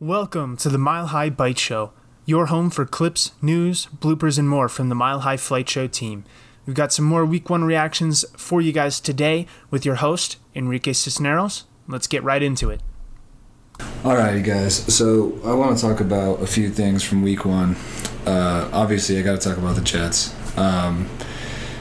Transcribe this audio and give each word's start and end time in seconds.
Welcome 0.00 0.58
to 0.58 0.68
the 0.68 0.76
Mile 0.76 1.06
High 1.06 1.30
Bite 1.30 1.58
Show, 1.58 1.90
your 2.26 2.46
home 2.46 2.68
for 2.68 2.84
clips, 2.84 3.32
news, 3.40 3.86
bloopers, 3.86 4.38
and 4.38 4.46
more 4.46 4.68
from 4.68 4.90
the 4.90 4.94
Mile 4.94 5.20
High 5.20 5.38
Flight 5.38 5.70
Show 5.70 5.86
team. 5.86 6.24
We've 6.66 6.76
got 6.76 6.92
some 6.92 7.06
more 7.06 7.24
week 7.24 7.48
one 7.48 7.64
reactions 7.64 8.22
for 8.36 8.60
you 8.60 8.72
guys 8.72 9.00
today 9.00 9.46
with 9.70 9.86
your 9.86 9.94
host, 9.94 10.36
Enrique 10.54 10.92
Cisneros. 10.92 11.64
Let's 11.88 12.06
get 12.06 12.22
right 12.22 12.42
into 12.42 12.68
it. 12.68 12.82
Alrighty, 14.02 14.44
guys. 14.44 14.74
So 14.94 15.40
I 15.42 15.54
want 15.54 15.78
to 15.78 15.82
talk 15.82 16.00
about 16.00 16.42
a 16.42 16.46
few 16.46 16.68
things 16.68 17.02
from 17.02 17.22
week 17.22 17.46
one. 17.46 17.74
Uh, 18.26 18.68
obviously, 18.74 19.18
I 19.18 19.22
got 19.22 19.40
to 19.40 19.48
talk 19.48 19.56
about 19.56 19.76
the 19.76 19.80
Jets. 19.80 20.34
Um, 20.58 21.08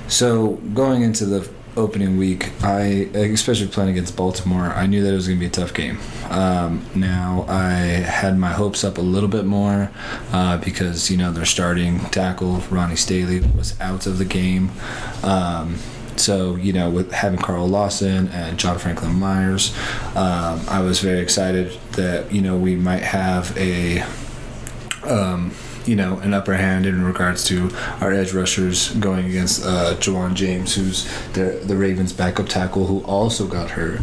so 0.07 0.53
going 0.73 1.01
into 1.01 1.25
the 1.25 1.41
opening 1.77 2.17
week, 2.17 2.51
I 2.63 3.09
especially 3.13 3.67
playing 3.67 3.91
against 3.91 4.15
Baltimore, 4.15 4.65
I 4.65 4.85
knew 4.85 5.03
that 5.03 5.11
it 5.11 5.15
was 5.15 5.27
going 5.27 5.39
to 5.39 5.41
be 5.41 5.47
a 5.47 5.49
tough 5.49 5.73
game. 5.73 5.99
Um, 6.29 6.85
now 6.95 7.45
I 7.47 7.73
had 7.73 8.37
my 8.37 8.51
hopes 8.51 8.83
up 8.83 8.97
a 8.97 9.01
little 9.01 9.29
bit 9.29 9.45
more 9.45 9.91
uh, 10.31 10.57
because 10.57 11.11
you 11.11 11.17
know 11.17 11.31
their 11.31 11.45
starting 11.45 11.99
tackle 12.11 12.57
Ronnie 12.69 12.95
Stanley 12.95 13.41
was 13.55 13.79
out 13.81 14.07
of 14.07 14.17
the 14.17 14.25
game. 14.25 14.71
Um, 15.23 15.77
so 16.17 16.55
you 16.55 16.73
know, 16.73 16.89
with 16.89 17.11
having 17.11 17.39
Carl 17.39 17.67
Lawson 17.67 18.29
and 18.29 18.57
John 18.57 18.77
Franklin 18.79 19.19
Myers, 19.19 19.75
um, 20.15 20.61
I 20.67 20.81
was 20.81 20.99
very 20.99 21.19
excited 21.19 21.77
that 21.93 22.31
you 22.31 22.41
know 22.41 22.57
we 22.57 22.75
might 22.75 23.03
have 23.03 23.55
a 23.57 24.01
um, 25.03 25.51
you 25.85 25.95
know, 25.95 26.19
an 26.19 26.33
upper 26.33 26.55
hand 26.55 26.85
in 26.85 27.03
regards 27.03 27.43
to 27.45 27.69
our 28.01 28.11
edge 28.11 28.33
rushers 28.33 28.89
going 28.95 29.25
against 29.25 29.63
uh, 29.63 29.95
Ja'Wuan 29.97 30.33
James, 30.33 30.75
who's 30.75 31.05
the 31.33 31.61
the 31.63 31.75
Ravens' 31.75 32.13
backup 32.13 32.47
tackle, 32.47 32.87
who 32.87 33.03
also 33.03 33.47
got 33.47 33.71
hurt. 33.71 34.01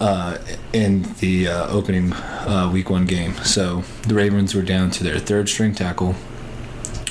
Uh, 0.00 0.38
in 0.72 1.02
the 1.18 1.48
uh, 1.48 1.66
opening 1.66 2.12
uh, 2.12 2.70
week 2.72 2.88
one 2.88 3.04
game. 3.04 3.34
So 3.38 3.82
the 4.06 4.14
Ravens 4.14 4.54
were 4.54 4.62
down 4.62 4.92
to 4.92 5.02
their 5.02 5.18
third 5.18 5.48
string 5.48 5.74
tackle. 5.74 6.14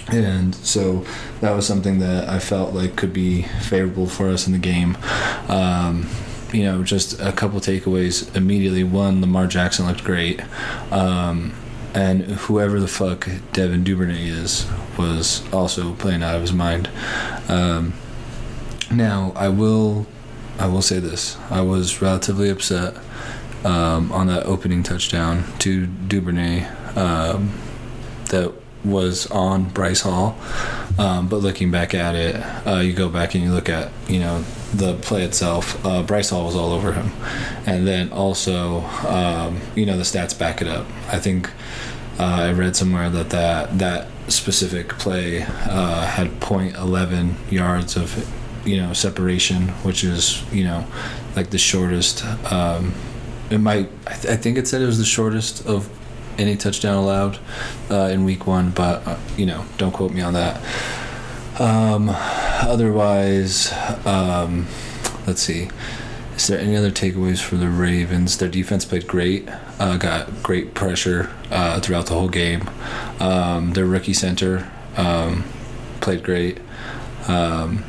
And 0.10 0.56
so 0.56 1.06
that 1.42 1.52
was 1.52 1.68
something 1.68 2.00
that 2.00 2.30
I 2.30 2.40
felt 2.40 2.74
like 2.74 2.96
could 2.96 3.12
be 3.12 3.42
favorable 3.42 4.08
for 4.08 4.30
us 4.30 4.48
in 4.48 4.54
the 4.54 4.60
game. 4.60 4.98
Um, 5.50 6.08
you 6.54 6.64
know, 6.64 6.82
just 6.82 7.20
a 7.20 7.34
couple 7.34 7.60
takeaways 7.60 8.34
immediately. 8.38 8.86
One, 8.86 9.20
Lamar 9.20 9.48
Jackson 9.48 9.86
looked 9.86 10.06
great. 10.06 10.42
Um, 10.90 11.54
and 11.94 12.24
whoever 12.24 12.80
the 12.80 12.88
fuck 12.88 13.28
Devin 13.54 13.84
Duvernay 13.84 14.28
is 14.28 14.66
was 14.98 15.42
also 15.54 15.94
playing 15.94 16.24
out 16.24 16.36
of 16.36 16.42
his 16.42 16.54
mind. 16.54 16.90
Um, 17.48 17.94
now 18.92 19.34
I 19.36 19.50
will, 19.50 20.08
I 20.60 20.68
will 20.68 20.82
say 20.82 21.00
this: 21.00 21.38
I 21.50 21.62
was 21.62 22.02
relatively 22.02 22.50
upset 22.50 22.96
um, 23.64 24.12
on 24.12 24.28
that 24.28 24.46
opening 24.46 24.84
touchdown 24.84 25.44
to 25.60 25.88
Duvernay 25.88 26.66
um, 26.96 27.52
that 28.30 28.54
was 28.84 29.30
on 29.32 29.66
Bryce 29.66 30.02
Hall. 30.02 30.38
Um, 30.98 31.28
but 31.28 31.38
looking 31.38 31.70
back 31.70 31.94
at 31.94 32.16
it, 32.16 32.36
uh, 32.66 32.80
you 32.80 32.94
go 32.94 33.10
back 33.10 33.36
and 33.36 33.44
you 33.44 33.52
look 33.52 33.70
at 33.70 33.92
you 34.08 34.20
know 34.20 34.42
the 34.74 34.96
play 34.96 35.24
itself. 35.24 35.84
Uh, 35.86 36.04
Bryce 36.04 36.30
Hall 36.30 36.46
was 36.46 36.56
all 36.56 36.72
over 36.72 36.94
him, 36.94 37.12
and 37.66 37.88
then 37.88 38.12
also 38.12 38.82
um, 39.08 39.62
you 39.76 39.86
know 39.86 39.98
the 39.98 40.04
stats 40.04 40.38
back 40.38 40.62
it 40.62 40.68
up. 40.68 40.86
I 41.08 41.20
think 41.20 41.52
uh, 42.20 42.24
I 42.24 42.52
read 42.52 42.76
somewhere 42.76 43.10
that 43.10 43.30
that, 43.30 43.78
that 43.78 44.08
specific 44.28 44.90
play 44.90 45.44
uh, 45.44 46.06
had 46.06 46.28
.11 46.40 47.52
yards 47.52 47.96
of 47.96 48.28
you 48.66 48.78
know 48.78 48.94
separation, 48.94 49.70
which 49.84 50.04
is 50.04 50.44
you 50.52 50.64
know 50.64 50.86
like 51.36 51.52
the 51.52 51.58
shortest. 51.58 52.26
Um, 52.52 52.94
it 53.50 53.60
might 53.60 53.90
I, 54.08 54.14
th- 54.14 54.34
I 54.34 54.36
think 54.36 54.58
it 54.58 54.68
said 54.68 54.82
it 54.82 54.88
was 54.88 54.98
the 54.98 55.06
shortest 55.06 55.66
of 55.66 55.90
any 56.38 56.56
touchdown 56.56 56.96
allowed 56.96 57.40
uh, 57.90 58.10
in 58.12 58.24
week 58.26 58.48
one, 58.48 58.72
but 58.72 59.06
uh, 59.08 59.18
you 59.36 59.46
know, 59.46 59.66
don't 59.78 59.92
quote 59.92 60.12
me 60.14 60.22
on 60.22 60.34
that. 60.34 60.62
Um, 61.60 62.10
otherwise, 62.12 63.74
um, 64.06 64.68
let's 65.26 65.42
see. 65.42 65.70
Is 66.36 66.46
there 66.46 66.60
any 66.60 66.76
other 66.76 66.92
takeaways 66.92 67.42
for 67.42 67.56
the 67.56 67.68
Ravens? 67.68 68.38
Their 68.38 68.50
defense 68.50 68.86
played 68.86 69.08
great, 69.08 69.50
uh, 69.80 69.98
got 69.98 70.44
great 70.44 70.76
pressure 70.76 71.32
uh, 71.50 71.80
throughout 71.80 72.06
the 72.06 72.14
whole 72.14 72.30
game. 72.30 72.70
Um, 73.20 73.74
their 73.74 73.86
rookie 73.86 74.14
center 74.14 74.72
um, 74.98 75.46
played 76.00 76.24
great. 76.24 76.60
Um, 77.28 77.84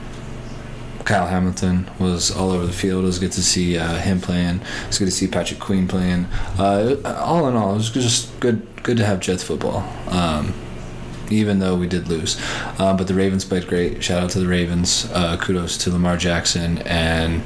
Kyle 1.08 1.26
Hamilton 1.26 1.88
was 1.98 2.30
all 2.30 2.50
over 2.50 2.66
the 2.66 2.72
field. 2.72 3.04
It 3.04 3.06
was 3.06 3.18
good 3.18 3.32
to 3.32 3.42
see 3.42 3.78
uh, 3.78 3.94
him 3.94 4.20
playing. 4.20 4.56
It 4.56 4.86
was 4.88 4.98
good 4.98 5.06
to 5.06 5.10
see 5.10 5.26
Patrick 5.26 5.58
Queen 5.58 5.88
playing. 5.88 6.26
Uh, 6.58 6.96
all 7.06 7.48
in 7.48 7.56
all, 7.56 7.72
it 7.72 7.76
was 7.78 7.90
just 7.90 8.38
good 8.40 8.66
good 8.82 8.98
to 8.98 9.06
have 9.06 9.18
Jets 9.18 9.42
football. 9.42 9.90
Um, 10.10 10.52
even 11.30 11.60
though 11.60 11.76
we 11.76 11.86
did 11.86 12.08
lose, 12.08 12.38
um, 12.78 12.98
but 12.98 13.06
the 13.06 13.14
Ravens 13.14 13.46
played 13.46 13.66
great. 13.66 14.04
Shout 14.04 14.22
out 14.22 14.30
to 14.32 14.38
the 14.38 14.46
Ravens. 14.46 15.10
Uh, 15.10 15.38
kudos 15.38 15.78
to 15.78 15.90
Lamar 15.90 16.18
Jackson 16.18 16.76
and 16.86 17.42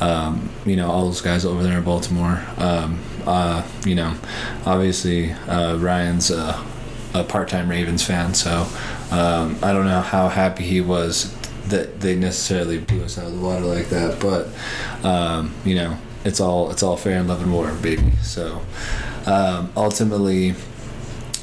um, 0.00 0.50
you 0.64 0.74
know 0.74 0.90
all 0.90 1.04
those 1.04 1.20
guys 1.20 1.44
over 1.44 1.62
there 1.62 1.78
in 1.78 1.84
Baltimore. 1.84 2.44
Um, 2.56 3.00
uh, 3.24 3.64
you 3.84 3.94
know, 3.94 4.16
obviously 4.64 5.30
uh, 5.30 5.76
Ryan's 5.76 6.32
a, 6.32 6.60
a 7.14 7.22
part-time 7.22 7.70
Ravens 7.70 8.02
fan, 8.02 8.34
so 8.34 8.66
um, 9.12 9.56
I 9.62 9.72
don't 9.72 9.86
know 9.86 10.00
how 10.00 10.26
happy 10.26 10.64
he 10.64 10.80
was 10.80 11.32
that 11.68 12.00
they 12.00 12.16
necessarily 12.16 12.78
blew 12.78 13.04
us 13.04 13.18
out 13.18 13.26
of 13.26 13.34
the 13.34 13.40
water 13.40 13.64
like 13.64 13.88
that. 13.88 14.20
But 14.20 14.48
um, 15.04 15.54
you 15.64 15.74
know, 15.74 15.96
it's 16.24 16.40
all 16.40 16.70
it's 16.70 16.82
all 16.82 16.96
fair 16.96 17.18
in 17.18 17.28
love 17.28 17.42
and 17.42 17.52
war, 17.52 17.72
baby. 17.82 18.12
So 18.22 18.62
um, 19.26 19.72
ultimately. 19.76 20.54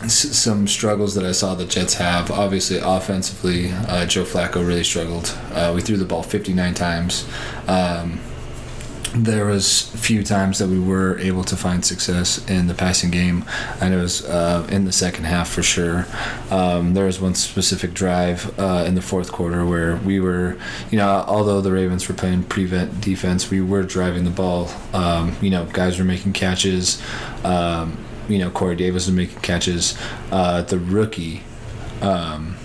Some 0.06 0.67
struggles 0.67 1.16
that 1.16 1.23
I 1.23 1.31
saw 1.31 1.56
the 1.56 1.63
Jets 1.63 1.94
have. 1.94 2.29
Obviously, 2.29 2.78
offensively, 2.78 3.72
uh, 3.72 4.06
Joe 4.06 4.25
Flacco 4.25 4.56
really 4.56 4.84
struggled. 4.84 5.34
Uh, 5.53 5.72
we 5.73 5.79
threw 5.79 5.95
the 5.95 6.03
ball 6.03 6.23
59 6.23 6.73
times. 6.73 7.25
Um, 7.69 8.19
there 9.16 9.46
was 9.46 9.94
a 9.94 9.97
few 9.97 10.24
times 10.24 10.57
that 10.57 10.68
we 10.68 10.79
were 10.79 11.19
able 11.19 11.44
to 11.44 11.56
find 11.56 11.85
success 11.85 12.44
in 12.50 12.68
the 12.68 12.74
passing 12.74 13.12
game, 13.12 13.46
and 13.79 13.94
it 13.94 13.97
was 13.97 14.25
uh, 14.25 14.68
in 14.72 14.85
the 14.85 14.91
second 14.91 15.25
half 15.25 15.50
for 15.50 15.62
sure. 15.62 16.07
Um, 16.50 16.96
there 16.96 17.06
was 17.06 17.22
one 17.22 17.35
specific 17.35 17.94
drive 17.94 18.57
uh, 18.59 18.85
in 18.88 18.96
the 18.96 19.02
fourth 19.02 19.31
quarter 19.31 19.66
where 19.66 19.97
we 19.97 20.19
were, 20.19 20.57
you 20.90 20.97
know, 20.97 21.23
although 21.28 21.62
the 21.62 21.72
Ravens 21.72 22.07
were 22.07 22.16
playing 22.16 22.44
prevent 22.44 23.02
defense, 23.02 23.52
we 23.52 23.62
were 23.62 23.84
driving 23.84 24.23
the 24.23 24.31
ball. 24.31 24.69
Um, 24.94 25.35
you 25.41 25.52
know, 25.52 25.66
guys 25.66 26.00
were 26.00 26.06
making 26.06 26.34
catches. 26.34 27.02
Um, 27.44 28.03
you 28.28 28.40
know, 28.40 28.50
Corey 28.50 28.75
Davis 28.75 29.06
was 29.06 29.16
making 29.16 29.41
catches. 29.41 29.97
Uh, 30.31 30.63
the 30.63 30.79
rookie, 30.79 31.44
um, 32.02 32.56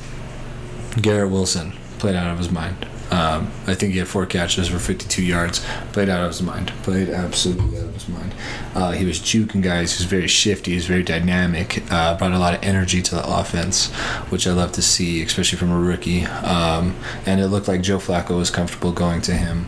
Garrett 1.01 1.31
Wilson, 1.31 1.73
played 1.99 2.15
out 2.15 2.31
of 2.31 2.39
his 2.39 2.51
mind. 2.51 2.87
Um, 3.11 3.51
I 3.67 3.75
think 3.75 3.93
he 3.93 3.99
had 3.99 4.09
four 4.09 4.27
catches 4.27 4.69
for 4.69 4.79
52 4.79 5.23
yards. 5.23 5.65
Played 5.93 6.09
out 6.09 6.23
of 6.23 6.29
his 6.29 6.43
mind. 6.43 6.73
Played 6.83 7.09
absolutely 7.09 7.79
out 7.79 7.87
of 7.87 7.95
his 7.95 8.09
mind. 8.09 8.35
Uh, 8.75 8.93
he 8.93 9.05
was 9.05 9.19
juking 9.19 9.63
guys. 9.63 9.97
He 9.97 10.03
was 10.03 10.11
very 10.11 10.29
shifty. 10.29 10.73
He 10.73 10.77
was 10.77 10.87
very 10.87 11.03
dynamic. 11.03 11.83
Uh, 11.91 12.17
brought 12.17 12.33
a 12.33 12.39
lot 12.39 12.55
of 12.55 12.63
energy 12.63 13.03
to 13.03 13.15
the 13.15 13.27
offense, 13.27 13.87
which 14.31 14.47
I 14.47 14.53
love 14.53 14.73
to 14.73 14.83
see, 14.83 15.23
especially 15.23 15.59
from 15.59 15.71
a 15.71 15.79
rookie. 15.79 16.25
Um, 16.25 16.97
and 17.27 17.41
it 17.41 17.49
looked 17.49 17.69
like 17.69 17.83
Joe 17.83 17.99
Flacco 17.99 18.37
was 18.37 18.51
comfortable 18.51 18.93
going 18.93 19.21
to 19.23 19.33
him 19.33 19.67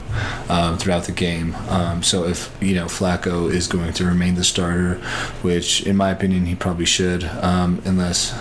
um, 0.49 0.77
throughout 0.79 1.05
the 1.05 1.13
game. 1.13 1.55
Um, 1.69 2.03
so 2.03 2.25
if 2.25 2.55
you 2.61 2.75
know 2.75 2.87
Flacco 2.87 3.51
is 3.51 3.67
going 3.67 3.93
to 3.95 4.05
remain 4.05 4.35
the 4.35 4.45
starter, 4.45 4.95
which 5.43 5.87
in 5.87 5.97
my 5.97 6.11
opinion 6.11 6.47
he 6.47 6.55
probably 6.55 6.87
should, 6.87 7.25
um, 7.25 7.81
unless 7.85 8.33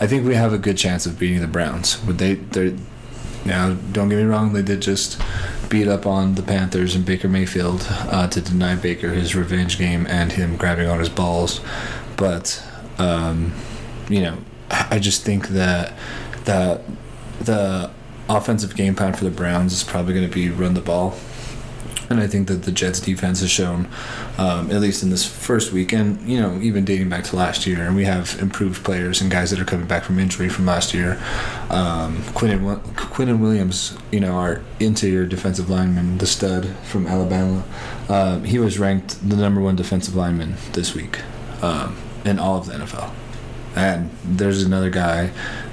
I 0.00 0.06
think 0.06 0.26
we 0.26 0.34
have 0.34 0.52
a 0.52 0.58
good 0.58 0.76
chance 0.76 1.06
of 1.06 1.18
beating 1.18 1.40
the 1.40 1.46
Browns. 1.46 2.02
Would 2.04 2.18
they? 2.18 2.34
They're 2.34 2.74
now, 3.48 3.74
don't 3.92 4.08
get 4.08 4.16
me 4.16 4.24
wrong, 4.24 4.52
they 4.52 4.62
did 4.62 4.80
just 4.80 5.20
beat 5.68 5.88
up 5.88 6.06
on 6.06 6.36
the 6.36 6.42
Panthers 6.42 6.94
and 6.94 7.04
Baker 7.04 7.28
Mayfield 7.28 7.86
uh, 7.90 8.28
to 8.28 8.40
deny 8.40 8.76
Baker 8.76 9.10
his 9.10 9.34
revenge 9.34 9.78
game 9.78 10.06
and 10.06 10.32
him 10.32 10.56
grabbing 10.56 10.88
on 10.88 10.98
his 10.98 11.08
balls. 11.08 11.60
But, 12.16 12.62
um, 12.98 13.52
you 14.08 14.22
know, 14.22 14.38
I 14.70 14.98
just 14.98 15.24
think 15.24 15.48
that 15.48 15.94
that 16.44 16.82
the 17.40 17.90
offensive 18.28 18.76
game 18.76 18.94
plan 18.94 19.14
for 19.14 19.24
the 19.24 19.30
Browns 19.30 19.72
is 19.72 19.82
probably 19.82 20.14
going 20.14 20.28
to 20.28 20.34
be 20.34 20.50
run 20.50 20.74
the 20.74 20.80
ball 20.80 21.14
and 22.10 22.20
I 22.20 22.26
think 22.26 22.48
that 22.48 22.62
the 22.62 22.72
Jets 22.72 23.00
defense 23.00 23.40
has 23.40 23.50
shown, 23.50 23.88
um, 24.38 24.70
at 24.70 24.80
least 24.80 25.02
in 25.02 25.10
this 25.10 25.26
first 25.26 25.72
week, 25.72 25.92
and 25.92 26.20
you 26.28 26.40
know 26.40 26.58
even 26.60 26.84
dating 26.84 27.08
back 27.08 27.24
to 27.24 27.36
last 27.36 27.66
year, 27.66 27.86
and 27.86 27.94
we 27.94 28.04
have 28.04 28.38
improved 28.40 28.84
players 28.84 29.20
and 29.20 29.30
guys 29.30 29.50
that 29.50 29.60
are 29.60 29.64
coming 29.64 29.86
back 29.86 30.04
from 30.04 30.18
injury 30.18 30.48
from 30.48 30.66
last 30.66 30.94
year. 30.94 31.20
Um, 31.70 32.22
Quinnen 32.34 32.80
Quinnen 32.94 33.40
Williams, 33.40 33.96
you 34.10 34.20
know, 34.20 34.36
our 34.36 34.62
interior 34.80 35.26
defensive 35.26 35.68
lineman, 35.68 36.18
the 36.18 36.26
stud 36.26 36.66
from 36.84 37.06
Alabama, 37.06 37.64
uh, 38.08 38.40
he 38.40 38.58
was 38.58 38.78
ranked 38.78 39.28
the 39.28 39.36
number 39.36 39.60
one 39.60 39.76
defensive 39.76 40.14
lineman 40.14 40.54
this 40.72 40.94
week 40.94 41.20
um, 41.62 41.96
in 42.24 42.38
all 42.38 42.58
of 42.58 42.66
the 42.66 42.72
NFL. 42.72 43.12
And 43.76 44.10
there's 44.24 44.62
another 44.62 44.90
guy 44.90 45.30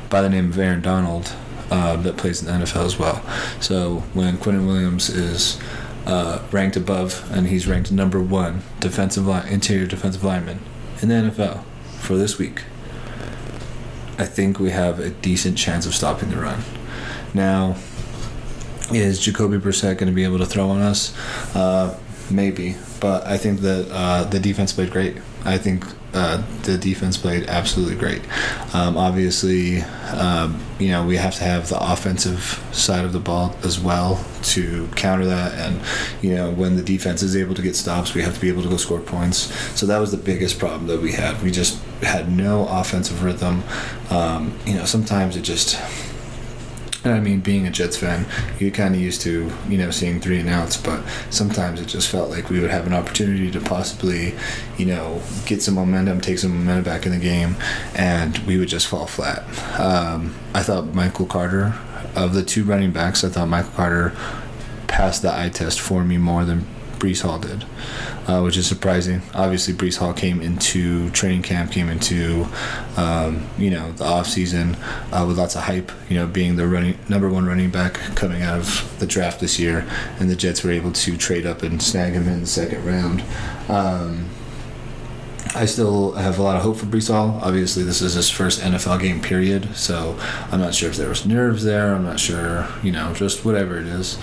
by 0.10 0.22
the 0.22 0.30
name 0.30 0.50
of 0.50 0.60
Aaron 0.60 0.82
Donald 0.82 1.34
uh, 1.72 1.96
that 1.98 2.18
plays 2.18 2.42
in 2.42 2.48
the 2.48 2.66
NFL 2.66 2.86
as 2.86 3.00
well. 3.00 3.24
So 3.60 4.04
when 4.14 4.38
Quinnen 4.38 4.68
Williams 4.68 5.10
is 5.10 5.60
uh, 6.06 6.42
ranked 6.52 6.76
above, 6.76 7.30
and 7.32 7.48
he's 7.48 7.68
ranked 7.68 7.92
number 7.92 8.22
one 8.22 8.62
defensive 8.80 9.26
line, 9.26 9.48
interior 9.48 9.86
defensive 9.86 10.24
lineman 10.24 10.60
in 11.02 11.10
the 11.10 11.16
NFL. 11.16 11.64
for 12.00 12.16
this 12.16 12.38
week, 12.38 12.64
I 14.18 14.26
think 14.26 14.60
we 14.60 14.70
have 14.70 15.00
a 15.00 15.10
decent 15.10 15.58
chance 15.58 15.86
of 15.86 15.96
stopping 15.96 16.30
the 16.30 16.38
run. 16.38 16.62
Now, 17.34 17.76
is 18.92 19.20
Jacoby 19.20 19.58
Brissett 19.58 19.98
going 19.98 20.08
to 20.08 20.14
be 20.14 20.24
able 20.24 20.38
to 20.38 20.46
throw 20.46 20.70
on 20.70 20.82
us? 20.82 21.16
Uh, 21.56 21.98
maybe, 22.30 22.76
but 23.00 23.26
I 23.26 23.38
think 23.38 23.62
that 23.62 23.88
uh, 23.92 24.24
the 24.26 24.40
defense 24.40 24.72
played 24.72 24.92
great. 24.92 25.18
I 25.44 25.58
think 25.58 25.86
uh, 26.16 26.42
the 26.64 26.78
defense 26.78 27.18
played 27.18 27.48
absolutely 27.48 27.96
great. 27.96 28.22
Um, 28.74 28.98
obviously, 28.98 29.82
um, 30.14 30.64
you 30.80 30.90
know 30.90 31.06
we 31.06 31.18
have 31.18 31.36
to 31.36 31.44
have 31.44 31.70
the 31.70 31.92
offensive 31.92 32.64
side 32.72 33.06
of 33.06 33.14
the 33.14 33.20
ball 33.20 33.56
as 33.64 33.80
well 33.80 34.26
to 34.44 34.88
counter 34.96 35.26
that, 35.26 35.54
and 35.54 35.82
you 36.22 36.34
know 36.34 36.52
when 36.52 36.78
the 36.78 36.84
defense 36.84 37.22
is 37.22 37.36
able 37.36 37.54
to 37.54 37.62
get 37.62 37.76
stops, 37.76 38.14
we 38.14 38.22
have 38.22 38.34
to 38.34 38.40
be 38.40 38.50
able 38.50 38.64
to 38.64 38.70
go 38.70 38.78
score 38.78 39.02
points. 39.02 39.54
So 39.78 39.86
that 39.88 39.98
was 40.00 40.12
the 40.12 40.18
biggest 40.18 40.58
problem 40.58 40.88
that 40.88 41.02
we 41.02 41.12
had. 41.12 41.42
We 41.44 41.52
just 41.52 41.82
had 42.02 42.32
no 42.32 42.68
offensive 42.68 43.24
rhythm. 43.24 43.64
Um, 44.10 44.58
you 44.66 44.76
know, 44.76 44.86
sometimes 44.86 45.36
it 45.36 45.42
just 45.42 45.80
and 47.06 47.14
I 47.14 47.20
mean, 47.20 47.40
being 47.40 47.68
a 47.68 47.72
Jets 47.72 47.98
fan, 47.98 48.26
you're 48.60 48.72
kind 48.72 48.96
of 48.96 49.02
used 49.02 49.22
to, 49.22 49.52
you 49.70 49.78
know, 49.78 49.92
seeing 49.92 50.20
three 50.20 50.40
and 50.40 50.50
outs, 50.50 50.76
but 50.76 51.04
sometimes 51.30 51.80
it 51.80 51.86
just 51.86 52.10
felt 52.10 52.30
like 52.30 52.50
we 52.50 52.60
would 52.60 52.72
have 52.72 52.88
an 52.88 52.94
opportunity 52.94 53.52
to 53.52 53.62
possibly, 53.62 54.34
you 54.78 54.86
know, 54.86 55.22
get 55.46 55.62
some 55.62 55.76
momentum, 55.76 56.20
take 56.20 56.40
some 56.40 56.58
momentum 56.58 56.84
back 56.84 57.06
in 57.06 57.12
the 57.12 57.20
game, 57.20 57.56
and 57.96 58.40
we 58.40 58.58
would 58.58 58.70
just 58.70 58.88
fall 58.88 59.06
flat. 59.06 59.44
Um, 59.80 60.36
I 60.54 60.64
thought 60.64 60.94
Michael 60.94 61.28
Carter, 61.28 61.76
of 62.16 62.34
the 62.34 62.44
two 62.44 62.64
running 62.64 62.92
backs, 62.92 63.24
I 63.24 63.30
thought 63.30 63.48
Michael 63.48 63.72
Carter 63.72 64.16
passed 64.88 65.22
the 65.22 65.38
eye 65.38 65.50
test 65.50 65.80
for 65.80 66.04
me 66.04 66.18
more 66.18 66.46
than 66.46 66.66
Breece 67.06 67.22
Hall 67.22 67.40
did 67.40 67.66
uh, 68.28 68.42
which 68.42 68.58
is 68.58 68.68
surprising. 68.68 69.22
Obviously, 69.34 69.74
Breece 69.74 69.98
Hall 69.98 70.14
came 70.14 70.42
into 70.42 71.10
training 71.12 71.44
camp, 71.44 71.72
came 71.72 71.90
into 71.90 72.48
um, 72.98 73.48
you 73.58 73.70
know 73.70 73.92
the 73.94 74.04
off 74.04 74.28
season 74.28 74.76
uh, 75.12 75.24
with 75.28 75.38
lots 75.38 75.56
of 75.56 75.64
hype. 75.64 75.92
You 76.10 76.18
know, 76.18 76.28
being 76.28 76.56
the 76.56 76.68
running 76.68 76.98
number 77.08 77.30
one 77.30 77.46
running 77.46 77.70
back 77.70 77.94
coming 78.16 78.42
out 78.42 78.60
of 78.60 79.00
the 79.00 79.06
draft 79.06 79.40
this 79.40 79.60
year, 79.60 79.88
and 80.20 80.30
the 80.30 80.36
Jets 80.36 80.64
were 80.64 80.72
able 80.72 80.92
to 80.92 81.18
trade 81.18 81.46
up 81.46 81.62
and 81.62 81.82
snag 81.82 82.14
him 82.14 82.28
in 82.28 82.42
the 82.42 82.48
second 82.48 82.84
round. 82.84 83.24
Um, 83.70 84.30
I 85.56 85.66
still 85.66 86.12
have 86.14 86.38
a 86.38 86.44
lot 86.44 86.58
of 86.58 86.64
hope 86.64 86.78
for 86.78 87.14
Hall. 87.14 87.40
Obviously, 87.42 87.84
this 87.84 88.02
is 88.02 88.16
his 88.16 88.30
first 88.30 88.62
NFL 88.62 89.00
game, 89.00 89.22
period. 89.22 89.74
So 89.76 90.20
I'm 90.52 90.60
not 90.60 90.76
sure 90.76 90.90
if 90.90 90.98
there 90.98 91.08
was 91.08 91.26
nerves 91.26 91.64
there. 91.64 91.96
I'm 91.96 92.04
not 92.04 92.20
sure, 92.20 92.68
you 92.84 92.92
know, 92.92 93.14
just 93.14 93.46
whatever 93.46 93.78
it 93.80 93.88
is. 93.88 94.18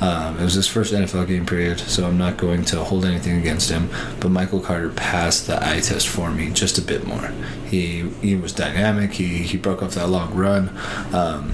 Um, 0.00 0.38
it 0.38 0.44
was 0.44 0.54
his 0.54 0.68
first 0.68 0.94
NFL 0.94 1.26
game, 1.26 1.44
period. 1.44 1.80
So 1.80 2.06
I'm 2.06 2.16
not 2.16 2.36
going 2.36 2.64
to 2.66 2.84
hold 2.84 3.04
anything 3.04 3.36
against 3.36 3.68
him. 3.68 3.90
But 4.20 4.30
Michael 4.30 4.60
Carter 4.60 4.90
passed 4.90 5.48
the 5.48 5.56
eye 5.60 5.80
test 5.80 6.06
for 6.06 6.30
me 6.30 6.50
just 6.50 6.78
a 6.78 6.82
bit 6.82 7.04
more. 7.04 7.32
He 7.66 8.08
he 8.22 8.36
was 8.36 8.52
dynamic. 8.52 9.12
He 9.14 9.38
he 9.38 9.56
broke 9.56 9.82
off 9.82 9.94
that 9.94 10.08
long 10.08 10.34
run. 10.34 10.70
Um, 11.12 11.52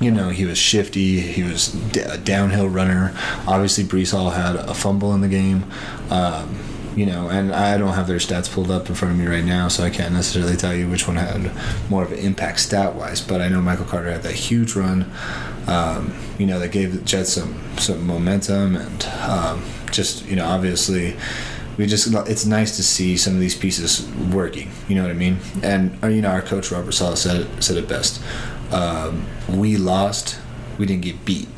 you 0.00 0.10
know, 0.10 0.28
he 0.28 0.44
was 0.44 0.58
shifty. 0.58 1.20
He 1.20 1.42
was 1.42 1.74
a 1.96 2.18
downhill 2.18 2.68
runner. 2.68 3.14
Obviously, 3.46 3.84
Breece 3.84 4.12
Hall 4.12 4.30
had 4.30 4.56
a 4.56 4.74
fumble 4.74 5.14
in 5.14 5.22
the 5.22 5.28
game. 5.28 5.64
Um, 6.10 6.58
you 6.96 7.04
know, 7.04 7.28
and 7.28 7.52
I 7.52 7.76
don't 7.76 7.92
have 7.92 8.06
their 8.06 8.16
stats 8.16 8.50
pulled 8.50 8.70
up 8.70 8.88
in 8.88 8.94
front 8.94 9.12
of 9.12 9.20
me 9.20 9.26
right 9.26 9.44
now, 9.44 9.68
so 9.68 9.84
I 9.84 9.90
can't 9.90 10.14
necessarily 10.14 10.56
tell 10.56 10.74
you 10.74 10.88
which 10.88 11.06
one 11.06 11.16
had 11.16 11.52
more 11.90 12.02
of 12.02 12.10
an 12.10 12.18
impact 12.18 12.58
stat 12.60 12.94
wise. 12.94 13.20
But 13.20 13.42
I 13.42 13.48
know 13.48 13.60
Michael 13.60 13.84
Carter 13.84 14.10
had 14.10 14.22
that 14.22 14.32
huge 14.32 14.74
run, 14.74 15.12
um, 15.66 16.14
you 16.38 16.46
know, 16.46 16.58
that 16.58 16.72
gave 16.72 16.94
the 16.94 17.02
Jets 17.02 17.34
some 17.34 17.60
some 17.76 18.06
momentum 18.06 18.76
and 18.76 19.04
um, 19.28 19.62
just 19.92 20.26
you 20.26 20.34
know, 20.34 20.46
obviously. 20.46 21.16
We 21.76 21.84
just 21.84 22.10
it's 22.26 22.46
nice 22.46 22.74
to 22.76 22.82
see 22.82 23.18
some 23.18 23.34
of 23.34 23.40
these 23.40 23.54
pieces 23.54 24.08
working. 24.32 24.70
You 24.88 24.94
know 24.94 25.02
what 25.02 25.10
I 25.10 25.14
mean? 25.14 25.36
And 25.62 26.02
uh, 26.02 26.06
you 26.06 26.22
know 26.22 26.30
our 26.30 26.40
coach 26.40 26.70
Robert 26.70 26.92
Saleh 26.92 27.18
said 27.18 27.42
it 27.42 27.62
said 27.62 27.76
it 27.76 27.86
best. 27.86 28.22
Um, 28.72 29.26
we 29.46 29.76
lost, 29.76 30.38
we 30.78 30.86
didn't 30.86 31.02
get 31.02 31.26
beat 31.26 31.48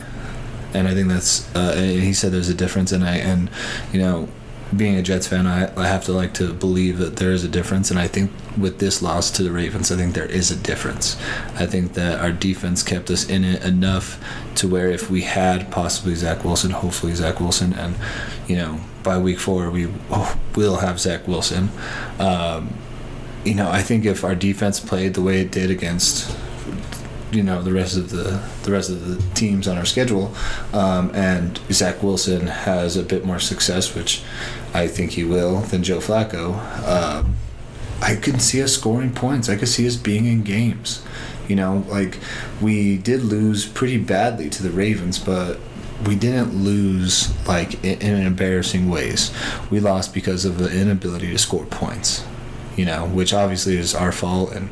and 0.74 0.86
I 0.86 0.94
think 0.94 1.08
that's 1.08 1.54
uh, 1.54 1.74
he 1.76 2.12
said 2.12 2.32
there's 2.32 2.48
a 2.48 2.54
difference 2.54 2.92
and 2.92 3.04
I 3.04 3.16
and 3.16 3.48
you 3.92 4.00
know 4.00 4.28
being 4.76 4.96
a 4.96 5.02
Jets 5.02 5.26
fan, 5.26 5.46
I, 5.46 5.74
I 5.80 5.86
have 5.86 6.04
to 6.04 6.12
like 6.12 6.34
to 6.34 6.52
believe 6.52 6.98
that 6.98 7.16
there 7.16 7.32
is 7.32 7.44
a 7.44 7.48
difference, 7.48 7.90
and 7.90 7.98
I 7.98 8.06
think 8.06 8.30
with 8.56 8.78
this 8.78 9.00
loss 9.02 9.30
to 9.32 9.42
the 9.42 9.50
Ravens, 9.50 9.90
I 9.90 9.96
think 9.96 10.14
there 10.14 10.26
is 10.26 10.50
a 10.50 10.56
difference. 10.56 11.16
I 11.54 11.66
think 11.66 11.94
that 11.94 12.20
our 12.20 12.32
defense 12.32 12.82
kept 12.82 13.10
us 13.10 13.28
in 13.28 13.44
it 13.44 13.64
enough 13.64 14.22
to 14.56 14.68
where 14.68 14.88
if 14.88 15.10
we 15.10 15.22
had 15.22 15.70
possibly 15.70 16.14
Zach 16.14 16.44
Wilson, 16.44 16.70
hopefully 16.70 17.14
Zach 17.14 17.40
Wilson, 17.40 17.72
and 17.72 17.96
you 18.46 18.56
know 18.56 18.80
by 19.02 19.16
week 19.18 19.38
four 19.38 19.70
we 19.70 19.88
will 20.54 20.76
have 20.76 21.00
Zach 21.00 21.26
Wilson. 21.26 21.70
Um, 22.18 22.74
you 23.44 23.54
know, 23.54 23.70
I 23.70 23.82
think 23.82 24.04
if 24.04 24.24
our 24.24 24.34
defense 24.34 24.80
played 24.80 25.14
the 25.14 25.22
way 25.22 25.40
it 25.40 25.50
did 25.50 25.70
against 25.70 26.36
you 27.32 27.42
know 27.42 27.62
the 27.62 27.72
rest 27.72 27.96
of 27.96 28.10
the 28.10 28.42
the 28.62 28.72
rest 28.72 28.90
of 28.90 29.06
the 29.06 29.34
teams 29.34 29.68
on 29.68 29.76
our 29.76 29.84
schedule, 29.84 30.34
um, 30.72 31.10
and 31.14 31.60
Zach 31.70 32.02
Wilson 32.02 32.46
has 32.46 32.96
a 32.96 33.02
bit 33.02 33.24
more 33.24 33.38
success, 33.38 33.94
which 33.94 34.22
I 34.74 34.88
think 34.88 35.12
he 35.12 35.24
will, 35.24 35.60
than 35.60 35.82
Joe 35.82 35.98
Flacco. 35.98 36.58
Um, 36.86 37.36
I 38.00 38.14
could 38.14 38.40
see 38.40 38.62
us 38.62 38.72
scoring 38.72 39.12
points. 39.12 39.48
I 39.48 39.56
could 39.56 39.68
see 39.68 39.86
us 39.86 39.96
being 39.96 40.26
in 40.26 40.42
games. 40.42 41.02
You 41.48 41.56
know, 41.56 41.84
like 41.88 42.18
we 42.60 42.98
did 42.98 43.22
lose 43.22 43.66
pretty 43.66 43.98
badly 43.98 44.50
to 44.50 44.62
the 44.62 44.70
Ravens, 44.70 45.18
but 45.18 45.58
we 46.06 46.14
didn't 46.14 46.54
lose 46.54 47.34
like 47.46 47.82
in, 47.84 48.00
in 48.00 48.26
embarrassing 48.26 48.88
ways. 48.88 49.32
We 49.70 49.80
lost 49.80 50.14
because 50.14 50.44
of 50.44 50.58
the 50.58 50.70
inability 50.70 51.30
to 51.32 51.38
score 51.38 51.64
points 51.66 52.24
you 52.78 52.84
know, 52.84 53.06
which 53.06 53.34
obviously 53.34 53.76
is 53.76 53.92
our 53.92 54.12
fault, 54.12 54.52
and 54.52 54.70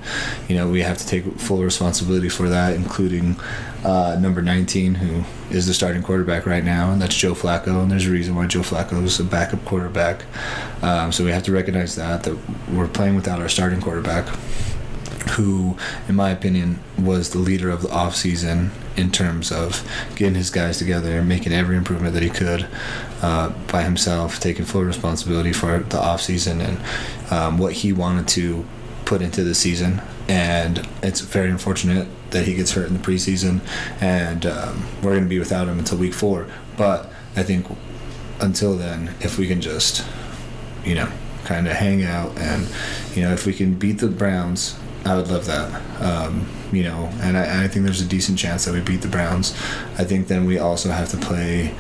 you 0.49 0.55
know 0.55 0.71
we 0.71 0.81
have 0.83 0.97
to 0.97 1.07
take 1.07 1.25
full 1.41 1.63
responsibility 1.63 2.29
for 2.29 2.49
that, 2.49 2.75
including 2.75 3.37
uh, 3.85 4.17
number 4.21 4.41
19, 4.41 4.95
who 4.95 5.25
is 5.55 5.67
the 5.67 5.75
starting 5.75 6.05
quarterback 6.05 6.47
right 6.47 6.65
now, 6.65 6.93
and 6.93 7.03
that's 7.03 7.17
Joe 7.17 7.35
Flacco. 7.35 7.83
And 7.83 7.91
there's 7.91 8.07
a 8.07 8.11
reason 8.11 8.37
why 8.37 8.47
Joe 8.47 8.61
Flacco 8.61 9.03
is 9.03 9.19
a 9.19 9.25
backup 9.25 9.65
quarterback. 9.65 10.23
Um, 10.83 11.11
so 11.11 11.25
we 11.25 11.33
have 11.33 11.43
to 11.43 11.53
recognize 11.53 11.97
that 11.97 12.23
that 12.23 12.39
we're 12.71 12.87
playing 12.87 13.17
without 13.17 13.41
our 13.41 13.49
starting 13.49 13.81
quarterback 13.81 14.29
who, 15.31 15.77
in 16.09 16.15
my 16.15 16.31
opinion, 16.31 16.79
was 16.97 17.31
the 17.31 17.39
leader 17.39 17.69
of 17.69 17.83
the 17.83 17.89
offseason 17.89 18.71
in 18.97 19.11
terms 19.11 19.51
of 19.51 19.87
getting 20.15 20.37
his 20.37 20.51
guys 20.51 20.79
together 20.79 21.19
and 21.19 21.29
making 21.29 21.53
every 21.53 21.77
improvement 21.77 22.15
that 22.15 22.23
he 22.23 22.31
could 22.31 22.69
uh, 23.23 23.51
by 23.71 23.83
himself, 23.83 24.41
taking 24.41 24.65
full 24.65 24.85
responsibility 24.85 25.53
for 25.53 25.79
the 25.79 25.99
offseason 25.99 26.61
and 26.61 27.33
um, 27.33 27.59
what 27.59 27.73
he 27.73 27.93
wanted 27.93 28.29
to 28.29 28.65
put 29.05 29.23
into 29.23 29.45
the 29.45 29.55
season. 29.55 30.03
And 30.29 30.87
it's 31.03 31.21
very 31.21 31.51
unfortunate 31.51 32.09
that 32.31 32.47
he 32.47 32.55
gets 32.55 32.73
hurt 32.73 32.89
in 32.89 32.95
the 32.95 33.01
preseason, 33.01 33.61
and 34.01 34.45
um, 34.45 34.87
we're 35.03 35.13
going 35.13 35.23
to 35.23 35.29
be 35.29 35.39
without 35.39 35.69
him 35.69 35.79
until 35.79 35.99
week 35.99 36.15
four. 36.15 36.49
But 36.77 37.11
I 37.37 37.43
think 37.43 37.67
until 38.41 38.77
then, 38.77 39.15
if 39.21 39.39
we 39.39 39.47
can 39.47 39.61
just, 39.61 40.05
you 40.85 40.95
know, 40.95 41.11
kind 41.45 41.69
of 41.69 41.75
hang 41.75 42.03
out 42.03 42.37
and, 42.39 42.69
you 43.15 43.23
know, 43.23 43.33
if 43.33 43.47
we 43.47 43.55
can 43.55 43.75
beat 43.75 43.99
the 43.99 44.09
Browns 44.09 44.77
I 45.07 45.15
would 45.15 45.29
love 45.29 45.47
that. 45.47 46.03
Um, 46.03 46.49
you 46.73 46.83
know, 46.83 47.09
and 47.21 47.37
I, 47.37 47.65
I, 47.65 47.69
think 47.69 47.85
there's 47.85 48.01
a 48.01 48.07
decent 48.07 48.39
chance 48.39 48.65
that 48.65 48.75
we 48.75 48.81
beat 48.81 49.03
the 49.03 49.09
Browns. 49.09 49.53
I 49.97 50.05
think 50.05 50.27
then 50.27 50.47
we 50.47 50.59
also 50.59 50.91
have 50.91 51.11
to 51.11 51.17
play 51.17 51.75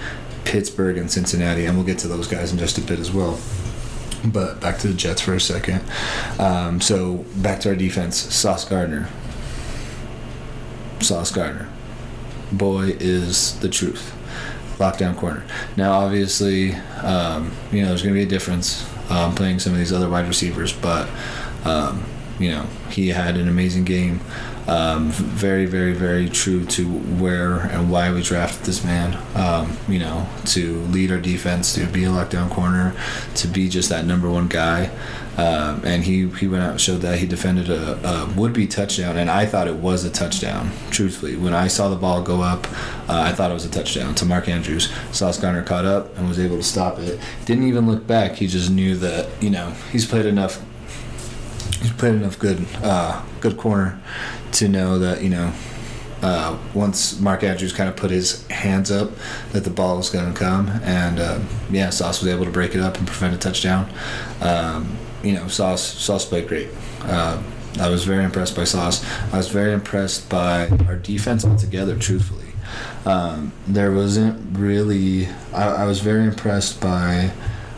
Pittsburgh 0.47 0.97
and 0.97 1.11
Cincinnati, 1.11 1.67
and 1.67 1.77
we'll 1.77 1.85
get 1.85 1.99
to 1.99 2.09
those 2.09 2.29
guys 2.29 2.53
in 2.53 2.59
just 2.59 2.79
a 2.79 2.81
bit 2.81 2.99
as 2.99 3.13
well. 3.13 3.39
But 4.25 4.61
back 4.61 4.79
to 4.79 4.89
the 4.89 4.95
Jets 4.95 5.21
for 5.21 5.35
a 5.35 5.41
second. 5.41 5.83
Um, 6.39 6.81
so 6.81 7.25
back 7.37 7.61
to 7.61 7.71
our 7.71 7.77
defense. 7.77 8.17
Sauce 8.17 8.65
Gardner. 8.65 9.09
Sauce 11.01 11.31
Gardner. 11.31 11.69
Boy 12.53 12.97
is 13.01 13.59
the 13.61 13.69
truth. 13.69 14.15
Lockdown 14.79 15.17
corner. 15.17 15.45
Now, 15.77 15.93
obviously, 16.01 16.75
um, 17.03 17.53
you 17.73 17.83
know, 17.83 17.89
there's 17.89 18.03
going 18.03 18.15
to 18.15 18.19
be 18.19 18.25
a 18.25 18.29
difference 18.29 18.89
um, 19.11 19.35
playing 19.35 19.59
some 19.59 19.73
of 19.73 19.79
these 19.79 19.93
other 19.93 20.09
wide 20.09 20.29
receivers, 20.29 20.73
but 20.73 21.09
um, 21.65 22.05
you 22.39 22.51
know, 22.51 22.67
he 22.91 23.09
had 23.09 23.37
an 23.37 23.49
amazing 23.49 23.85
game. 23.85 24.21
Um, 24.69 25.11
very, 25.11 25.67
very, 25.67 25.93
very 25.93 26.29
true 26.29 26.65
to 26.67 26.89
where 26.89 27.61
and 27.61 27.91
why 27.91 28.13
we 28.13 28.23
drafted 28.23 28.67
this 28.67 28.85
man. 28.85 29.17
Um, 29.37 29.77
you 29.89 29.99
know, 29.99 30.29
to 30.47 30.81
lead 30.87 31.13
our 31.13 31.21
defense, 31.21 31.75
to 31.75 31.87
be 31.87 32.05
a 32.05 32.09
lockdown 32.09 32.51
corner, 32.51 32.95
to 33.37 33.49
be 33.49 33.69
just 33.69 33.89
that 33.91 34.05
number 34.05 34.29
one 34.29 34.49
guy. 34.49 34.91
Um, 35.37 35.83
and 35.85 36.03
he, 36.03 36.29
he 36.31 36.49
went 36.49 36.63
out 36.63 36.71
and 36.71 36.81
showed 36.81 37.03
that 37.03 37.19
he 37.19 37.27
defended 37.27 37.69
a, 37.69 38.09
a 38.09 38.27
would 38.37 38.55
be 38.55 38.67
touchdown, 38.67 39.19
and 39.19 39.31
I 39.31 39.45
thought 39.45 39.69
it 39.69 39.77
was 39.77 40.03
a 40.05 40.11
touchdown. 40.11 40.71
Truthfully, 40.91 41.37
when 41.37 41.53
I 41.53 41.69
saw 41.69 41.91
the 41.91 41.97
ball 41.97 42.23
go 42.23 42.41
up, 42.41 42.67
uh, 43.09 43.21
I 43.21 43.33
thought 43.33 43.51
it 43.51 43.55
was 43.55 43.67
a 43.67 43.71
touchdown 43.71 44.15
to 44.15 44.25
Mark 44.25 44.49
Andrews. 44.49 44.91
Sauce 45.13 45.39
Gardner 45.39 45.63
caught 45.63 45.85
up 45.85 46.17
and 46.17 46.27
was 46.27 46.39
able 46.39 46.57
to 46.57 46.63
stop 46.63 46.99
it. 46.99 47.21
Didn't 47.45 47.65
even 47.65 47.87
look 47.87 48.07
back. 48.07 48.37
He 48.37 48.47
just 48.47 48.71
knew 48.71 48.97
that 48.97 49.29
you 49.43 49.51
know 49.51 49.75
he's 49.93 50.07
played 50.07 50.27
enough 50.27 50.65
he's 51.81 51.93
played 51.93 52.15
enough 52.15 52.39
good 52.39 52.67
uh, 52.83 53.23
good 53.41 53.59
corner 53.59 54.01
to 54.59 54.69
know 54.69 54.99
that 54.99 55.23
you 55.23 55.29
know 55.29 55.53
uh, 56.23 56.59
once 56.75 57.21
Mark 57.21 57.43
Andrews 57.43 57.73
kind 57.73 57.89
of 57.89 57.97
put 57.97 58.11
his 58.11 58.47
hands 58.49 58.91
up 58.91 59.11
that 59.53 59.65
the 59.65 59.71
ball 59.71 59.99
was 59.99 60.11
going 60.11 60.33
to 60.33 60.39
come 60.39 60.69
and 60.83 61.19
uh, 61.19 61.41
yeah 61.71 61.91
Sauce 61.91 62.23
was 62.23 62.33
able 62.33 62.45
to 62.45 62.51
break 62.51 62.75
it 62.75 62.81
up 62.81 62.99
and 62.99 63.07
prevent 63.07 63.35
a 63.35 63.39
touchdown 63.39 63.91
um, 64.41 64.97
you 65.27 65.33
know, 65.33 65.49
Sauce 65.49 65.83
Sauce 65.83 66.25
played 66.25 66.47
great. 66.47 66.69
Uh, 67.03 67.43
I 67.81 67.91
was 67.91 68.05
very 68.05 68.25
impressed 68.25 68.57
by 68.57 68.65
Sauce. 68.65 69.05
I 69.33 69.37
was 69.37 69.49
very 69.49 69.73
impressed 69.73 70.29
by 70.31 70.69
our 70.87 70.97
defense 70.97 71.45
altogether. 71.45 71.99
Truthfully, 71.99 72.53
um, 73.05 73.53
there 73.67 73.93
wasn't 73.93 74.57
really. 74.57 75.27
I, 75.53 75.83
I, 75.83 75.85
was 75.85 76.01
very 76.01 76.25
impressed 76.25 76.81
by 76.81 77.33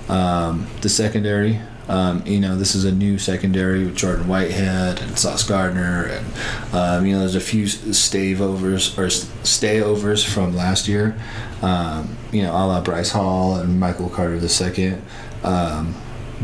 um, 0.08 0.66
the 0.82 0.88
secondary. 0.88 1.60
Um, 1.88 2.22
you 2.26 2.38
know, 2.38 2.56
this 2.56 2.74
is 2.74 2.84
a 2.84 2.92
new 2.92 3.18
secondary 3.18 3.84
with 3.84 3.96
Jordan 3.96 4.28
Whitehead 4.28 5.00
and 5.00 5.18
Sauce 5.18 5.42
Gardner, 5.42 6.04
and 6.04 6.26
um, 6.74 7.06
you 7.06 7.14
know, 7.14 7.20
there's 7.20 7.34
a 7.34 7.40
few 7.40 7.66
stave 7.66 8.40
overs 8.40 8.98
or 8.98 9.08
stay 9.10 9.80
overs 9.80 10.22
from 10.22 10.54
last 10.54 10.86
year. 10.86 11.18
Um, 11.62 12.16
you 12.30 12.42
know, 12.42 12.52
a 12.52 12.62
la 12.66 12.80
Bryce 12.80 13.10
Hall 13.10 13.56
and 13.56 13.80
Michael 13.80 14.08
Carter 14.08 14.36
II. 14.36 14.98
Um, 15.42 15.94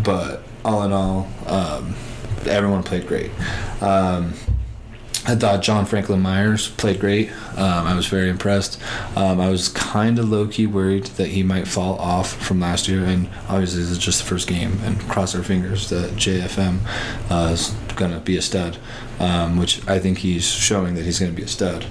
but 0.03 0.43
all 0.65 0.83
in 0.83 0.93
all, 0.93 1.29
um, 1.47 1.95
everyone 2.47 2.83
played 2.83 3.07
great. 3.07 3.31
I 5.27 5.35
thought 5.37 5.63
John 5.63 5.87
Franklin 5.87 6.21
Myers 6.21 6.69
played 6.69 7.01
great. 7.01 7.31
Um, 7.57 7.87
I 7.87 7.95
was 7.95 8.07
very 8.07 8.29
impressed. 8.29 8.79
Um, 9.17 9.41
I 9.41 9.49
was 9.49 9.69
kind 9.69 10.19
of 10.19 10.29
low 10.29 10.47
key 10.47 10.67
worried 10.67 11.05
that 11.17 11.29
he 11.29 11.43
might 11.43 11.67
fall 11.67 11.99
off 11.99 12.35
from 12.35 12.61
last 12.61 12.89
year, 12.89 13.05
and 13.05 13.31
obviously 13.49 13.81
this 13.81 13.91
is 13.91 13.99
just 13.99 14.23
the 14.23 14.29
first 14.29 14.47
game, 14.47 14.79
and 14.85 15.01
cross 15.09 15.35
our 15.35 15.43
fingers 15.43 15.89
that 15.89 16.11
JFM 16.13 16.81
uh, 17.31 17.53
is 17.53 17.71
going 17.97 18.11
to 18.11 18.21
be 18.21 18.37
a 18.37 18.43
stud, 18.43 18.77
um, 19.19 19.57
which 19.57 19.87
I 19.89 19.99
think 19.99 20.19
he's 20.19 20.47
showing 20.47 20.95
that 20.97 21.05
he's 21.05 21.19
going 21.19 21.33
to 21.33 21.37
be 21.37 21.45
a 21.45 21.49
stud. 21.49 21.87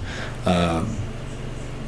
Um, 0.46 0.96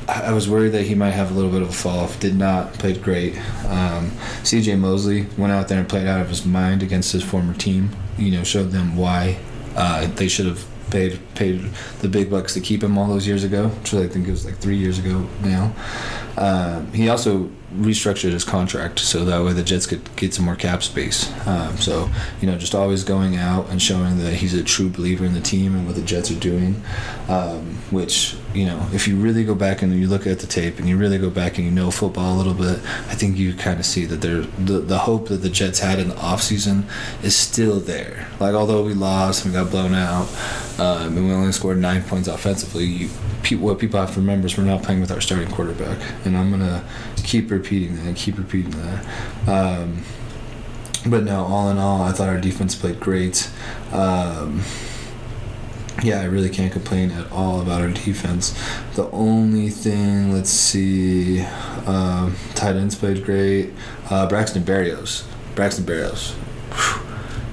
I 0.09 0.33
was 0.33 0.49
worried 0.49 0.71
that 0.71 0.85
he 0.85 0.95
might 0.95 1.11
have 1.11 1.31
a 1.31 1.35
little 1.35 1.51
bit 1.51 1.63
of 1.63 1.69
a 1.69 1.73
fall 1.73 2.01
off. 2.01 2.19
Did 2.21 2.37
not 2.37 2.75
played 2.75 3.03
great. 3.03 3.37
Um, 3.67 4.13
C.J. 4.45 4.77
Mosley 4.77 5.27
went 5.37 5.53
out 5.53 5.67
there 5.67 5.81
and 5.81 5.89
played 5.89 6.07
out 6.07 6.21
of 6.21 6.29
his 6.29 6.47
mind 6.47 6.83
against 6.83 7.13
his 7.13 7.25
former 7.25 7.55
team. 7.55 7.91
You 8.17 8.31
know, 8.31 8.45
showed 8.45 8.71
them 8.71 8.97
why 8.97 9.39
uh, 9.75 10.07
they 10.07 10.29
should 10.29 10.47
have 10.47 10.65
paid 10.91 11.19
paid 11.35 11.61
the 12.01 12.09
big 12.09 12.31
bucks 12.31 12.55
to 12.55 12.61
keep 12.61 12.83
him 12.83 12.97
all 12.99 13.09
those 13.09 13.27
years 13.27 13.45
ago, 13.45 13.69
which 13.69 13.95
I 13.95 14.07
think 14.09 14.29
it 14.29 14.31
was 14.31 14.45
like 14.45 14.57
three 14.59 14.77
years 14.77 14.99
ago 14.99 15.27
now. 15.43 15.73
Um, 16.37 16.93
he 16.93 17.09
also 17.09 17.51
restructured 17.75 18.33
his 18.33 18.45
contract 18.45 18.99
so 19.01 19.25
that 19.25 19.45
way 19.45 19.53
the 19.53 19.63
Jets 19.63 19.87
could 19.87 20.15
get 20.17 20.35
some 20.35 20.45
more 20.45 20.57
cap 20.57 20.83
space. 20.83 21.31
Um, 21.47 21.77
so 21.79 22.09
you 22.41 22.47
know, 22.47 22.57
just 22.57 22.75
always 22.75 23.05
going 23.05 23.37
out 23.37 23.69
and 23.71 23.81
showing 23.81 24.19
that 24.19 24.35
he's 24.35 24.55
a 24.55 24.63
true 24.63 24.89
believer 24.89 25.25
in 25.25 25.35
the 25.35 25.41
team 25.41 25.75
and 25.75 25.87
what 25.87 25.97
the 25.97 26.03
Jets 26.03 26.31
are 26.31 26.41
doing. 26.41 26.83
Um, 27.29 27.77
which 27.91 28.37
you 28.57 28.65
know, 28.65 28.89
if 28.93 29.07
you 29.07 29.17
really 29.17 29.45
go 29.45 29.55
back 29.55 29.83
and 29.83 29.95
you 29.95 30.09
look 30.09 30.27
at 30.27 30.39
the 30.39 30.47
tape 30.47 30.79
and 30.79 30.89
you 30.89 30.97
really 30.97 31.19
go 31.19 31.29
back 31.29 31.59
and 31.59 31.67
you 31.67 31.71
know 31.71 31.91
football 31.91 32.35
a 32.35 32.39
little 32.39 32.55
bit, 32.55 32.79
I 33.09 33.15
think 33.15 33.37
you 33.37 33.53
kind 33.55 33.79
of 33.79 33.85
see 33.85 34.07
that 34.07 34.23
there 34.23 34.41
the 34.41 34.81
the 34.81 34.99
hope 34.99 35.29
that 35.29 35.39
the 35.39 35.51
Jets 35.51 35.81
had 35.81 35.99
in 35.99 36.09
the 36.09 36.15
offseason 36.15 36.85
is 37.23 37.37
still 37.37 37.81
there. 37.81 38.29
Like 38.41 38.55
although 38.55 38.83
we 38.83 38.95
lost 38.95 39.45
and 39.45 39.53
we 39.53 39.61
got 39.61 39.71
blown 39.71 39.95
out, 39.95 40.29
um, 40.79 41.19
and 41.19 41.27
we 41.27 41.33
only 41.35 41.53
scored 41.53 41.79
nine 41.79 42.03
points 42.03 42.29
offensively, 42.29 42.85
you, 42.85 43.09
what 43.59 43.79
people 43.79 44.01
have 44.01 44.15
to 44.15 44.21
remember 44.21 44.47
is 44.47 44.57
we're 44.57 44.65
not 44.65 44.83
playing 44.83 45.03
with 45.03 45.13
our 45.13 45.21
starting 45.21 45.51
quarterback, 45.51 45.99
and 46.25 46.37
I'm 46.37 46.51
gonna 46.51 46.83
keep 47.17 47.51
repeating 47.51 48.03
that, 48.05 48.17
keep 48.17 48.39
repeating 48.39 48.73
that. 48.73 49.07
Um, 49.47 50.03
but 51.05 51.25
no, 51.25 51.45
all 51.45 51.69
in 51.71 51.79
all, 51.79 52.03
I 52.03 52.13
thought 52.13 52.29
our 52.29 52.41
defense 52.41 52.75
played 52.75 53.01
great. 53.01 53.51
Um, 53.93 54.63
yeah, 56.03 56.21
I 56.21 56.25
really 56.25 56.51
can't 56.51 56.73
complain 56.73 57.11
at 57.11 57.31
all 57.33 57.61
about 57.61 57.81
our 57.81 57.91
defense. 58.05 58.59
The 58.95 59.11
only 59.11 59.71
thing, 59.71 60.33
let's 60.33 60.51
see, 60.51 61.43
uh, 61.43 62.31
tight 62.55 62.77
ends 62.77 62.95
played 62.95 63.25
great. 63.25 63.73
Uh, 64.11 64.29
Braxton 64.29 64.63
Berrios, 64.63 65.25
Braxton 65.55 65.85
Berrios, 65.85 66.35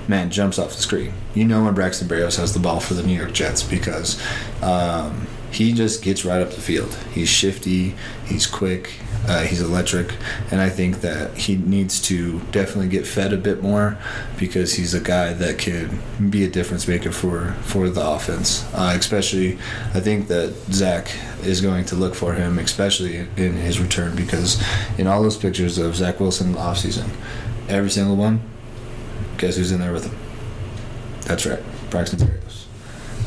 man, 0.08 0.30
jumps 0.30 0.60
off 0.60 0.76
the 0.76 0.82
screen. 0.82 1.14
You 1.34 1.46
know 1.46 1.64
when 1.64 1.74
Braxton 1.74 2.08
Berrios 2.08 2.38
has 2.38 2.54
the 2.54 2.60
ball 2.60 2.80
for 2.80 2.94
the 2.94 3.04
New 3.04 3.18
York 3.18 3.34
Jets 3.34 3.64
because 3.64 4.22
um, 4.62 5.28
he 5.52 5.74
just 5.74 6.04
gets 6.04 6.26
right 6.26 6.42
up 6.42 6.52
the 6.52 6.62
field. 6.62 6.94
He's 7.14 7.30
shifty, 7.30 7.96
he's 8.26 8.46
quick, 8.46 8.94
uh, 9.27 9.44
he's 9.44 9.62
electric, 9.62 10.15
and 10.51 10.60
I 10.60 10.70
think 10.70 11.01
that 11.01 11.36
he 11.38 11.56
needs 11.56 12.01
to 12.03 12.39
definitely 12.51 12.89
get 12.89 13.08
fed 13.08 13.32
a 13.32 13.38
bit 13.38 13.62
more 13.62 13.98
because 14.38 14.74
he's 14.74 14.94
a 14.94 15.00
guy 15.00 15.34
that 15.34 15.58
could 15.58 15.92
be 16.30 16.44
a 16.44 16.50
difference 16.50 16.88
maker 16.88 17.12
for 17.12 17.53
for 17.63 17.89
the 17.89 18.06
offense. 18.06 18.65
Uh, 18.74 18.96
especially, 18.98 19.58
I 19.94 20.01
think 20.01 20.27
that 20.27 20.53
Zach 20.72 21.10
is 21.44 21.62
going 21.62 21.86
to 21.86 21.96
look 21.96 22.15
for 22.15 22.34
him, 22.34 22.60
especially 22.60 23.18
in 23.38 23.53
his 23.53 23.80
return, 23.80 24.15
because 24.15 24.62
in 24.98 25.08
all 25.08 25.24
those 25.24 25.38
pictures 25.38 25.77
of 25.77 25.96
Zach 25.96 26.20
Wilson 26.20 26.48
in 26.48 26.53
the 26.53 26.60
offseason, 26.60 27.10
every 27.70 27.89
single 27.89 28.18
one, 28.18 28.42
guess 29.38 29.56
who's 29.56 29.72
in 29.72 29.80
there 29.80 29.94
with 29.94 30.06
him? 30.06 30.18
That's 31.22 31.46
right, 31.46 31.63
Braxton 31.89 32.20
Berrios. 32.20 32.65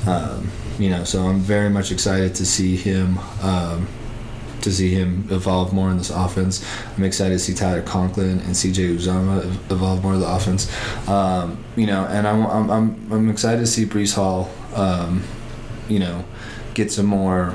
Um, 0.06 0.50
you 0.78 0.90
know, 0.90 1.04
so 1.04 1.22
I'm 1.22 1.40
very 1.40 1.70
much 1.70 1.90
excited 1.90 2.34
to 2.34 2.44
see 2.44 2.76
him. 2.76 3.18
Um, 3.42 3.88
to 4.66 4.72
see 4.72 4.90
him 4.90 5.26
evolve 5.30 5.72
more 5.72 5.90
in 5.90 5.96
this 5.96 6.10
offense. 6.10 6.66
I'm 6.96 7.04
excited 7.04 7.34
to 7.34 7.38
see 7.38 7.54
Tyler 7.54 7.82
Conklin 7.82 8.40
and 8.40 8.50
CJ 8.50 8.96
Uzomah 8.96 9.44
evolve 9.70 10.02
more 10.02 10.14
in 10.14 10.20
the 10.20 10.28
offense. 10.28 10.70
Um, 11.08 11.64
you 11.76 11.86
know, 11.86 12.04
and 12.06 12.26
I'm, 12.26 12.44
I'm, 12.46 12.70
I'm, 12.70 13.12
I'm 13.12 13.30
excited 13.30 13.60
to 13.60 13.66
see 13.66 13.86
Breece 13.86 14.14
Hall, 14.14 14.50
um, 14.74 15.22
you 15.88 16.00
know, 16.00 16.24
get 16.74 16.90
some 16.90 17.06
more 17.06 17.54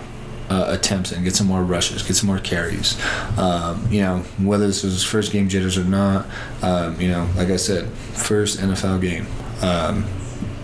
uh, 0.50 0.68
attempts 0.70 1.12
and 1.12 1.24
get 1.24 1.36
some 1.36 1.48
more 1.48 1.64
rushes, 1.64 2.02
get 2.02 2.16
some 2.16 2.28
more 2.28 2.40
carries. 2.40 2.98
Um, 3.38 3.86
you 3.92 4.02
know, 4.02 4.20
whether 4.40 4.68
this 4.68 4.84
was 4.84 4.94
his 4.94 5.04
first 5.04 5.34
game 5.34 5.50
jitters 5.50 5.78
or 5.78 5.84
not, 5.84 6.26
um, 6.62 7.00
you 7.00 7.10
know, 7.10 7.30
like 7.36 7.50
I 7.50 7.58
said, 7.58 7.90
first 7.90 8.60
NFL 8.60 9.02
game. 9.02 9.28
Um, 9.62 10.06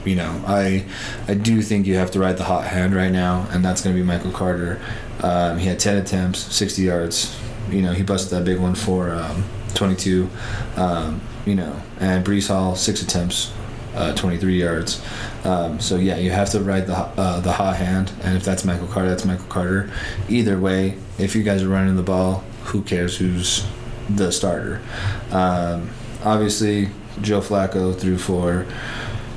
you 0.06 0.16
know, 0.16 0.42
I 0.48 0.86
I 1.28 1.34
do 1.34 1.62
think 1.62 1.86
you 1.86 1.96
have 1.96 2.12
to 2.12 2.20
ride 2.20 2.38
the 2.38 2.46
hot 2.46 2.66
hand 2.66 2.96
right 2.96 3.12
now, 3.12 3.46
and 3.52 3.64
that's 3.64 3.82
going 3.82 3.94
to 3.94 4.02
be 4.02 4.06
Michael 4.06 4.32
Carter. 4.32 4.80
Um, 5.22 5.58
he 5.58 5.68
had 5.68 5.80
10 5.80 5.98
attempts, 5.98 6.40
60 6.56 6.82
yards. 6.82 7.40
You 7.70 7.82
know, 7.82 7.94
he 7.94 8.04
busted 8.04 8.32
that 8.32 8.46
big 8.46 8.60
one 8.60 8.76
for 8.76 9.12
um, 9.12 9.44
22. 9.74 10.30
Um, 10.76 11.22
you 11.46 11.56
know, 11.56 11.82
and 12.00 12.26
Breece 12.26 12.50
Hall, 12.50 12.76
six 12.76 13.02
attempts, 13.02 13.54
uh, 13.96 14.14
23 14.14 14.60
yards. 14.60 15.04
Um, 15.44 15.80
so 15.80 15.96
yeah, 15.96 16.18
you 16.18 16.30
have 16.32 16.50
to 16.52 16.60
ride 16.60 16.88
the 16.88 16.96
uh, 16.96 17.40
the 17.40 17.52
hot 17.52 17.78
hand, 17.78 18.12
and 18.24 18.36
if 18.36 18.44
that's 18.44 18.66
Michael 18.66 18.88
Carter, 18.88 19.10
that's 19.10 19.26
Michael 19.26 19.46
Carter. 19.48 19.90
Either 20.28 20.60
way, 20.60 20.98
if 21.18 21.36
you 21.36 21.44
guys 21.44 21.64
are 21.64 21.70
running 21.70 21.96
the 21.96 22.04
ball, 22.04 22.44
who 22.66 22.82
cares 22.82 23.18
who's 23.18 23.66
the 24.10 24.32
starter? 24.32 24.82
Um, 25.32 25.90
obviously, 26.24 26.90
Joe 27.22 27.40
Flacco 27.40 27.98
threw 27.98 28.18
for 28.18 28.66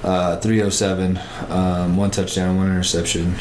uh, 0.03 0.37
307, 0.39 1.19
um, 1.49 1.97
one 1.97 2.11
touchdown, 2.11 2.57
one 2.57 2.67
interception, 2.67 3.35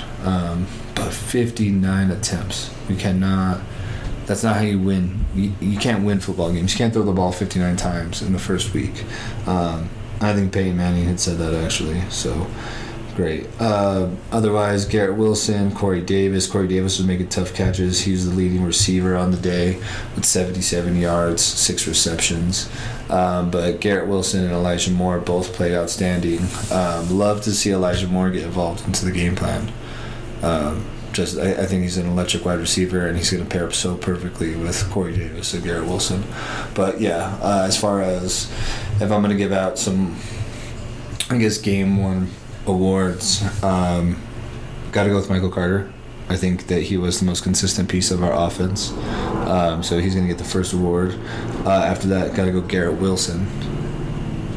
but 1.00 1.13
59 1.13 2.12
attempts. 2.12 2.74
You 2.88 2.96
cannot. 2.96 3.62
That's 4.25 4.44
not 4.44 4.58
how 4.58 4.62
you 4.62 4.79
win. 4.79 5.25
You, 5.34 5.53
you 5.60 5.79
can't 5.79 6.06
win 6.06 6.20
football 6.20 6.51
games. 6.51 6.74
You 6.74 6.77
can't 6.77 6.94
throw 6.94 7.03
the 7.03 7.12
ball 7.12 7.32
59 7.32 7.75
times 7.77 8.22
in 8.22 8.34
the 8.34 8.39
first 8.39 8.74
week. 8.74 9.03
Um, 9.48 9.89
I 10.22 10.34
think 10.34 10.53
Peyton 10.53 10.77
Manning 10.77 11.06
had 11.06 11.20
said 11.20 11.38
that 11.38 11.53
actually. 11.53 12.01
So 12.10 12.48
great. 13.15 13.48
Uh, 13.60 14.10
otherwise, 14.32 14.86
Garrett 14.86 15.18
Wilson, 15.18 15.74
Corey 15.74 16.01
Davis. 16.01 16.48
Corey 16.48 16.68
Davis 16.68 16.98
was 16.98 17.08
making 17.08 17.27
tough 17.27 17.53
catches. 17.53 18.01
He 18.01 18.12
was 18.12 18.29
the 18.29 18.34
leading 18.34 18.63
receiver 18.63 19.18
on 19.18 19.32
the 19.32 19.38
day 19.38 19.75
with 20.15 20.24
77 20.24 20.96
yards, 20.96 21.41
six 21.41 21.86
receptions. 21.86 22.70
Um, 23.10 23.51
but 23.51 23.82
Garrett 23.82 24.08
Wilson 24.08 24.44
and 24.44 24.53
Elijah 24.53 24.91
Moore 24.91 25.20
both 25.20 25.53
played 25.53 25.74
outstanding. 25.74 26.39
Um, 26.72 27.18
love 27.18 27.41
to 27.41 27.51
see 27.51 27.72
Elijah 27.72 28.08
Moore 28.08 28.29
get 28.29 28.44
involved 28.44 28.86
into 28.88 29.03
the 29.03 29.12
game 29.12 29.36
plan. 29.36 29.72
Um, 30.41 30.86
just 31.12 31.38
I, 31.38 31.51
I, 31.53 31.65
think 31.65 31.84
he's 31.84 31.98
an 31.98 32.08
electric 32.08 32.46
wide 32.46 32.60
receiver, 32.60 33.08
and 33.08 33.17
he's 33.17 33.31
going 33.31 33.43
to 33.43 33.50
pair 33.50 33.65
up 33.65 33.74
so 33.74 33.96
perfectly 33.96 34.55
with 34.55 34.89
Corey 34.91 35.15
Davis 35.15 35.53
and 35.53 35.63
Garrett 35.63 35.86
Wilson. 35.86 36.24
But 36.75 37.01
yeah, 37.01 37.38
uh, 37.41 37.65
as 37.67 37.79
far 37.79 38.01
as 38.01 38.50
if 38.96 39.03
I'm 39.03 39.22
going 39.22 39.29
to 39.29 39.36
give 39.36 39.51
out 39.51 39.79
some, 39.79 40.17
I 41.29 41.38
guess 41.38 41.58
game 41.58 41.98
one 41.98 42.29
awards. 42.65 43.43
Um, 43.63 44.22
Got 44.91 45.03
to 45.03 45.10
go 45.10 45.17
with 45.17 45.29
Michael 45.29 45.51
Carter. 45.51 45.91
I 46.29 46.36
think 46.36 46.67
that 46.67 46.81
he 46.81 46.98
was 46.98 47.19
the 47.19 47.25
most 47.25 47.43
consistent 47.43 47.89
piece 47.89 48.10
of 48.10 48.24
our 48.24 48.34
offense. 48.34 48.91
Um, 49.48 49.84
so 49.84 50.00
he's 50.00 50.15
going 50.15 50.27
to 50.27 50.34
get 50.34 50.39
the 50.39 50.50
first 50.50 50.74
award. 50.74 51.15
Uh, 51.63 51.72
after 51.72 52.08
that, 52.08 52.36
got 52.36 52.46
to 52.46 52.51
go 52.51 52.62
Garrett 52.62 53.00
Wilson. 53.00 53.46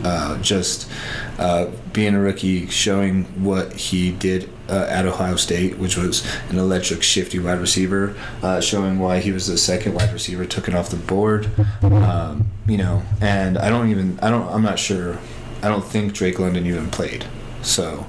Uh, 0.04 0.40
just 0.40 0.90
uh, 1.38 1.66
being 1.92 2.14
a 2.14 2.20
rookie, 2.20 2.66
showing 2.68 3.24
what 3.44 3.72
he 3.74 4.12
did 4.12 4.48
uh, 4.68 4.86
at 4.88 5.06
Ohio 5.06 5.36
State, 5.36 5.78
which 5.78 5.96
was 5.96 6.26
an 6.48 6.58
electric, 6.58 7.02
shifty 7.02 7.38
wide 7.38 7.60
receiver, 7.60 8.16
uh, 8.42 8.60
showing 8.60 8.98
why 8.98 9.20
he 9.20 9.32
was 9.32 9.46
the 9.46 9.58
second 9.58 9.94
wide 9.94 10.12
receiver, 10.12 10.42
it 10.42 10.74
off 10.74 10.90
the 10.90 10.96
board. 10.96 11.50
Um, 11.82 12.46
you 12.66 12.78
know, 12.78 13.02
and 13.20 13.58
I 13.58 13.68
don't 13.68 13.90
even, 13.90 14.18
I 14.20 14.30
don't, 14.30 14.48
I'm 14.48 14.62
not 14.62 14.78
sure. 14.78 15.18
I 15.62 15.68
don't 15.68 15.84
think 15.84 16.12
Drake 16.12 16.38
London 16.38 16.66
even 16.66 16.90
played. 16.90 17.26
So, 17.62 18.06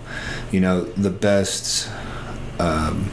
you 0.52 0.60
know, 0.60 0.84
the 0.84 1.10
best, 1.10 1.90
um, 2.60 3.12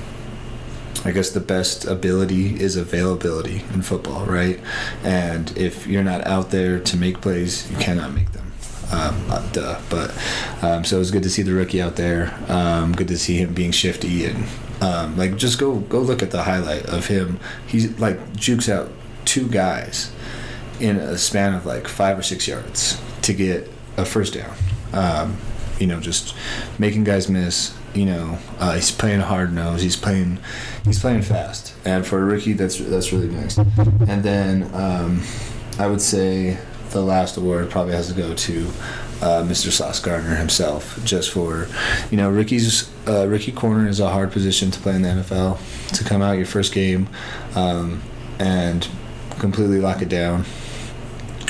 I 1.04 1.12
guess 1.12 1.30
the 1.30 1.40
best 1.40 1.84
ability 1.84 2.60
is 2.60 2.76
availability 2.76 3.64
in 3.72 3.82
football, 3.82 4.26
right? 4.26 4.60
And 5.02 5.56
if 5.56 5.86
you're 5.86 6.04
not 6.04 6.26
out 6.26 6.50
there 6.50 6.78
to 6.78 6.96
make 6.96 7.20
plays, 7.20 7.70
you 7.70 7.76
cannot 7.78 8.12
make 8.12 8.32
them. 8.32 8.49
Um, 8.92 9.30
uh, 9.30 9.46
duh. 9.52 9.80
But 9.88 10.10
um, 10.62 10.84
so 10.84 10.96
it 10.96 10.98
was 10.98 11.10
good 11.10 11.22
to 11.22 11.30
see 11.30 11.42
the 11.42 11.52
rookie 11.52 11.80
out 11.80 11.96
there. 11.96 12.36
Um, 12.48 12.92
good 12.92 13.08
to 13.08 13.18
see 13.18 13.36
him 13.36 13.54
being 13.54 13.70
shifty 13.70 14.24
and 14.26 14.46
um, 14.80 15.16
like 15.16 15.36
just 15.36 15.58
go 15.58 15.76
go 15.76 16.00
look 16.00 16.22
at 16.22 16.30
the 16.30 16.42
highlight 16.42 16.86
of 16.86 17.06
him. 17.06 17.38
He's 17.66 17.98
like 17.98 18.34
jukes 18.34 18.68
out 18.68 18.90
two 19.24 19.48
guys 19.48 20.12
in 20.80 20.96
a 20.96 21.18
span 21.18 21.54
of 21.54 21.66
like 21.66 21.86
five 21.86 22.18
or 22.18 22.22
six 22.22 22.48
yards 22.48 23.00
to 23.22 23.34
get 23.34 23.70
a 23.96 24.04
first 24.04 24.34
down. 24.34 24.54
Um, 24.92 25.36
you 25.78 25.86
know, 25.86 26.00
just 26.00 26.34
making 26.78 27.04
guys 27.04 27.28
miss. 27.28 27.76
You 27.94 28.06
know, 28.06 28.38
uh, 28.60 28.74
he's 28.74 28.92
playing 28.92 29.20
hard 29.20 29.52
nose. 29.52 29.82
He's 29.82 29.96
playing, 29.96 30.38
he's 30.84 31.00
playing 31.00 31.22
fast, 31.22 31.74
and 31.84 32.06
for 32.06 32.20
a 32.20 32.24
rookie, 32.24 32.52
that's 32.52 32.78
that's 32.78 33.12
really 33.12 33.28
nice. 33.28 33.58
And 33.58 34.22
then 34.22 34.70
um, 34.74 35.22
I 35.76 35.88
would 35.88 36.00
say 36.00 36.58
the 36.90 37.02
last 37.02 37.36
award 37.36 37.70
probably 37.70 37.94
has 37.94 38.08
to 38.08 38.14
go 38.14 38.34
to 38.34 38.66
uh, 39.22 39.42
Mr. 39.44 39.70
Sauce 39.70 40.00
Gardner 40.00 40.36
himself, 40.36 40.98
just 41.04 41.30
for, 41.30 41.68
you 42.10 42.16
know, 42.16 42.30
Ricky's 42.30 42.90
uh, 43.06 43.26
Ricky 43.28 43.52
corner 43.52 43.88
is 43.88 44.00
a 44.00 44.08
hard 44.08 44.32
position 44.32 44.70
to 44.70 44.80
play 44.80 44.94
in 44.94 45.02
the 45.02 45.08
NFL. 45.08 45.58
To 45.96 46.04
come 46.04 46.22
out 46.22 46.36
your 46.36 46.46
first 46.46 46.72
game, 46.72 47.08
um, 47.54 48.02
and 48.38 48.88
completely 49.38 49.80
lock 49.80 50.02
it 50.02 50.08
down. 50.08 50.44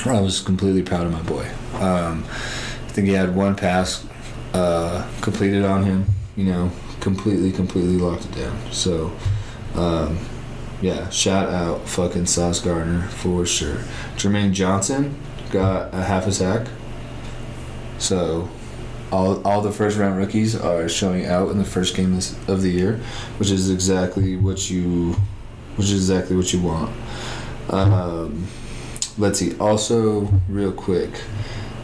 I 0.05 0.19
was 0.19 0.41
completely 0.41 0.81
proud 0.81 1.05
of 1.05 1.11
my 1.11 1.21
boy. 1.21 1.47
Um, 1.75 2.25
I 2.25 2.93
think 2.93 3.07
he 3.07 3.13
had 3.13 3.35
one 3.35 3.55
pass 3.55 4.05
uh, 4.53 5.09
completed 5.21 5.63
on 5.63 5.83
him. 5.83 6.05
You 6.35 6.45
know, 6.45 6.71
completely, 6.99 7.51
completely 7.51 7.97
locked 7.97 8.25
it 8.25 8.35
down. 8.35 8.71
So, 8.71 9.11
um, 9.75 10.19
yeah, 10.81 11.09
shout 11.09 11.49
out 11.49 11.87
fucking 11.87 12.25
Sauce 12.25 12.59
Gardner 12.59 13.07
for 13.09 13.45
sure. 13.45 13.77
Jermaine 14.15 14.51
Johnson 14.53 15.15
got 15.51 15.93
a 15.93 16.03
half 16.03 16.27
a 16.27 16.31
sack. 16.31 16.67
So, 17.97 18.49
all, 19.11 19.45
all 19.45 19.61
the 19.61 19.71
first 19.71 19.97
round 19.97 20.17
rookies 20.17 20.55
are 20.55 20.87
showing 20.89 21.25
out 21.25 21.49
in 21.49 21.57
the 21.57 21.65
first 21.65 21.95
game 21.95 22.17
of 22.47 22.61
the 22.61 22.69
year, 22.69 22.99
which 23.37 23.51
is 23.51 23.69
exactly 23.69 24.37
what 24.37 24.69
you, 24.69 25.13
which 25.75 25.87
is 25.87 25.93
exactly 25.93 26.35
what 26.35 26.51
you 26.53 26.61
want. 26.61 26.91
Um, 27.69 28.47
let's 29.17 29.39
see. 29.39 29.57
Also, 29.59 30.21
real 30.47 30.71
quick, 30.71 31.09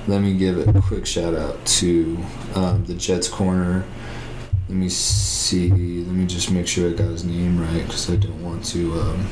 let 0.08 0.22
me 0.22 0.38
give 0.38 0.68
a 0.68 0.82
quick 0.82 1.06
shout 1.06 1.36
out 1.36 1.64
to 1.66 2.18
um, 2.56 2.86
the 2.86 2.94
Jets 2.94 3.28
corner. 3.28 3.86
Let 4.70 4.78
me 4.78 4.90
see. 4.90 5.70
Let 5.70 6.14
me 6.14 6.26
just 6.26 6.52
make 6.52 6.68
sure 6.68 6.90
I 6.90 6.94
got 6.94 7.10
his 7.10 7.24
name 7.24 7.60
right 7.60 7.84
because 7.86 8.10
I 8.10 8.16
don't 8.16 8.44
want 8.44 8.66
to. 8.66 9.00
Um, 9.00 9.28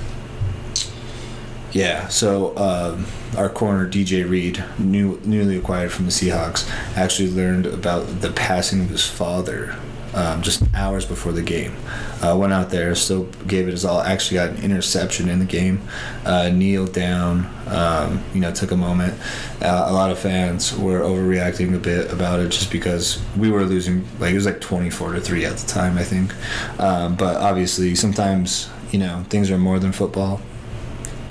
yeah, 1.75 2.07
so 2.07 2.55
um, 2.57 3.05
our 3.37 3.49
corner 3.49 3.85
DJ 3.85 4.27
Reed, 4.27 4.63
new, 4.79 5.19
newly 5.25 5.57
acquired 5.57 5.91
from 5.91 6.05
the 6.05 6.11
Seahawks, 6.11 6.69
actually 6.95 7.29
learned 7.29 7.65
about 7.65 8.21
the 8.21 8.31
passing 8.31 8.79
of 8.79 8.87
his 8.87 9.05
father 9.05 9.75
um, 10.13 10.41
just 10.41 10.63
hours 10.73 11.05
before 11.05 11.33
the 11.33 11.41
game. 11.41 11.75
Uh, 12.21 12.33
went 12.39 12.53
out 12.53 12.69
there, 12.69 12.95
still 12.95 13.25
gave 13.45 13.67
it 13.67 13.71
his 13.71 13.83
all. 13.83 13.99
Actually 13.99 14.35
got 14.35 14.51
an 14.51 14.63
interception 14.63 15.27
in 15.27 15.39
the 15.39 15.45
game. 15.45 15.81
Uh, 16.23 16.47
kneeled 16.47 16.93
down, 16.93 17.45
um, 17.67 18.23
you 18.33 18.39
know, 18.39 18.53
took 18.53 18.71
a 18.71 18.77
moment. 18.77 19.13
Uh, 19.61 19.87
a 19.89 19.91
lot 19.91 20.11
of 20.11 20.17
fans 20.17 20.77
were 20.77 21.01
overreacting 21.01 21.75
a 21.75 21.77
bit 21.77 22.09
about 22.09 22.39
it 22.39 22.51
just 22.51 22.71
because 22.71 23.21
we 23.35 23.51
were 23.51 23.65
losing. 23.65 24.07
Like 24.17 24.31
it 24.31 24.35
was 24.35 24.45
like 24.45 24.61
24 24.61 25.11
to 25.11 25.19
three 25.19 25.43
at 25.43 25.57
the 25.57 25.67
time, 25.67 25.97
I 25.97 26.05
think. 26.05 26.31
Um, 26.79 27.17
but 27.17 27.35
obviously, 27.35 27.95
sometimes 27.95 28.69
you 28.93 28.99
know 28.99 29.25
things 29.27 29.51
are 29.51 29.57
more 29.57 29.77
than 29.77 29.91
football 29.91 30.39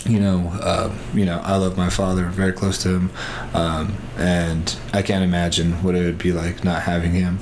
you 0.06 0.20
know, 0.20 0.52
uh, 0.60 0.92
you 1.14 1.24
know, 1.24 1.40
I 1.42 1.56
love 1.56 1.76
my 1.76 1.88
father, 1.88 2.26
very 2.26 2.52
close 2.52 2.82
to 2.82 2.88
him, 2.90 3.10
um, 3.54 3.96
and 4.18 4.76
I 4.92 5.02
can't 5.02 5.24
imagine 5.24 5.82
what 5.82 5.94
it 5.94 6.04
would 6.04 6.18
be 6.18 6.32
like 6.32 6.62
not 6.64 6.82
having 6.82 7.12
him. 7.12 7.38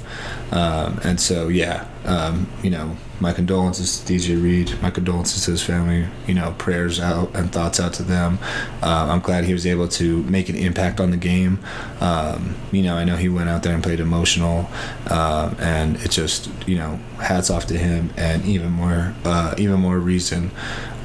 Um, 0.52 1.00
and 1.02 1.21
so, 1.21 1.49
yeah, 1.49 1.88
um, 2.04 2.47
you 2.62 2.71
know, 2.71 2.97
my 3.21 3.33
condolences 3.33 4.01
to 4.01 4.12
DJ 4.12 4.40
Reed, 4.40 4.81
my 4.83 4.90
condolences 4.90 5.44
to 5.44 5.53
his 5.53 5.62
family. 5.62 6.07
You 6.27 6.35
know, 6.35 6.55
prayers 6.59 7.01
out 7.01 7.35
and 7.35 7.51
thoughts 7.51 7.81
out 7.81 7.94
to 7.94 8.03
them. 8.03 8.38
Um, 8.83 9.11
I'm 9.11 9.20
glad 9.20 9.44
he 9.44 9.53
was 9.53 9.66
able 9.66 9.88
to 9.88 10.22
make 10.25 10.48
an 10.48 10.57
impact 10.57 11.01
on 11.01 11.11
the 11.11 11.16
game. 11.16 11.59
Um, 12.01 12.55
you 12.70 12.83
know, 12.83 12.96
I 12.96 13.05
know 13.05 13.16
he 13.16 13.29
went 13.29 13.48
out 13.48 13.62
there 13.62 13.75
and 13.75 13.83
played 13.83 14.01
emotional, 14.01 14.68
uh, 15.07 15.55
and 15.59 15.96
it 15.96 16.11
just, 16.11 16.51
you 16.66 16.77
know, 16.77 17.01
hats 17.18 17.48
off 17.48 17.66
to 17.66 17.79
him, 17.79 18.12
and 18.16 18.44
even 18.44 18.70
more, 18.72 19.14
uh, 19.25 19.55
even 19.57 19.81
more 19.81 19.98
reason 19.98 20.51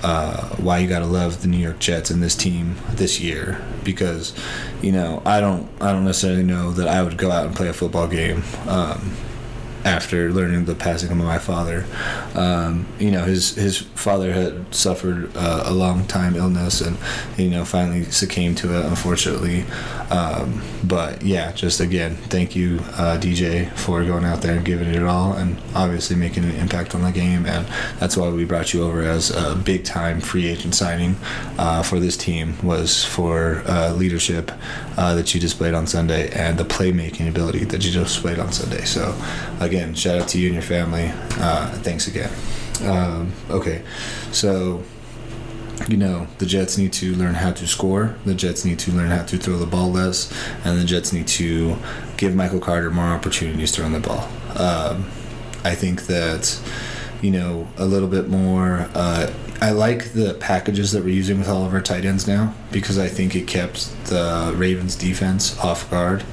uh, 0.03 0.55
why 0.57 0.79
you 0.79 0.88
got 0.88 0.99
to 0.99 1.05
love 1.05 1.41
the 1.41 1.47
New 1.47 1.57
York 1.57 1.79
Jets 1.79 2.10
and 2.10 2.21
this 2.21 2.36
team 2.36 2.75
this 2.91 3.19
year. 3.19 3.62
Because 3.83 4.33
you 4.81 4.91
know 4.91 5.21
I 5.25 5.39
don't 5.39 5.69
I 5.81 5.91
don't 5.91 6.05
necessarily 6.05 6.43
know 6.43 6.71
that 6.71 6.88
I 6.88 7.01
would 7.03 7.17
go 7.17 7.31
out 7.31 7.45
and 7.45 7.55
play 7.55 7.67
a 7.67 7.73
football 7.73 8.07
game 8.07 8.43
um, 8.67 9.15
after 9.88 10.34
learning 10.34 10.65
the 10.65 10.76
passing 10.76 11.10
of 11.10 11.17
my 11.17 11.39
father. 11.39 11.86
Um, 12.36 12.86
you 13.00 13.10
know, 13.10 13.23
his 13.23 13.56
his 13.56 13.78
father 13.78 14.34
had 14.34 14.76
suffered 14.76 15.32
uh, 15.36 15.63
a 15.65 15.73
long 15.73 16.06
time 16.08 16.36
illness, 16.36 16.82
and 16.82 16.97
you 17.38 17.50
know, 17.50 17.63
finally 17.63 18.04
succumbed 18.04 18.58
to 18.58 18.78
it, 18.78 18.86
unfortunately. 18.86 19.63
Um, 20.10 20.62
but 20.84 21.21
yeah, 21.21 21.54
just 21.54 21.80
again, 21.80 22.15
thank 22.15 22.56
you, 22.56 22.80
uh, 22.93 23.17
DJ, 23.19 23.71
for 23.78 24.04
going 24.04 24.26
out 24.26 24.41
there 24.41 24.58
and 24.58 24.65
giving 24.65 24.89
it 24.89 25.04
all, 25.04 25.34
and 25.34 25.58
obviously 25.73 26.17
making 26.17 26.43
an 26.43 26.56
impact 26.56 26.93
on 26.93 27.02
the 27.04 27.12
game. 27.12 27.45
And 27.45 27.65
that's 27.97 28.17
why 28.17 28.30
we 28.30 28.43
brought 28.43 28.73
you 28.73 28.84
over 28.84 29.02
as 29.04 29.32
a 29.32 29.56
big 29.56 29.86
time 29.86 30.19
free 30.19 30.47
agent 30.47 30.76
signing 30.76 31.15
uh, 31.58 31.82
for 31.82 32.00
this 32.00 32.17
team 32.17 32.56
was 32.62 33.06
for 33.06 33.63
uh, 33.67 33.93
leadership 33.93 34.52
uh, 34.97 35.15
that 35.15 35.34
you 35.34 35.39
displayed 35.39 35.73
on 35.73 35.88
Sunday 35.88 36.30
and 36.32 36.58
the 36.58 36.65
playmaking 36.65 37.30
ability 37.30 37.63
that 37.65 37.86
you 37.86 37.91
displayed 37.91 38.39
on 38.39 38.52
Sunday. 38.52 38.84
So 38.84 39.15
again, 39.60 39.77
shout 39.96 40.20
out 40.20 40.28
to 40.30 40.40
you 40.40 40.48
and 40.48 40.54
your 40.56 40.63
family. 40.63 41.12
Uh, 41.40 41.70
thanks 41.84 42.08
again. 42.08 42.32
Um, 42.84 43.32
okay, 43.50 43.84
so 44.32 44.84
you 45.88 45.98
know, 45.98 46.28
the 46.40 46.46
Jets 46.46 46.78
need 46.78 46.92
to 46.94 47.16
learn 47.16 47.36
how 47.36 47.52
to 47.52 47.68
score. 47.68 48.16
The 48.26 48.34
Jets 48.34 48.66
need 48.66 48.80
to 48.80 48.92
learn 48.92 49.10
how 49.10 49.24
to 49.24 49.38
throw 49.38 49.58
the 49.58 49.66
ball 49.66 49.92
less, 49.92 50.34
and 50.66 50.80
the 50.80 50.84
Jets 50.84 51.13
need 51.13 51.28
to 51.30 51.78
give 52.18 52.36
Michael 52.36 52.60
Carter 52.60 52.90
more 52.90 53.06
opportunities 53.06 53.72
to 53.74 53.84
run 53.84 53.94
the 53.94 54.00
ball. 54.00 54.28
Um, 54.56 55.10
I 55.63 55.76
think 55.76 56.08
that, 56.08 56.60
you 57.22 57.32
know, 57.32 57.68
a 57.78 57.86
little 57.86 58.08
bit 58.08 58.28
more. 58.28 58.90
Uh, 58.94 59.32
I 59.62 59.72
like 59.72 60.13
the 60.13 60.34
packages 60.36 60.92
that 60.92 61.04
we're 61.04 61.16
using 61.16 61.40
with 61.40 61.48
all 61.48 61.66
of 61.66 61.74
our 61.74 61.82
tight 61.82 62.06
ends 62.06 62.28
now 62.28 62.54
because 62.72 62.98
I 62.98 63.08
think 63.08 63.36
it 63.36 63.48
kept 63.48 63.90
the 64.06 64.54
Ravens 64.56 64.96
defense 64.96 65.58
off 65.60 65.90
guard. 65.90 66.24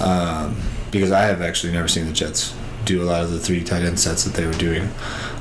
Um, 0.00 0.60
because 0.90 1.12
I 1.12 1.22
have 1.22 1.42
actually 1.42 1.72
never 1.72 1.88
seen 1.88 2.06
the 2.06 2.12
Jets 2.12 2.54
do 2.88 3.02
a 3.02 3.04
lot 3.04 3.22
of 3.22 3.30
the 3.30 3.38
three 3.38 3.62
tight 3.62 3.82
end 3.82 4.00
sets 4.00 4.24
that 4.24 4.34
they 4.34 4.46
were 4.46 4.52
doing. 4.54 4.88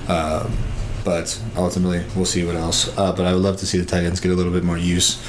Um, 0.08 0.56
but 1.04 1.42
ultimately, 1.56 2.04
we'll 2.16 2.26
see 2.26 2.46
what 2.46 2.56
else. 2.56 2.96
Uh, 2.98 3.14
but 3.14 3.26
I 3.26 3.34
would 3.34 3.42
love 3.42 3.58
to 3.58 3.66
see 3.66 3.78
the 3.78 3.86
tight 3.86 4.04
ends 4.04 4.20
get 4.20 4.32
a 4.32 4.36
little 4.36 4.52
bit 4.52 4.64
more 4.64 4.78
use. 4.78 5.24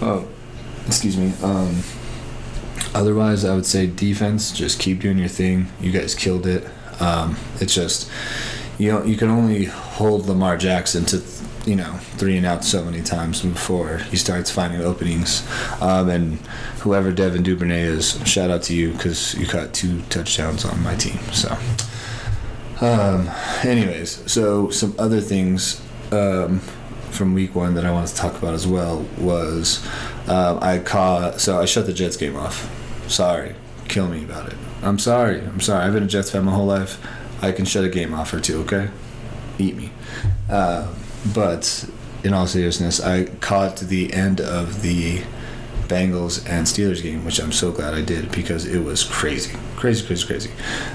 Oh, 0.00 0.26
excuse 0.86 1.16
me. 1.16 1.32
Um, 1.42 1.82
otherwise, 2.94 3.44
I 3.44 3.54
would 3.54 3.66
say 3.66 3.88
defense. 3.88 4.52
Just 4.52 4.78
keep 4.78 5.00
doing 5.00 5.18
your 5.18 5.28
thing. 5.28 5.66
You 5.80 5.90
guys 5.90 6.14
killed 6.14 6.46
it. 6.46 6.64
Um, 7.00 7.36
it's 7.60 7.74
just 7.74 8.10
you 8.78 8.92
know 8.92 9.02
you 9.02 9.16
can 9.16 9.28
only 9.28 9.64
hold 9.64 10.26
Lamar 10.26 10.56
Jackson 10.56 11.04
to 11.06 11.22
you 11.70 11.76
know 11.76 11.92
three 12.18 12.36
and 12.36 12.44
out 12.44 12.64
so 12.64 12.84
many 12.84 13.00
times 13.00 13.42
before 13.42 13.98
he 13.98 14.16
starts 14.16 14.50
finding 14.50 14.80
openings. 14.80 15.48
Um, 15.80 16.10
and 16.10 16.38
whoever 16.80 17.12
Devin 17.12 17.44
Duvernay 17.44 17.82
is, 17.82 18.20
shout 18.28 18.50
out 18.50 18.64
to 18.64 18.74
you 18.74 18.90
because 18.90 19.34
you 19.34 19.46
caught 19.46 19.72
two 19.72 20.02
touchdowns 20.10 20.64
on 20.64 20.82
my 20.82 20.96
team. 20.96 21.18
So. 21.32 21.56
Um, 22.80 23.30
anyways, 23.62 24.30
so 24.30 24.70
some 24.70 24.96
other 24.98 25.20
things 25.20 25.80
um, 26.10 26.58
from 27.10 27.34
week 27.34 27.54
one 27.54 27.74
that 27.74 27.86
I 27.86 27.92
wanted 27.92 28.08
to 28.08 28.16
talk 28.16 28.36
about 28.36 28.54
as 28.54 28.66
well 28.66 29.06
was 29.18 29.86
um, 30.26 30.58
I 30.60 30.80
caught, 30.80 31.40
so 31.40 31.60
I 31.60 31.66
shut 31.66 31.86
the 31.86 31.92
Jets 31.92 32.16
game 32.16 32.34
off. 32.34 32.68
Sorry, 33.08 33.54
kill 33.86 34.08
me 34.08 34.24
about 34.24 34.50
it. 34.50 34.58
I'm 34.82 34.98
sorry. 34.98 35.40
I'm 35.40 35.60
sorry. 35.60 35.84
I've 35.84 35.92
been 35.92 36.02
a 36.02 36.08
Jets 36.08 36.32
fan 36.32 36.44
my 36.46 36.52
whole 36.52 36.66
life. 36.66 36.98
I 37.42 37.52
can 37.52 37.64
shut 37.64 37.84
a 37.84 37.88
game 37.88 38.12
off 38.12 38.32
or 38.32 38.40
two, 38.40 38.60
okay? 38.62 38.88
Eat 39.58 39.76
me. 39.76 39.92
Uh, 40.48 40.92
but 41.34 41.88
in 42.24 42.34
all 42.34 42.46
seriousness, 42.46 43.00
I 43.00 43.24
caught 43.40 43.78
the 43.78 44.12
end 44.12 44.40
of 44.40 44.82
the 44.82 45.22
Bengals 45.88 46.48
and 46.48 46.66
Steelers 46.66 47.02
game, 47.02 47.24
which 47.24 47.40
I'm 47.40 47.52
so 47.52 47.72
glad 47.72 47.94
I 47.94 48.02
did 48.02 48.30
because 48.30 48.64
it 48.64 48.84
was 48.84 49.02
crazy, 49.02 49.56
crazy, 49.76 50.06
crazy, 50.06 50.26
crazy. 50.26 50.50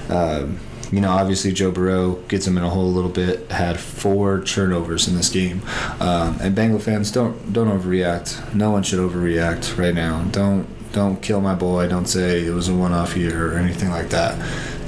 Um, 0.08 0.58
you 0.90 1.00
know, 1.00 1.10
obviously 1.10 1.52
Joe 1.52 1.70
Burrow 1.70 2.14
gets 2.28 2.46
him 2.46 2.56
in 2.56 2.64
a 2.64 2.70
hole 2.70 2.86
a 2.86 2.94
little 2.94 3.10
bit. 3.10 3.50
Had 3.50 3.78
four 3.78 4.42
turnovers 4.42 5.08
in 5.08 5.16
this 5.16 5.28
game, 5.28 5.62
um, 6.00 6.38
and 6.40 6.54
Bengal 6.54 6.78
fans 6.78 7.10
don't 7.10 7.52
don't 7.52 7.68
overreact. 7.68 8.54
No 8.54 8.70
one 8.70 8.82
should 8.82 9.00
overreact 9.00 9.76
right 9.76 9.94
now. 9.94 10.22
Don't 10.30 10.66
don't 10.92 11.20
kill 11.20 11.40
my 11.40 11.54
boy. 11.54 11.88
Don't 11.88 12.06
say 12.06 12.44
it 12.46 12.52
was 12.54 12.68
a 12.68 12.74
one-off 12.74 13.16
year 13.16 13.52
or 13.52 13.58
anything 13.58 13.90
like 13.90 14.10
that. 14.10 14.40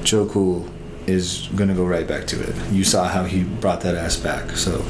Joe 0.04 0.26
Cool 0.26 0.68
is 1.08 1.48
gonna 1.56 1.74
go 1.74 1.84
right 1.84 2.06
back 2.06 2.26
to 2.28 2.40
it. 2.40 2.54
You 2.70 2.84
saw 2.84 3.08
how 3.08 3.24
he 3.24 3.44
brought 3.44 3.80
that 3.82 3.94
ass 3.94 4.16
back. 4.16 4.50
So 4.56 4.84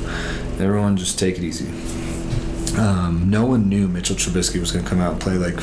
everyone 0.59 0.97
just 0.97 1.19
take 1.19 1.39
it 1.39 1.45
easy. 1.45 1.69
Um, 2.79 3.31
no 3.31 3.47
one 3.47 3.69
knew 3.69 3.89
Mitchell 3.89 4.17
Trubisky 4.17 4.61
was 4.61 4.73
gonna 4.73 4.89
come 4.89 5.01
out 5.01 5.13
and 5.13 5.21
play 5.21 5.35
like 5.35 5.59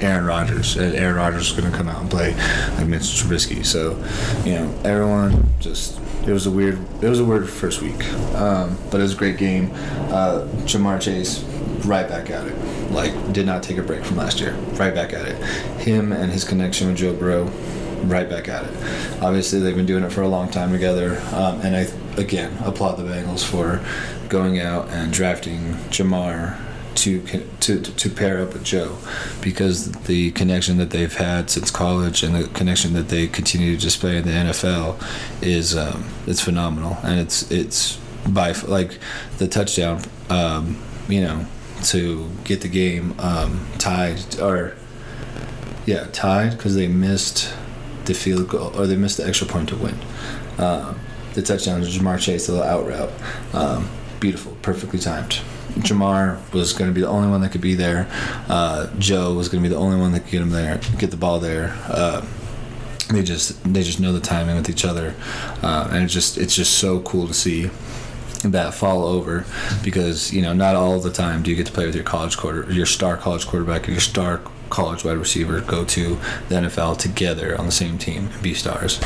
Aaron 0.00 0.26
Rodgers. 0.26 0.76
And 0.76 0.94
Aaron 0.94 1.16
Rodgers 1.16 1.50
was 1.50 1.58
going 1.58 1.70
to 1.70 1.76
come 1.76 1.88
out 1.88 2.00
and 2.00 2.10
play 2.10 2.34
like 2.76 2.86
Mitch 2.86 3.02
Trubisky. 3.02 3.64
So, 3.64 3.96
you 4.44 4.54
know, 4.54 4.74
everyone 4.84 5.48
just 5.60 5.98
it 6.26 6.32
was 6.32 6.46
a 6.46 6.50
weird 6.50 6.78
it 7.02 7.08
was 7.08 7.20
a 7.20 7.24
weird 7.24 7.48
first 7.48 7.82
week, 7.82 8.04
um, 8.34 8.76
but 8.90 8.98
it 8.98 9.04
was 9.04 9.14
a 9.14 9.16
great 9.16 9.38
game. 9.38 9.70
Uh, 10.10 10.46
Ja'Marr 10.64 11.00
Chase 11.00 11.42
right 11.86 12.08
back 12.08 12.30
at 12.30 12.46
it. 12.46 12.54
Like 12.90 13.32
did 13.32 13.46
not 13.46 13.62
take 13.62 13.78
a 13.78 13.82
break 13.82 14.04
from 14.04 14.16
last 14.16 14.40
year. 14.40 14.52
Right 14.74 14.94
back 14.94 15.12
at 15.12 15.26
it. 15.26 15.36
Him 15.80 16.12
and 16.12 16.32
his 16.32 16.44
connection 16.44 16.88
with 16.88 16.96
Joe 16.96 17.14
Burrow 17.14 17.46
right 18.04 18.28
back 18.28 18.48
at 18.48 18.64
it. 18.64 19.22
Obviously, 19.22 19.60
they've 19.60 19.76
been 19.76 19.86
doing 19.86 20.04
it 20.04 20.12
for 20.12 20.22
a 20.22 20.28
long 20.28 20.50
time 20.50 20.72
together, 20.72 21.20
um, 21.32 21.60
and 21.60 21.76
I 21.76 21.88
again 22.20 22.56
applaud 22.64 22.96
the 22.96 23.02
Bengals 23.02 23.44
for 23.44 23.84
going 24.28 24.58
out 24.58 24.88
and 24.88 25.12
drafting 25.12 25.74
Ja'Marr 25.90 26.58
to 26.96 27.20
to 27.60 27.80
to 27.80 28.10
pair 28.10 28.40
up 28.40 28.52
with 28.52 28.64
Joe, 28.64 28.96
because 29.40 29.92
the 29.92 30.30
connection 30.32 30.78
that 30.78 30.90
they've 30.90 31.14
had 31.14 31.50
since 31.50 31.70
college 31.70 32.22
and 32.22 32.34
the 32.34 32.48
connection 32.48 32.94
that 32.94 33.08
they 33.08 33.26
continue 33.26 33.76
to 33.76 33.80
display 33.80 34.16
in 34.16 34.24
the 34.24 34.30
NFL 34.30 35.00
is 35.42 35.76
um, 35.76 36.06
it's 36.26 36.40
phenomenal, 36.40 36.96
and 37.02 37.20
it's 37.20 37.50
it's 37.50 37.98
by 38.28 38.52
like 38.66 38.98
the 39.38 39.46
touchdown, 39.46 40.02
um, 40.30 40.82
you 41.08 41.20
know, 41.20 41.46
to 41.84 42.30
get 42.44 42.62
the 42.62 42.68
game 42.68 43.14
um, 43.18 43.66
tied 43.78 44.40
or 44.40 44.74
yeah 45.84 46.06
tied 46.12 46.50
because 46.50 46.74
they 46.74 46.88
missed 46.88 47.54
the 48.06 48.14
field 48.14 48.48
goal 48.48 48.72
or 48.78 48.86
they 48.86 48.96
missed 48.96 49.16
the 49.16 49.26
extra 49.26 49.46
point 49.46 49.68
to 49.70 49.76
win. 49.76 49.98
Um, 50.58 50.98
the 51.34 51.42
touchdown 51.42 51.80
to 51.82 51.86
Ja'Marr 51.86 52.18
Chase, 52.18 52.46
the 52.46 52.52
little 52.52 52.66
out 52.66 52.86
route, 52.86 53.12
um, 53.52 53.88
beautiful, 54.20 54.56
perfectly 54.62 54.98
timed. 54.98 55.40
Ja'Marr 55.74 56.40
was 56.52 56.72
going 56.72 56.90
to 56.90 56.94
be 56.94 57.02
the 57.02 57.08
only 57.08 57.28
one 57.28 57.42
that 57.42 57.52
could 57.52 57.60
be 57.60 57.74
there. 57.74 58.08
Uh, 58.48 58.90
Joe 58.98 59.34
was 59.34 59.48
going 59.48 59.62
to 59.62 59.68
be 59.68 59.72
the 59.72 59.80
only 59.80 59.98
one 59.98 60.12
that 60.12 60.20
could 60.20 60.30
get 60.30 60.42
him 60.42 60.50
there, 60.50 60.80
get 60.98 61.10
the 61.10 61.16
ball 61.16 61.38
there. 61.38 61.76
Uh, 61.88 62.24
they 63.12 63.22
just 63.22 63.62
they 63.72 63.82
just 63.82 64.00
know 64.00 64.12
the 64.12 64.20
timing 64.20 64.56
with 64.56 64.68
each 64.68 64.84
other, 64.84 65.14
uh, 65.62 65.88
and 65.92 66.04
it's 66.04 66.12
just 66.12 66.38
it's 66.38 66.56
just 66.56 66.78
so 66.78 67.00
cool 67.00 67.28
to 67.28 67.34
see 67.34 67.70
that 68.42 68.74
fall 68.74 69.04
over 69.04 69.44
because 69.84 70.32
you 70.32 70.42
know 70.42 70.52
not 70.52 70.74
all 70.74 70.98
the 71.00 71.10
time 71.10 71.42
do 71.42 71.50
you 71.50 71.56
get 71.56 71.66
to 71.66 71.72
play 71.72 71.86
with 71.86 71.94
your 71.94 72.04
college 72.04 72.36
quarter 72.36 72.70
your 72.70 72.86
star 72.86 73.16
college 73.16 73.46
quarterback 73.46 73.84
and 73.84 73.94
your 73.94 74.00
star 74.00 74.40
college 74.70 75.04
wide 75.04 75.16
receiver 75.16 75.60
go 75.60 75.84
to 75.84 76.16
the 76.48 76.56
NFL 76.56 76.98
together 76.98 77.58
on 77.58 77.66
the 77.66 77.72
same 77.72 77.98
team 77.98 78.28
and 78.32 78.42
be 78.42 78.54
stars. 78.54 79.00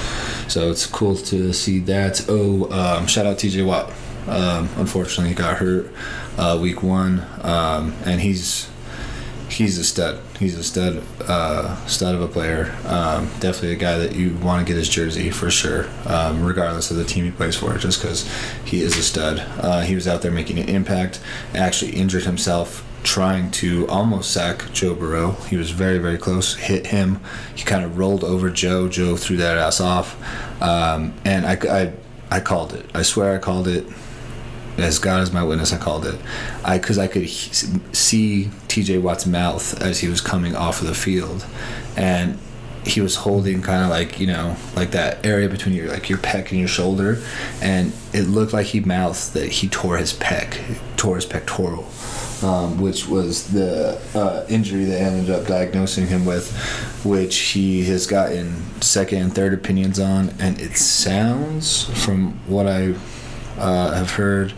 So 0.49 0.71
it's 0.71 0.87
cool 0.87 1.17
to 1.17 1.53
see 1.53 1.79
that. 1.81 2.25
Oh, 2.29 2.71
um, 2.71 3.07
shout 3.07 3.27
out 3.27 3.39
TJ 3.39 3.67
Watt. 3.67 3.91
Um, 4.27 4.69
unfortunately, 4.77 5.31
he 5.31 5.35
got 5.35 5.57
hurt 5.57 5.91
uh, 6.39 6.59
week 6.61 6.83
one, 6.83 7.25
um, 7.43 7.95
and 8.05 8.21
he's 8.21 8.69
he's 9.49 9.79
a 9.79 9.85
stud. 9.85 10.21
He's 10.39 10.57
a 10.57 10.65
stud, 10.65 11.03
uh, 11.27 11.85
stud 11.87 12.15
of 12.15 12.23
a 12.23 12.29
player. 12.29 12.75
Um, 12.87 13.27
definitely 13.41 13.73
a 13.73 13.77
guy 13.77 13.99
that 13.99 14.15
you 14.15 14.35
want 14.37 14.67
to 14.67 14.71
get 14.71 14.79
his 14.79 14.89
jersey 14.89 15.31
for 15.31 15.51
sure, 15.51 15.89
um, 16.07 16.43
regardless 16.45 16.91
of 16.91 16.97
the 16.97 17.05
team 17.05 17.25
he 17.25 17.31
plays 17.31 17.57
for, 17.57 17.77
just 17.77 18.01
because 18.01 18.31
he 18.65 18.83
is 18.83 18.97
a 18.97 19.03
stud. 19.03 19.39
Uh, 19.59 19.81
he 19.83 19.95
was 19.95 20.07
out 20.07 20.23
there 20.23 20.31
making 20.31 20.59
an 20.59 20.69
impact. 20.69 21.21
Actually 21.55 21.93
injured 21.93 22.25
himself 22.25 22.87
trying 23.03 23.51
to 23.51 23.87
almost 23.89 24.33
sack 24.33 24.71
Joe 24.73 24.95
Burrow. 24.95 25.33
He 25.49 25.57
was 25.57 25.71
very, 25.71 25.99
very 25.99 26.19
close. 26.19 26.55
Hit 26.55 26.89
him. 26.89 27.21
He 27.55 27.65
kind 27.65 27.85
of 27.85 27.99
rolled 27.99 28.25
over 28.25 28.51
Joe. 28.51 28.89
Joe 28.89 29.17
threw 29.17 29.37
that 29.39 29.57
ass 29.57 29.81
off, 29.81 30.17
um, 30.63 31.15
and 31.25 31.47
I, 31.47 31.59
I, 31.71 31.93
I 32.31 32.41
called 32.41 32.75
it. 32.75 32.87
I 32.95 33.03
swear 33.03 33.35
I 33.35 33.39
called 33.39 33.69
it 33.69 33.87
as 34.81 34.99
God 34.99 35.23
is 35.23 35.33
my 35.33 35.43
witness, 35.43 35.73
I 35.73 35.79
called 35.79 36.07
it. 36.07 36.19
I 36.65 36.79
because 36.79 36.99
I 36.99 37.07
could 37.07 37.23
he, 37.23 37.55
see 37.93 38.51
T.J. 38.69 38.99
Watt's 38.99 39.27
mouth 39.27 39.81
as 39.81 40.01
he 40.01 40.09
was 40.09 40.21
coming 40.21 40.57
off 40.57 40.81
of 40.81 40.87
the 40.87 40.95
field, 40.95 41.47
and 41.97 42.39
he 42.85 43.01
was 43.01 43.17
holding 43.17 43.61
kind 43.61 43.85
of 43.85 43.91
like 43.91 44.19
you 44.19 44.27
know 44.27 44.57
like 44.75 44.93
that 44.93 45.25
area 45.25 45.49
between 45.49 45.75
your 45.75 45.89
like 45.89 46.09
your 46.09 46.19
pec 46.19 46.51
and 46.51 46.59
your 46.59 46.69
shoulder, 46.69 47.23
and 47.61 47.93
it 48.13 48.23
looked 48.23 48.53
like 48.53 48.67
he 48.67 48.81
mouthed 48.81 49.35
that 49.35 49.49
he 49.49 49.69
tore 49.69 49.99
his 49.99 50.13
pec, 50.13 50.79
tore 50.97 51.17
his 51.17 51.27
pectoral. 51.27 51.89
Um, 52.43 52.81
which 52.81 53.07
was 53.07 53.53
the 53.53 54.01
uh, 54.15 54.47
injury 54.49 54.87
they 54.87 54.97
ended 54.97 55.29
up 55.29 55.47
diagnosing 55.47 56.07
him 56.07 56.25
with, 56.25 56.51
which 57.05 57.37
he 57.37 57.85
has 57.85 58.07
gotten 58.07 58.81
second 58.81 59.21
and 59.21 59.35
third 59.35 59.53
opinions 59.53 60.01
on, 60.01 60.31
and 60.39 60.59
it 60.59 60.79
sounds 60.79 61.85
from 62.03 62.33
what 62.49 62.67
I 62.67 62.95
uh, 63.59 63.93
have 63.93 64.13
heard 64.13 64.55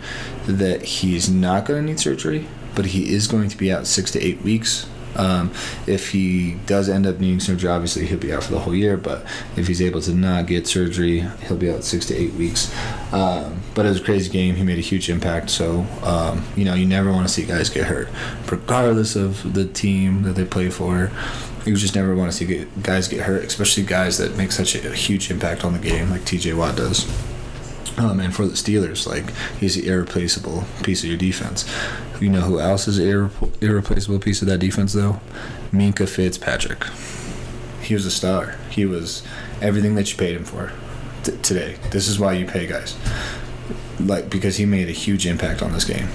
that 0.46 0.82
he's 0.82 1.28
not 1.28 1.64
going 1.64 1.82
to 1.82 1.90
need 1.90 1.98
surgery, 1.98 2.46
but 2.76 2.86
he 2.86 3.12
is 3.12 3.26
going 3.26 3.48
to 3.48 3.56
be 3.56 3.72
out 3.72 3.88
six 3.88 4.12
to 4.12 4.20
eight 4.20 4.42
weeks. 4.42 4.86
Um, 5.16 5.52
if 5.86 6.10
he 6.10 6.54
does 6.66 6.88
end 6.88 7.06
up 7.06 7.18
needing 7.18 7.40
surgery, 7.40 7.70
obviously 7.70 8.06
he'll 8.06 8.18
be 8.18 8.32
out 8.32 8.44
for 8.44 8.52
the 8.52 8.60
whole 8.60 8.74
year. 8.74 8.96
But 8.96 9.24
if 9.56 9.66
he's 9.66 9.82
able 9.82 10.00
to 10.02 10.14
not 10.14 10.46
get 10.46 10.66
surgery, 10.66 11.20
he'll 11.46 11.56
be 11.56 11.70
out 11.70 11.84
six 11.84 12.06
to 12.06 12.14
eight 12.14 12.32
weeks. 12.34 12.74
Um, 13.12 13.62
but 13.74 13.86
it 13.86 13.90
was 13.90 14.00
a 14.00 14.04
crazy 14.04 14.30
game. 14.30 14.56
He 14.56 14.62
made 14.62 14.78
a 14.78 14.82
huge 14.82 15.08
impact. 15.08 15.50
So 15.50 15.86
um, 16.02 16.44
you 16.56 16.64
know, 16.64 16.74
you 16.74 16.86
never 16.86 17.12
want 17.12 17.26
to 17.26 17.32
see 17.32 17.44
guys 17.44 17.70
get 17.70 17.86
hurt, 17.86 18.08
regardless 18.50 19.16
of 19.16 19.54
the 19.54 19.64
team 19.64 20.22
that 20.22 20.34
they 20.34 20.44
play 20.44 20.70
for. 20.70 21.10
You 21.64 21.76
just 21.76 21.94
never 21.94 22.16
want 22.16 22.32
to 22.32 22.36
see 22.36 22.66
guys 22.82 23.06
get 23.06 23.20
hurt, 23.20 23.44
especially 23.44 23.84
guys 23.84 24.18
that 24.18 24.36
make 24.36 24.50
such 24.50 24.74
a 24.74 24.92
huge 24.92 25.30
impact 25.30 25.64
on 25.64 25.72
the 25.72 25.78
game, 25.78 26.10
like 26.10 26.24
T.J. 26.24 26.54
Watt 26.54 26.76
does. 26.76 27.06
Um, 28.02 28.18
and 28.18 28.34
for 28.34 28.46
the 28.46 28.54
Steelers, 28.54 29.06
like 29.06 29.32
he's 29.60 29.76
the 29.76 29.86
irreplaceable 29.86 30.64
piece 30.82 31.04
of 31.04 31.08
your 31.08 31.18
defense. 31.18 31.64
You 32.20 32.30
know 32.30 32.40
who 32.40 32.58
else 32.58 32.88
is 32.88 32.98
irre- 32.98 33.62
irreplaceable 33.62 34.18
piece 34.18 34.42
of 34.42 34.48
that 34.48 34.58
defense, 34.58 34.92
though? 34.92 35.20
Minkah 35.72 36.08
Fitzpatrick. 36.08 36.84
He 37.80 37.94
was 37.94 38.04
a 38.04 38.10
star. 38.10 38.56
He 38.70 38.86
was 38.86 39.22
everything 39.60 39.94
that 39.94 40.10
you 40.10 40.18
paid 40.18 40.36
him 40.36 40.44
for 40.44 40.72
t- 41.22 41.36
today. 41.42 41.76
This 41.90 42.08
is 42.08 42.18
why 42.18 42.32
you 42.32 42.44
pay 42.46 42.66
guys, 42.66 42.96
like 44.00 44.28
because 44.28 44.56
he 44.56 44.66
made 44.66 44.88
a 44.88 44.92
huge 44.92 45.24
impact 45.26 45.62
on 45.62 45.72
this 45.72 45.84
game. 45.84 46.08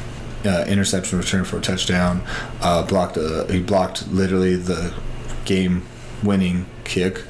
Uh, 0.45 0.65
interception 0.67 1.17
return 1.17 1.45
for 1.45 1.57
a 1.57 1.61
touchdown. 1.61 2.21
Uh, 2.61 2.85
blocked. 2.85 3.15
A, 3.17 3.47
he 3.49 3.61
blocked 3.61 4.07
literally 4.09 4.55
the 4.55 4.93
game-winning 5.45 6.65
kick 6.83 7.23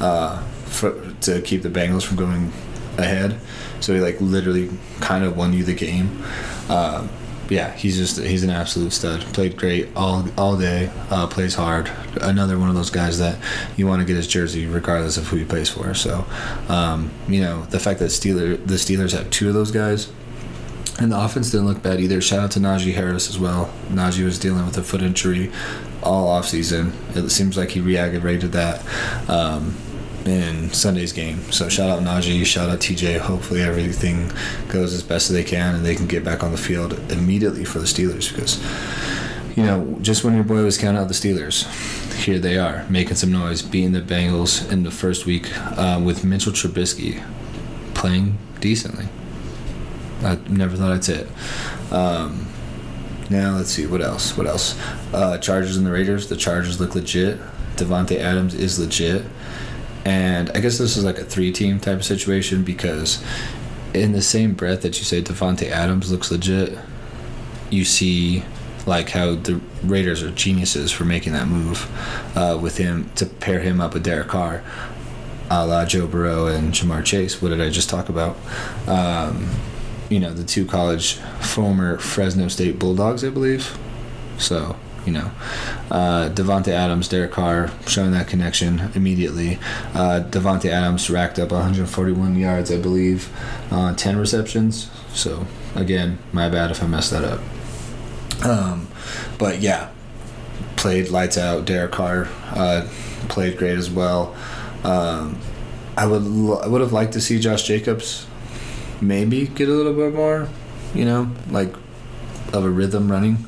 uh, 0.00 0.42
for, 0.66 1.14
to 1.22 1.40
keep 1.40 1.62
the 1.62 1.70
Bengals 1.70 2.04
from 2.04 2.16
going 2.18 2.52
ahead. 2.98 3.38
So 3.80 3.94
he 3.94 4.00
like 4.00 4.20
literally 4.20 4.70
kind 5.00 5.24
of 5.24 5.36
won 5.36 5.52
you 5.52 5.64
the 5.64 5.74
game. 5.74 6.22
Uh, 6.68 7.08
yeah, 7.48 7.72
he's 7.72 7.96
just 7.96 8.18
he's 8.18 8.44
an 8.44 8.50
absolute 8.50 8.92
stud. 8.92 9.20
Played 9.34 9.56
great 9.56 9.88
all 9.94 10.24
all 10.38 10.56
day. 10.56 10.90
Uh, 11.10 11.26
plays 11.26 11.54
hard. 11.54 11.90
Another 12.20 12.58
one 12.58 12.68
of 12.68 12.74
those 12.74 12.90
guys 12.90 13.18
that 13.18 13.38
you 13.76 13.86
want 13.86 14.00
to 14.00 14.06
get 14.06 14.16
his 14.16 14.26
jersey 14.26 14.66
regardless 14.66 15.16
of 15.16 15.26
who 15.28 15.36
he 15.36 15.44
plays 15.44 15.68
for. 15.68 15.92
So, 15.94 16.24
um, 16.68 17.10
you 17.28 17.40
know, 17.40 17.62
the 17.66 17.78
fact 17.78 17.98
that 17.98 18.06
Steeler 18.06 18.56
the 18.66 18.74
Steelers 18.74 19.12
have 19.12 19.28
two 19.30 19.48
of 19.48 19.54
those 19.54 19.70
guys. 19.70 20.10
And 20.98 21.10
the 21.10 21.18
offense 21.18 21.50
didn't 21.50 21.66
look 21.66 21.82
bad 21.82 22.00
either. 22.00 22.20
Shout 22.20 22.40
out 22.40 22.50
to 22.52 22.60
Najee 22.60 22.92
Harris 22.92 23.28
as 23.30 23.38
well. 23.38 23.72
Najee 23.88 24.24
was 24.24 24.38
dealing 24.38 24.66
with 24.66 24.76
a 24.76 24.82
foot 24.82 25.00
injury 25.00 25.50
all 26.02 26.38
offseason. 26.38 26.92
It 27.16 27.30
seems 27.30 27.56
like 27.56 27.70
he 27.70 27.80
re-aggravated 27.80 28.52
that. 28.52 28.84
Um, 29.28 29.74
in 30.26 30.72
Sunday's 30.72 31.12
game. 31.12 31.40
So 31.52 31.68
shout 31.68 31.90
out 31.90 32.02
Najee, 32.02 32.44
shout 32.46 32.68
out 32.68 32.80
TJ. 32.80 33.18
Hopefully 33.18 33.62
everything 33.62 34.30
goes 34.68 34.94
as 34.94 35.02
best 35.02 35.30
as 35.30 35.36
they 35.36 35.44
can 35.44 35.74
and 35.74 35.84
they 35.84 35.94
can 35.94 36.06
get 36.06 36.24
back 36.24 36.42
on 36.42 36.52
the 36.52 36.58
field 36.58 36.98
immediately 37.10 37.64
for 37.64 37.78
the 37.78 37.86
Steelers 37.86 38.32
because 38.32 38.62
you 39.56 39.64
know 39.64 39.98
just 40.00 40.24
when 40.24 40.34
your 40.34 40.44
boy 40.44 40.62
was 40.62 40.78
counting 40.78 41.00
out 41.00 41.08
the 41.08 41.14
Steelers, 41.14 41.66
here 42.24 42.38
they 42.38 42.58
are 42.58 42.86
making 42.88 43.16
some 43.16 43.32
noise, 43.32 43.62
beating 43.62 43.92
the 43.92 44.00
Bengals 44.00 44.70
in 44.70 44.82
the 44.82 44.90
first 44.90 45.26
week 45.26 45.50
uh, 45.76 46.00
with 46.02 46.24
Mitchell 46.24 46.52
Trubisky 46.52 47.22
playing 47.94 48.38
decently. 48.60 49.08
I 50.22 50.38
never 50.48 50.76
thought 50.76 50.92
I'd 50.92 51.04
say 51.04 51.26
it. 51.26 51.92
Um, 51.92 52.46
now 53.28 53.56
let's 53.56 53.70
see 53.70 53.86
what 53.86 54.02
else. 54.02 54.36
What 54.36 54.46
else? 54.46 54.78
Uh, 55.12 55.38
Chargers 55.38 55.76
and 55.76 55.86
the 55.86 55.90
Raiders. 55.90 56.28
The 56.28 56.36
Chargers 56.36 56.80
look 56.80 56.94
legit. 56.94 57.40
Davante 57.76 58.18
Adams 58.18 58.54
is 58.54 58.78
legit. 58.78 59.24
And 60.04 60.50
I 60.50 60.60
guess 60.60 60.78
this 60.78 60.96
is 60.96 61.04
like 61.04 61.18
a 61.18 61.24
three 61.24 61.52
team 61.52 61.78
type 61.78 61.98
of 61.98 62.04
situation 62.04 62.64
because 62.64 63.22
in 63.94 64.12
the 64.12 64.22
same 64.22 64.54
breath 64.54 64.82
that 64.82 64.98
you 64.98 65.04
say 65.04 65.22
Davante 65.22 65.70
Adams 65.70 66.10
looks 66.10 66.30
legit, 66.30 66.76
you 67.70 67.84
see 67.84 68.44
like 68.86 69.10
how 69.10 69.34
the 69.34 69.60
Raiders 69.84 70.22
are 70.22 70.30
geniuses 70.30 70.90
for 70.90 71.04
making 71.04 71.32
that 71.34 71.46
move 71.46 71.88
uh, 72.36 72.58
with 72.60 72.78
him 72.78 73.10
to 73.16 73.26
pair 73.26 73.60
him 73.60 73.80
up 73.80 73.94
with 73.94 74.02
Derek 74.02 74.28
Carr, 74.28 74.62
a 75.50 75.66
la 75.66 75.84
Joe 75.84 76.06
Burrow 76.06 76.46
and 76.46 76.72
Ja'Marr 76.72 77.04
Chase. 77.04 77.40
What 77.40 77.50
did 77.50 77.60
I 77.60 77.70
just 77.70 77.88
talk 77.88 78.08
about? 78.08 78.36
Um, 78.86 79.50
you 80.08 80.20
know, 80.20 80.32
the 80.32 80.44
two 80.44 80.66
college 80.66 81.14
former 81.40 81.98
Fresno 81.98 82.48
State 82.48 82.78
Bulldogs, 82.78 83.24
I 83.24 83.30
believe. 83.30 83.78
So 84.38 84.76
you 85.06 85.12
know, 85.12 85.30
uh, 85.90 86.30
Davante 86.32 86.68
Adams, 86.68 87.08
Derek 87.08 87.32
Carr 87.32 87.70
showing 87.86 88.12
that 88.12 88.28
connection 88.28 88.90
immediately. 88.94 89.58
Uh, 89.94 90.22
Davante 90.28 90.70
Adams 90.70 91.10
racked 91.10 91.38
up 91.38 91.50
141 91.52 92.36
yards, 92.36 92.70
I 92.70 92.78
believe, 92.78 93.28
on 93.70 93.96
10 93.96 94.16
receptions. 94.16 94.90
So 95.12 95.46
again, 95.74 96.18
my 96.32 96.48
bad 96.48 96.70
if 96.70 96.82
I 96.82 96.86
messed 96.86 97.10
that 97.10 97.24
up. 97.24 97.40
Um, 98.44 98.88
but 99.38 99.60
yeah, 99.60 99.90
played 100.76 101.08
lights 101.08 101.38
out. 101.38 101.64
Derek 101.64 101.92
Carr 101.92 102.28
uh, 102.50 102.88
played 103.28 103.56
great 103.56 103.78
as 103.78 103.90
well. 103.90 104.34
Um, 104.84 105.38
I 105.96 106.06
would 106.06 106.22
I 106.62 106.66
would 106.66 106.80
have 106.80 106.92
liked 106.92 107.12
to 107.12 107.20
see 107.20 107.38
Josh 107.38 107.64
Jacobs 107.64 108.26
maybe 109.00 109.46
get 109.46 109.68
a 109.68 109.72
little 109.72 109.92
bit 109.92 110.14
more, 110.14 110.48
you 110.94 111.04
know, 111.04 111.30
like 111.50 111.74
of 112.52 112.64
a 112.64 112.70
rhythm 112.70 113.10
running, 113.10 113.46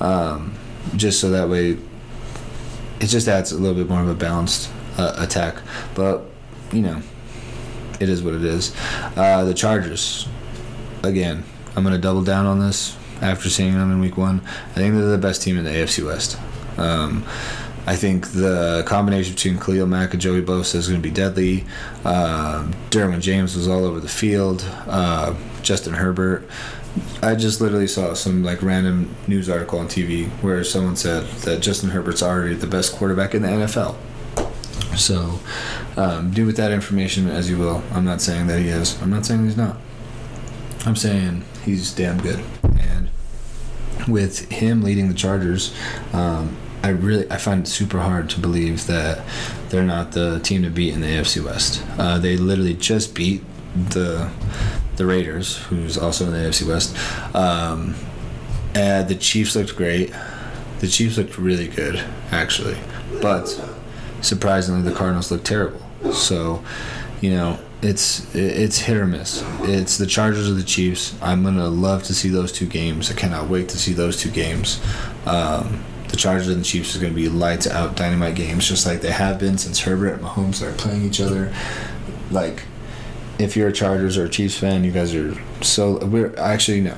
um, 0.00 0.54
just 0.96 1.20
so 1.20 1.30
that 1.30 1.48
way 1.48 1.78
it 3.00 3.06
just 3.08 3.26
adds 3.28 3.52
a 3.52 3.58
little 3.58 3.74
bit 3.76 3.88
more 3.88 4.00
of 4.00 4.08
a 4.08 4.14
balanced 4.14 4.70
uh, 4.96 5.14
attack. 5.18 5.56
But 5.94 6.22
you 6.72 6.82
know, 6.82 7.02
it 8.00 8.08
is 8.08 8.22
what 8.22 8.34
it 8.34 8.44
is. 8.44 8.74
Uh, 9.16 9.44
the 9.44 9.54
Chargers, 9.54 10.28
again, 11.02 11.44
I'm 11.76 11.82
gonna 11.82 11.98
double 11.98 12.22
down 12.22 12.46
on 12.46 12.60
this 12.60 12.96
after 13.20 13.50
seeing 13.50 13.74
them 13.74 13.90
in 13.90 14.00
Week 14.00 14.16
One. 14.16 14.40
I 14.70 14.74
think 14.74 14.94
they're 14.94 15.06
the 15.06 15.18
best 15.18 15.42
team 15.42 15.58
in 15.58 15.64
the 15.64 15.70
AFC 15.70 16.04
West. 16.04 16.38
Um, 16.78 17.24
I 17.84 17.96
think 17.96 18.28
the 18.28 18.84
combination 18.86 19.34
between 19.34 19.58
Khalil 19.58 19.86
Mack 19.86 20.12
and 20.12 20.22
Joey 20.22 20.40
Bosa 20.40 20.76
is 20.76 20.88
going 20.88 21.02
to 21.02 21.08
be 21.08 21.12
deadly. 21.12 21.64
Uh, 22.04 22.70
Derwin 22.90 23.20
James 23.20 23.56
was 23.56 23.66
all 23.66 23.84
over 23.84 23.98
the 23.98 24.08
field. 24.08 24.64
Uh, 24.86 25.34
Justin 25.62 25.94
Herbert. 25.94 26.48
I 27.22 27.34
just 27.34 27.60
literally 27.60 27.86
saw 27.86 28.14
some 28.14 28.42
like 28.42 28.62
random 28.62 29.14
news 29.26 29.48
article 29.48 29.78
on 29.78 29.86
TV 29.86 30.28
where 30.42 30.62
someone 30.64 30.96
said 30.96 31.24
that 31.42 31.60
Justin 31.60 31.90
Herbert's 31.90 32.22
already 32.22 32.54
the 32.54 32.66
best 32.66 32.94
quarterback 32.94 33.34
in 33.34 33.42
the 33.42 33.48
NFL. 33.48 33.96
So, 34.96 35.40
um, 35.96 36.32
do 36.32 36.44
with 36.44 36.56
that 36.56 36.70
information 36.70 37.28
as 37.28 37.48
you 37.48 37.58
will. 37.58 37.82
I'm 37.92 38.04
not 38.04 38.20
saying 38.20 38.46
that 38.48 38.58
he 38.58 38.68
is. 38.68 39.00
I'm 39.00 39.10
not 39.10 39.24
saying 39.24 39.44
he's 39.44 39.56
not. 39.56 39.78
I'm 40.84 40.96
saying 40.96 41.44
he's 41.64 41.92
damn 41.92 42.20
good. 42.20 42.44
And 42.78 43.08
with 44.08 44.50
him 44.50 44.82
leading 44.82 45.08
the 45.08 45.14
Chargers, 45.14 45.74
um, 46.12 46.56
I 46.82 46.88
really 46.88 47.30
I 47.30 47.36
find 47.36 47.64
it 47.64 47.68
super 47.68 48.00
hard 48.00 48.28
to 48.30 48.40
believe 48.40 48.86
that 48.88 49.24
they're 49.68 49.84
not 49.84 50.12
the 50.12 50.40
team 50.40 50.62
to 50.64 50.70
beat 50.70 50.92
in 50.92 51.00
the 51.00 51.06
AFC 51.06 51.42
West. 51.42 51.84
Uh, 51.96 52.18
they 52.18 52.36
literally 52.36 52.74
just 52.74 53.14
beat 53.14 53.42
the 53.74 54.30
the 54.96 55.06
Raiders, 55.06 55.56
who's 55.56 55.96
also 55.96 56.26
in 56.26 56.32
the 56.32 56.38
AFC 56.38 56.66
West. 56.66 56.96
Um, 57.34 57.94
and 58.74 59.08
the 59.08 59.14
Chiefs 59.14 59.56
looked 59.56 59.76
great. 59.76 60.12
The 60.80 60.88
Chiefs 60.88 61.18
looked 61.18 61.38
really 61.38 61.68
good, 61.68 62.02
actually, 62.30 62.76
but 63.20 63.48
surprisingly, 64.20 64.82
the 64.82 64.96
Cardinals 64.96 65.30
looked 65.30 65.46
terrible. 65.46 65.80
So, 66.12 66.64
you 67.20 67.30
know, 67.30 67.58
it's 67.82 68.34
it's 68.34 68.78
hit 68.78 68.96
or 68.96 69.06
miss. 69.06 69.44
It's 69.62 69.98
the 69.98 70.06
Chargers 70.06 70.48
or 70.48 70.54
the 70.54 70.62
Chiefs. 70.62 71.14
I'm 71.20 71.42
gonna 71.42 71.68
love 71.68 72.04
to 72.04 72.14
see 72.14 72.28
those 72.28 72.52
two 72.52 72.66
games. 72.66 73.10
I 73.10 73.14
cannot 73.14 73.48
wait 73.48 73.68
to 73.70 73.78
see 73.78 73.92
those 73.92 74.16
two 74.16 74.30
games. 74.30 74.80
Um, 75.26 75.84
the 76.08 76.16
Chargers 76.16 76.48
and 76.48 76.60
the 76.60 76.64
Chiefs 76.64 76.94
is 76.94 77.00
to 77.00 77.10
be 77.10 77.28
lights 77.28 77.66
out 77.66 77.96
dynamite 77.96 78.34
games, 78.34 78.68
just 78.68 78.86
like 78.86 79.00
they 79.00 79.10
have 79.10 79.38
been 79.38 79.56
since 79.58 79.80
Herbert 79.80 80.14
and 80.14 80.22
Mahomes 80.22 80.56
started 80.56 80.78
playing 80.78 81.04
each 81.04 81.20
other. 81.20 81.52
Like, 82.30 82.62
if 83.38 83.56
you're 83.56 83.68
a 83.68 83.72
Chargers 83.72 84.16
or 84.16 84.24
a 84.24 84.28
Chiefs 84.28 84.58
fan, 84.58 84.84
you 84.84 84.92
guys 84.92 85.14
are 85.14 85.34
so. 85.62 86.04
We're 86.04 86.34
actually 86.38 86.80
no. 86.80 86.96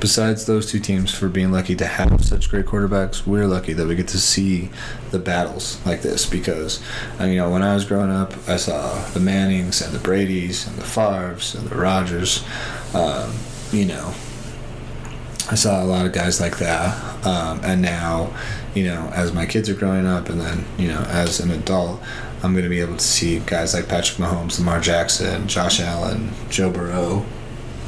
Besides 0.00 0.44
those 0.44 0.70
two 0.70 0.80
teams 0.80 1.14
for 1.14 1.28
being 1.28 1.50
lucky 1.50 1.74
to 1.76 1.86
have 1.86 2.22
such 2.22 2.50
great 2.50 2.66
quarterbacks, 2.66 3.26
we're 3.26 3.46
lucky 3.46 3.72
that 3.72 3.86
we 3.86 3.94
get 3.94 4.08
to 4.08 4.18
see 4.18 4.68
the 5.12 5.18
battles 5.18 5.80
like 5.86 6.02
this 6.02 6.26
because, 6.26 6.82
you 7.20 7.36
know, 7.36 7.50
when 7.50 7.62
I 7.62 7.72
was 7.72 7.86
growing 7.86 8.10
up, 8.10 8.34
I 8.46 8.56
saw 8.56 9.02
the 9.10 9.20
Mannings 9.20 9.80
and 9.80 9.94
the 9.94 9.98
Brady's 9.98 10.66
and 10.66 10.76
the 10.76 10.84
Favres 10.84 11.54
and 11.54 11.66
the 11.68 11.76
Rodgers. 11.76 12.44
Um, 12.92 13.32
you 13.72 13.86
know, 13.86 14.12
I 15.50 15.54
saw 15.54 15.82
a 15.82 15.86
lot 15.86 16.04
of 16.04 16.12
guys 16.12 16.38
like 16.38 16.58
that, 16.58 17.26
um, 17.26 17.60
and 17.64 17.80
now, 17.80 18.34
you 18.74 18.84
know, 18.84 19.10
as 19.14 19.32
my 19.32 19.46
kids 19.46 19.70
are 19.70 19.74
growing 19.74 20.06
up, 20.06 20.28
and 20.28 20.40
then 20.40 20.66
you 20.76 20.88
know, 20.88 21.00
as 21.08 21.40
an 21.40 21.50
adult, 21.50 22.02
I'm 22.44 22.52
going 22.52 22.64
to 22.64 22.68
be 22.68 22.80
able 22.80 22.98
to 22.98 23.04
see 23.04 23.38
guys 23.38 23.72
like 23.72 23.88
Patrick 23.88 24.18
Mahomes, 24.18 24.58
Lamar 24.58 24.78
Jackson, 24.78 25.48
Josh 25.48 25.80
Allen, 25.80 26.30
Joe 26.50 26.70
Burrow, 26.70 27.24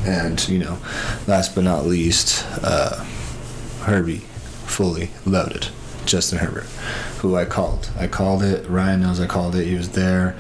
and 0.06 0.48
you 0.48 0.58
know, 0.58 0.78
last 1.26 1.54
but 1.54 1.62
not 1.62 1.84
least, 1.84 2.42
uh, 2.62 3.04
Herbie, 3.82 4.22
fully 4.64 5.10
loaded, 5.26 5.68
Justin 6.06 6.38
Herbert, 6.38 6.64
who 7.18 7.36
I 7.36 7.44
called. 7.44 7.90
I 7.98 8.06
called 8.06 8.42
it. 8.42 8.66
Ryan 8.66 9.02
knows 9.02 9.20
I 9.20 9.26
called 9.26 9.54
it. 9.56 9.66
He 9.66 9.74
was 9.74 9.90
there. 9.90 10.34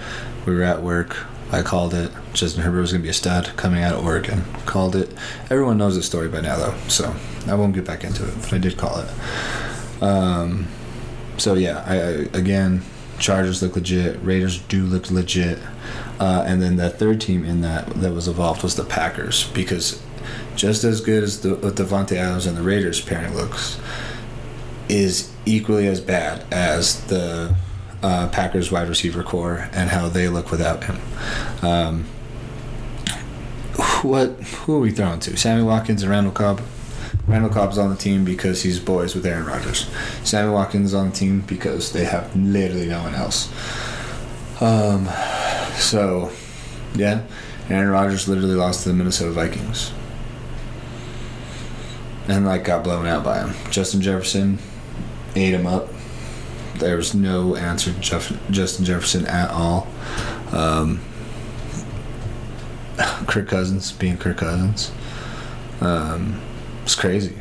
We 0.46 0.54
were 0.54 0.62
at 0.62 0.82
work. 0.82 1.14
I 1.52 1.60
called 1.60 1.92
it. 1.92 2.10
Justin 2.32 2.62
Herbert 2.62 2.80
was 2.80 2.92
going 2.92 3.02
to 3.02 3.06
be 3.06 3.10
a 3.10 3.14
stud 3.14 3.52
coming 3.58 3.82
out 3.82 3.96
of 3.96 4.04
Oregon. 4.04 4.44
Called 4.64 4.96
it. 4.96 5.12
Everyone 5.50 5.76
knows 5.76 5.94
the 5.94 6.02
story 6.02 6.28
by 6.28 6.40
now, 6.40 6.56
though, 6.56 6.74
so 6.88 7.14
I 7.46 7.54
won't 7.54 7.74
get 7.74 7.84
back 7.84 8.02
into 8.02 8.26
it, 8.26 8.34
but 8.40 8.54
I 8.54 8.58
did 8.58 8.78
call 8.78 8.98
it. 9.00 10.02
Um, 10.02 10.68
so, 11.36 11.52
yeah, 11.52 11.84
I, 11.86 11.96
I 11.96 12.38
again, 12.38 12.80
Chargers 13.18 13.62
look 13.62 13.76
legit. 13.76 14.18
Raiders 14.22 14.58
do 14.62 14.84
look 14.84 15.10
legit. 15.10 15.58
Uh, 16.18 16.44
and 16.46 16.62
then 16.62 16.76
that 16.76 16.98
third 16.98 17.20
team 17.20 17.44
in 17.44 17.60
that 17.60 17.88
that 18.00 18.12
was 18.12 18.28
involved 18.28 18.62
was 18.62 18.76
the 18.76 18.84
Packers 18.84 19.48
because 19.48 20.02
just 20.54 20.84
as 20.84 21.00
good 21.00 21.22
as 21.22 21.42
the 21.42 21.56
Davante 21.56 22.16
Adams 22.16 22.46
and 22.46 22.56
the 22.56 22.62
Raiders 22.62 23.00
pairing 23.00 23.34
looks, 23.34 23.78
is 24.88 25.30
equally 25.44 25.86
as 25.86 26.00
bad 26.00 26.44
as 26.52 27.04
the 27.06 27.54
uh, 28.02 28.28
Packers 28.28 28.70
wide 28.70 28.88
receiver 28.88 29.22
corps 29.22 29.68
and 29.72 29.90
how 29.90 30.08
they 30.08 30.28
look 30.28 30.50
without 30.50 30.84
him. 30.84 30.98
Um, 31.62 32.04
what 34.02 34.28
who 34.30 34.76
are 34.76 34.80
we 34.80 34.90
throwing 34.90 35.20
to? 35.20 35.36
Sammy 35.36 35.62
Watkins 35.62 36.02
and 36.02 36.10
Randall 36.10 36.32
Cobb. 36.32 36.60
Randall 37.26 37.50
Cobb's 37.50 37.76
on 37.78 37.90
the 37.90 37.96
team 37.96 38.24
because 38.24 38.62
he's 38.62 38.78
boys 38.78 39.14
with 39.14 39.26
Aaron 39.26 39.46
Rodgers. 39.46 39.88
Sammy 40.22 40.52
Watkins 40.52 40.86
is 40.90 40.94
on 40.94 41.10
the 41.10 41.16
team 41.16 41.40
because 41.40 41.92
they 41.92 42.04
have 42.04 42.34
literally 42.36 42.86
no 42.86 43.02
one 43.02 43.14
else. 43.14 43.48
Um, 44.62 45.08
so, 45.74 46.30
yeah, 46.94 47.22
Aaron 47.68 47.88
Rodgers 47.90 48.28
literally 48.28 48.54
lost 48.54 48.84
to 48.84 48.90
the 48.90 48.94
Minnesota 48.94 49.32
Vikings, 49.32 49.92
and 52.28 52.46
like 52.46 52.64
got 52.64 52.84
blown 52.84 53.06
out 53.06 53.24
by 53.24 53.40
him. 53.44 53.54
Justin 53.70 54.00
Jefferson 54.00 54.58
ate 55.34 55.52
him 55.52 55.66
up. 55.66 55.88
There 56.76 56.96
was 56.96 57.14
no 57.14 57.56
answer 57.56 57.92
to 57.92 58.00
Jeff- 58.00 58.50
Justin 58.50 58.84
Jefferson 58.84 59.26
at 59.26 59.50
all. 59.50 59.88
Um, 60.52 61.00
Kirk 63.26 63.48
Cousins 63.48 63.92
being 63.92 64.16
Kirk 64.16 64.36
Cousins. 64.38 64.92
Um, 65.80 66.40
it's 66.86 66.94
crazy. 66.94 67.34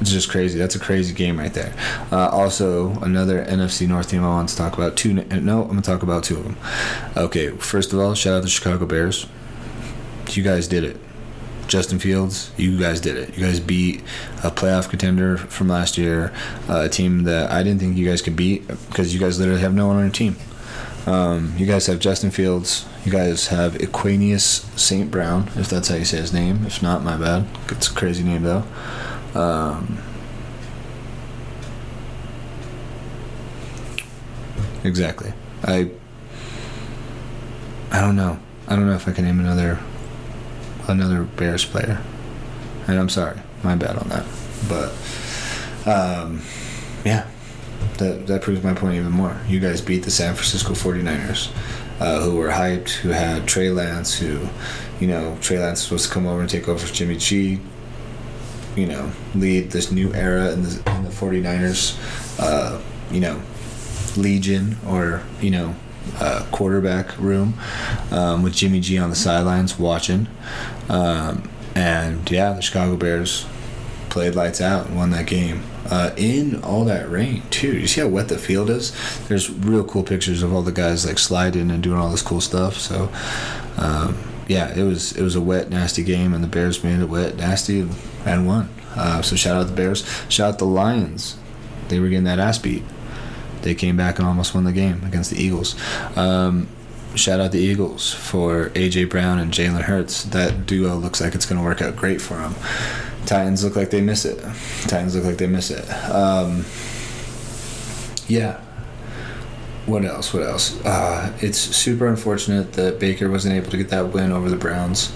It's 0.00 0.10
just 0.10 0.28
crazy. 0.28 0.58
That's 0.58 0.74
a 0.74 0.80
crazy 0.80 1.14
game 1.14 1.38
right 1.38 1.54
there. 1.54 1.72
Uh, 2.10 2.28
also, 2.28 2.90
another 3.02 3.44
NFC 3.44 3.86
North 3.86 4.10
team 4.10 4.24
I 4.24 4.28
want 4.28 4.48
to 4.48 4.56
talk 4.56 4.74
about. 4.74 4.96
Two. 4.96 5.14
No, 5.14 5.62
I'm 5.62 5.68
gonna 5.68 5.80
talk 5.80 6.02
about 6.02 6.24
two 6.24 6.38
of 6.38 6.42
them. 6.42 6.56
Okay, 7.16 7.50
first 7.50 7.92
of 7.92 8.00
all, 8.00 8.14
shout 8.14 8.34
out 8.34 8.38
to 8.38 8.42
the 8.46 8.50
Chicago 8.50 8.86
Bears. 8.86 9.28
You 10.30 10.42
guys 10.42 10.66
did 10.66 10.82
it. 10.82 10.96
Justin 11.68 12.00
Fields, 12.00 12.50
you 12.56 12.80
guys 12.80 13.00
did 13.00 13.16
it. 13.16 13.38
You 13.38 13.46
guys 13.46 13.60
beat 13.60 14.00
a 14.42 14.50
playoff 14.50 14.90
contender 14.90 15.36
from 15.36 15.68
last 15.68 15.96
year, 15.96 16.32
uh, 16.68 16.80
a 16.80 16.88
team 16.88 17.22
that 17.24 17.52
I 17.52 17.62
didn't 17.62 17.78
think 17.78 17.96
you 17.96 18.08
guys 18.08 18.22
could 18.22 18.34
beat 18.34 18.66
because 18.66 19.14
you 19.14 19.20
guys 19.20 19.38
literally 19.38 19.60
have 19.60 19.72
no 19.72 19.86
one 19.86 19.94
on 19.94 20.02
your 20.02 20.10
team. 20.10 20.34
Um, 21.06 21.54
you 21.56 21.66
guys 21.66 21.86
have 21.86 21.98
Justin 21.98 22.30
Fields. 22.30 22.86
You 23.04 23.12
guys 23.12 23.48
have 23.48 23.74
Equanius 23.74 24.64
St. 24.78 25.10
Brown, 25.10 25.50
if 25.56 25.68
that's 25.68 25.88
how 25.88 25.96
you 25.96 26.04
say 26.04 26.18
his 26.18 26.32
name. 26.32 26.66
If 26.66 26.82
not, 26.82 27.02
my 27.02 27.16
bad. 27.16 27.46
It's 27.68 27.88
a 27.88 27.94
crazy 27.94 28.22
name, 28.22 28.42
though. 28.42 28.64
Um, 29.34 29.98
exactly. 34.84 35.32
I. 35.62 35.90
I 37.92 38.00
don't 38.00 38.14
know. 38.16 38.38
I 38.68 38.76
don't 38.76 38.86
know 38.86 38.94
if 38.94 39.08
I 39.08 39.12
can 39.12 39.24
name 39.24 39.40
another 39.40 39.80
another 40.86 41.24
Bears 41.24 41.64
player. 41.64 42.00
And 42.86 42.98
I'm 42.98 43.08
sorry, 43.08 43.38
my 43.62 43.74
bad 43.76 43.96
on 43.96 44.08
that. 44.08 44.24
But 44.68 44.92
um, 45.86 46.42
yeah, 47.04 47.26
that 48.00 48.26
that 48.26 48.42
proves 48.42 48.62
my 48.62 48.74
point 48.74 48.96
even 48.96 49.12
more. 49.12 49.36
You 49.46 49.60
guys 49.60 49.80
beat 49.80 50.02
the 50.02 50.10
San 50.10 50.34
Francisco 50.34 50.72
49ers, 50.72 51.50
uh, 52.00 52.20
who 52.20 52.36
were 52.36 52.48
hyped, 52.48 52.90
who 52.90 53.10
had 53.10 53.46
Trey 53.46 53.70
Lance, 53.70 54.18
who, 54.18 54.48
you 54.98 55.06
know, 55.06 55.38
Trey 55.40 55.58
Lance 55.58 55.90
was 55.90 56.02
supposed 56.02 56.08
to 56.08 56.14
come 56.14 56.26
over 56.26 56.40
and 56.40 56.50
take 56.50 56.68
over 56.68 56.84
for 56.84 56.92
Jimmy 56.92 57.16
G. 57.16 57.60
You 58.76 58.86
know, 58.86 59.12
lead 59.34 59.70
this 59.70 59.90
new 59.90 60.12
era 60.14 60.52
in 60.52 60.62
the 60.62 60.70
in 60.96 61.04
the 61.04 61.10
49ers. 61.10 61.96
Uh, 62.38 62.80
you 63.10 63.20
know, 63.20 63.40
legion 64.16 64.76
or 64.86 65.22
you 65.40 65.50
know 65.50 65.74
uh, 66.18 66.46
quarterback 66.50 67.16
room 67.18 67.54
um, 68.10 68.42
with 68.42 68.54
Jimmy 68.54 68.80
G 68.80 68.98
on 68.98 69.10
the 69.10 69.16
sidelines 69.16 69.78
watching. 69.78 70.26
Um, 70.88 71.48
and 71.74 72.28
yeah, 72.30 72.52
the 72.52 72.62
Chicago 72.62 72.96
Bears 72.96 73.46
played 74.10 74.34
lights 74.34 74.60
out 74.60 74.86
and 74.86 74.96
won 74.96 75.10
that 75.10 75.26
game. 75.26 75.62
Uh, 75.90 76.12
in 76.16 76.62
all 76.62 76.84
that 76.84 77.10
rain 77.10 77.42
too. 77.50 77.76
You 77.76 77.86
see 77.86 78.00
how 78.00 78.08
wet 78.08 78.28
the 78.28 78.38
field 78.38 78.70
is? 78.70 78.92
There's 79.28 79.50
real 79.50 79.82
cool 79.82 80.04
pictures 80.04 80.42
of 80.42 80.52
all 80.52 80.62
the 80.62 80.70
guys 80.70 81.06
like 81.06 81.18
sliding 81.18 81.70
and 81.70 81.82
doing 81.82 81.98
all 81.98 82.10
this 82.10 82.22
cool 82.22 82.40
stuff. 82.40 82.76
So 82.76 83.10
um, 83.76 84.16
yeah, 84.46 84.76
it 84.76 84.82
was 84.82 85.12
it 85.16 85.22
was 85.22 85.36
a 85.36 85.40
wet, 85.40 85.70
nasty 85.70 86.02
game, 86.02 86.34
and 86.34 86.42
the 86.42 86.48
Bears 86.48 86.82
made 86.82 87.00
it 87.00 87.08
wet, 87.08 87.36
nasty, 87.36 87.88
and, 88.24 88.46
won. 88.46 88.68
Uh, 88.96 89.22
so 89.22 89.36
shout 89.36 89.56
out 89.56 89.68
the 89.68 89.72
Bears. 89.72 90.04
Shout 90.28 90.54
out 90.54 90.58
the 90.58 90.66
Lions. 90.66 91.36
they 91.88 92.00
were 92.00 92.08
getting 92.08 92.24
that 92.24 92.40
ass 92.40 92.58
beat. 92.58 92.82
They 93.62 93.74
came 93.74 93.96
back 93.96 94.18
and 94.18 94.26
almost 94.26 94.54
won 94.54 94.64
the 94.64 94.72
game 94.72 95.04
against 95.04 95.30
the 95.30 95.40
Eagles. 95.40 95.76
Um, 96.16 96.68
shout 97.14 97.40
out 97.40 97.52
the 97.52 97.60
Eagles 97.60 98.12
for 98.12 98.70
AJ 98.70 99.10
Brown 99.10 99.38
and 99.38 99.52
Jalen 99.52 99.82
Hurts. 99.82 100.24
That 100.24 100.66
duo 100.66 100.96
looks 100.96 101.20
like 101.20 101.34
it's 101.34 101.46
going 101.46 101.60
to 101.60 101.64
work 101.64 101.80
out 101.80 101.94
great 101.94 102.20
for 102.20 102.34
them. 102.34 102.54
Titans 103.26 103.64
look 103.64 103.76
like 103.76 103.90
they 103.90 104.00
miss 104.00 104.24
it. 104.24 104.38
Titans 104.88 105.14
look 105.14 105.24
like 105.24 105.36
they 105.36 105.46
miss 105.46 105.70
it. 105.70 105.88
Um, 106.10 106.64
yeah. 108.28 108.60
What 109.86 110.04
else? 110.04 110.32
What 110.32 110.42
else? 110.42 110.84
Uh, 110.84 111.36
it's 111.40 111.58
super 111.58 112.06
unfortunate 112.06 112.74
that 112.74 113.00
Baker 113.00 113.30
wasn't 113.30 113.54
able 113.54 113.70
to 113.70 113.76
get 113.76 113.88
that 113.88 114.12
win 114.12 114.30
over 114.30 114.48
the 114.48 114.56
Browns. 114.56 115.12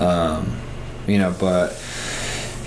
Um, 0.00 0.56
you 1.06 1.18
know, 1.18 1.34
but 1.38 1.80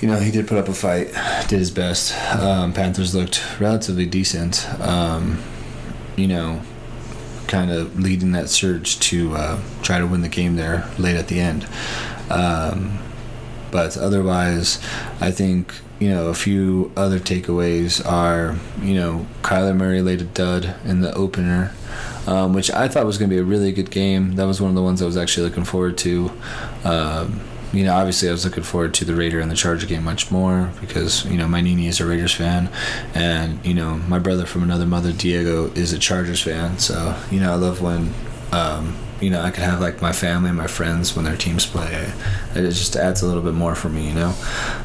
you 0.01 0.07
know 0.07 0.17
he 0.17 0.31
did 0.31 0.47
put 0.47 0.57
up 0.57 0.67
a 0.67 0.73
fight, 0.73 1.07
did 1.47 1.59
his 1.59 1.71
best. 1.71 2.15
Um, 2.35 2.73
Panthers 2.73 3.15
looked 3.15 3.59
relatively 3.59 4.05
decent. 4.05 4.67
Um, 4.81 5.41
you 6.15 6.27
know, 6.27 6.61
kind 7.47 7.71
of 7.71 7.97
leading 7.99 8.31
that 8.33 8.49
surge 8.49 8.99
to 8.99 9.33
uh, 9.35 9.61
try 9.81 9.99
to 9.99 10.07
win 10.07 10.21
the 10.21 10.29
game 10.29 10.55
there 10.55 10.89
late 10.97 11.15
at 11.15 11.27
the 11.27 11.39
end. 11.39 11.67
Um, 12.29 12.99
but 13.71 13.97
otherwise, 13.97 14.79
I 15.19 15.31
think 15.31 15.73
you 15.99 16.09
know 16.09 16.27
a 16.27 16.33
few 16.33 16.91
other 16.95 17.19
takeaways 17.19 18.05
are 18.05 18.57
you 18.81 18.95
know 18.95 19.27
Kyler 19.41 19.75
Murray 19.75 20.01
laid 20.01 20.21
a 20.21 20.25
dud 20.25 20.75
in 20.85 21.01
the 21.01 21.13
opener. 21.13 21.71
Um, 22.27 22.51
which 22.53 22.69
I 22.69 22.89
thought 22.89 23.05
was 23.05 23.17
going 23.17 23.29
to 23.29 23.35
be 23.37 23.39
a 23.39 23.45
really 23.45 23.71
good 23.71 23.89
game. 23.89 24.35
That 24.35 24.47
was 24.47 24.59
one 24.59 24.67
of 24.67 24.75
the 24.75 24.81
ones 24.81 25.01
I 25.01 25.05
was 25.05 25.15
actually 25.15 25.47
looking 25.47 25.63
forward 25.63 25.97
to. 25.99 26.29
Um, 26.83 27.39
you 27.73 27.83
know, 27.83 27.93
obviously 27.93 28.29
I 28.29 28.31
was 28.31 28.45
looking 28.45 28.63
forward 28.63 28.93
to 28.95 29.05
the 29.05 29.13
Raider 29.13 29.39
and 29.39 29.51
the 29.51 29.55
Charger 29.55 29.87
game 29.87 30.03
much 30.03 30.31
more 30.31 30.71
because, 30.79 31.25
you 31.25 31.37
know, 31.37 31.47
my 31.47 31.61
Nini 31.61 31.87
is 31.87 31.99
a 31.99 32.05
Raiders 32.05 32.33
fan 32.33 32.69
and, 33.13 33.63
you 33.65 33.73
know, 33.73 33.95
my 34.07 34.19
brother 34.19 34.45
from 34.45 34.63
another 34.63 34.85
mother, 34.85 35.11
Diego, 35.11 35.71
is 35.71 35.93
a 35.93 35.99
Chargers 35.99 36.41
fan. 36.41 36.79
So, 36.79 37.15
you 37.29 37.39
know, 37.39 37.51
I 37.51 37.55
love 37.55 37.81
when, 37.81 38.13
um, 38.51 38.95
you 39.21 39.29
know, 39.29 39.41
I 39.41 39.51
could 39.51 39.63
have 39.63 39.81
like 39.81 40.01
my 40.01 40.11
family 40.11 40.49
and 40.49 40.57
my 40.57 40.67
friends 40.67 41.15
when 41.15 41.25
their 41.25 41.37
teams 41.37 41.65
play. 41.65 42.11
It 42.55 42.61
just 42.61 42.95
adds 42.95 43.21
a 43.21 43.27
little 43.27 43.41
bit 43.41 43.53
more 43.53 43.75
for 43.75 43.89
me, 43.89 44.09
you 44.09 44.13
know. 44.13 44.35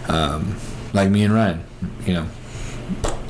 Um, 0.09 0.57
like 0.93 1.11
me 1.11 1.25
and 1.25 1.35
Ryan, 1.35 1.65
you 2.07 2.15
know, 2.15 2.27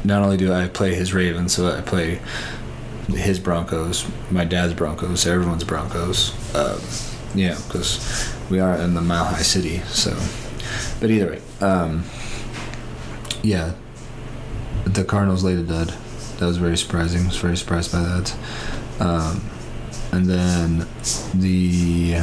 not 0.04 0.22
only 0.22 0.36
do 0.36 0.52
I 0.52 0.68
play 0.68 0.94
his 0.94 1.12
Ravens, 1.12 1.54
so 1.54 1.68
I 1.68 1.80
play 1.80 2.20
his 3.08 3.38
Broncos, 3.38 4.06
my 4.30 4.44
dad's 4.44 4.74
Broncos, 4.74 5.26
everyone's 5.26 5.64
Broncos. 5.64 6.32
Uh, 6.54 6.80
know, 7.34 7.58
because 7.66 8.34
we 8.50 8.60
are 8.60 8.76
in 8.76 8.94
the 8.94 9.00
Mile 9.00 9.24
High 9.24 9.42
City. 9.42 9.78
So, 9.88 10.16
but 11.00 11.10
either 11.10 11.30
way, 11.30 11.42
um, 11.60 12.04
yeah, 13.42 13.74
the 14.84 15.04
Cardinals 15.04 15.44
laid 15.44 15.58
a 15.58 15.62
dud. 15.62 15.94
That 16.38 16.46
was 16.46 16.56
very 16.56 16.76
surprising. 16.76 17.22
I 17.22 17.26
was 17.28 17.36
very 17.36 17.56
surprised 17.56 17.92
by 17.92 18.00
that. 18.00 18.34
Um, 19.00 19.42
and 20.12 20.26
then 20.26 20.86
the 21.34 22.16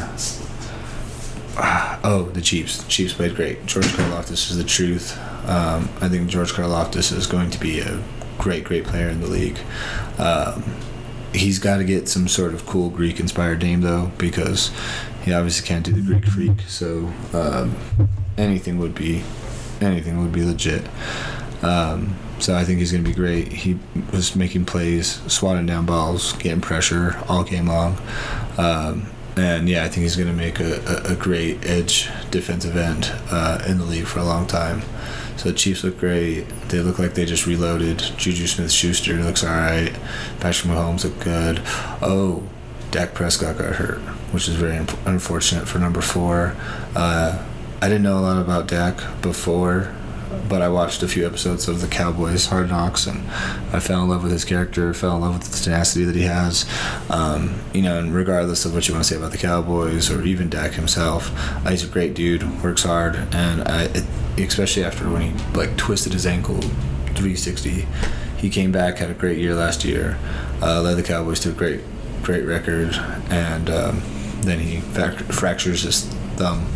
oh, 2.04 2.30
the 2.34 2.41
Chiefs. 2.41 2.78
The 2.84 2.89
Chiefs 2.89 3.13
played 3.13 3.36
great. 3.36 3.65
George 3.65 3.88
Karlaftis 3.88 4.49
is 4.49 4.58
the 4.58 4.63
truth. 4.63 5.17
Um, 5.47 5.89
I 5.99 6.08
think 6.08 6.30
George 6.30 6.54
Karlaftis 6.54 7.12
is 7.15 7.28
going 7.28 7.49
to 7.49 7.60
be 7.60 7.80
a 7.80 8.02
great, 8.38 8.63
great 8.63 8.86
player 8.86 9.10
in 9.10 9.19
the 9.19 9.28
league. 9.28 9.60
Um, 10.17 10.63
he's 11.34 11.60
got 11.60 11.78
to 11.78 11.84
get 11.84 12.08
some 12.08 12.28
sort 12.28 12.54
of 12.54 12.65
cool 12.65 12.89
Greek 12.89 13.19
inspired 13.19 13.62
name 13.62 13.82
though, 13.82 14.12
because 14.17 14.71
he 15.23 15.34
obviously 15.34 15.67
can't 15.67 15.86
do 15.86 15.91
the 15.91 16.02
Greek 16.02 16.25
freak. 16.25 16.62
So 16.67 17.12
um, 17.34 17.75
anything 18.38 18.78
would 18.80 18.95
be 18.95 19.23
anything 19.82 20.21
would 20.21 20.32
be 20.32 20.43
legit. 20.43 20.86
Um, 21.62 22.15
so 22.39 22.56
I 22.56 22.63
think 22.63 22.80
he's 22.80 22.91
going 22.91 23.04
to 23.04 23.10
be 23.10 23.15
great. 23.15 23.52
He 23.52 23.78
was 24.12 24.36
making 24.36 24.65
plays, 24.65 25.21
swatting 25.32 25.65
down 25.65 25.86
balls, 25.86 26.34
getting 26.34 26.62
pressure 26.62 27.21
all 27.28 27.43
game 27.43 27.67
long. 27.67 27.97
Um, 28.58 29.08
and 29.38 29.69
yeah, 29.69 29.84
I 29.84 29.88
think 29.88 30.04
he's 30.04 30.15
going 30.15 30.28
to 30.28 30.34
make 30.34 30.60
a, 30.60 30.82
a, 30.86 31.13
a, 31.13 31.15
great 31.15 31.65
edge 31.65 32.10
defensive 32.30 32.75
end 32.75 33.12
uh, 33.32 33.63
in 33.67 33.78
the 33.78 33.86
league 33.86 34.06
for 34.06 34.19
a 34.19 34.25
long 34.25 34.47
time. 34.47 34.82
So 35.38 35.49
the 35.49 35.56
Chiefs 35.56 35.84
look 35.84 35.97
great. 35.97 36.49
They 36.67 36.80
look 36.82 36.99
like 36.99 37.13
they 37.13 37.25
just 37.25 37.45
reloaded. 37.45 37.99
Juju 37.99 38.47
Smith 38.47 38.71
Schuster 38.71 39.13
looks 39.13 39.43
all 39.43 39.56
right. 39.56 39.93
Patrick 40.41 40.73
Mahomes 40.73 41.06
look 41.06 41.17
good. 41.21 41.62
Oh, 42.02 42.43
Dak 42.91 43.13
Prescott 43.13 43.58
got 43.58 43.75
hurt, 43.75 43.99
which 44.34 44.49
is 44.49 44.56
very 44.56 44.75
unfortunate 45.06 45.67
for 45.67 45.80
number 45.80 46.02
four. 46.02 46.56
Uh, 46.95 47.45
I 47.82 47.88
didn't 47.88 48.04
know 48.04 48.19
a 48.19 48.21
lot 48.21 48.41
about 48.41 48.67
Dak 48.67 49.21
before 49.21 49.95
but 50.48 50.62
I 50.62 50.70
watched 50.70 51.02
a 51.04 51.08
few 51.08 51.26
episodes 51.26 51.68
of 51.68 51.82
the 51.82 51.88
Cowboys 51.88 52.48
Hard 52.48 52.70
Knocks, 52.70 53.08
and 53.08 53.28
I 53.74 53.80
fell 53.80 54.04
in 54.04 54.10
love 54.10 54.24
with 54.24 54.32
his 54.32 54.46
character, 54.46 54.94
fell 54.94 55.15
in 55.15 55.22
love 55.22 55.39
with 55.39 55.52
the 55.52 55.63
tenacity 55.63 56.06
that 56.06 56.15
he 56.15 56.24
has. 56.24 56.65
Um, 57.10 57.60
you 57.74 57.82
know, 57.82 58.00
and 58.00 58.13
regardless 58.13 58.65
of 58.65 58.74
what 58.74 58.88
you 58.88 58.94
want 58.94 59.06
to 59.06 59.10
say 59.10 59.18
about 59.18 59.32
the 59.32 59.38
Cowboys 59.38 60.12
or 60.12 60.24
even 60.24 60.50
Dak 60.50 60.74
himself, 60.74 61.32
uh, 61.65 61.70
he's 61.72 61.84
a 61.84 61.88
great 61.88 62.13
dude, 62.13 62.63
works 62.63 62.84
hard, 62.84 63.15
and 63.32 63.62
I, 63.68 63.89
especially 64.38 64.84
after 64.84 65.10
when 65.10 65.22
he 65.22 65.58
like 65.58 65.76
twisted 65.78 66.13
his 66.13 66.26
ankle 66.26 66.62
360, 66.62 67.88
he 68.38 68.50
came 68.50 68.72
back, 68.72 68.98
had 68.98 69.10
a 69.10 69.13
great 69.13 69.38
year 69.38 69.56
last 69.56 69.84
year, 69.84 70.18
uh, 70.62 70.82
led 70.82 70.96
the 70.96 71.04
Cowboys 71.04 71.39
to 71.42 71.50
a 71.50 71.54
great, 71.54 71.82
great 72.22 72.46
record, 72.46 72.94
and 73.30 73.70
um, 73.70 74.02
then 74.42 74.60
he 74.60 74.80
fractures 74.80 75.84
his 75.84 76.06
thumb 76.36 76.68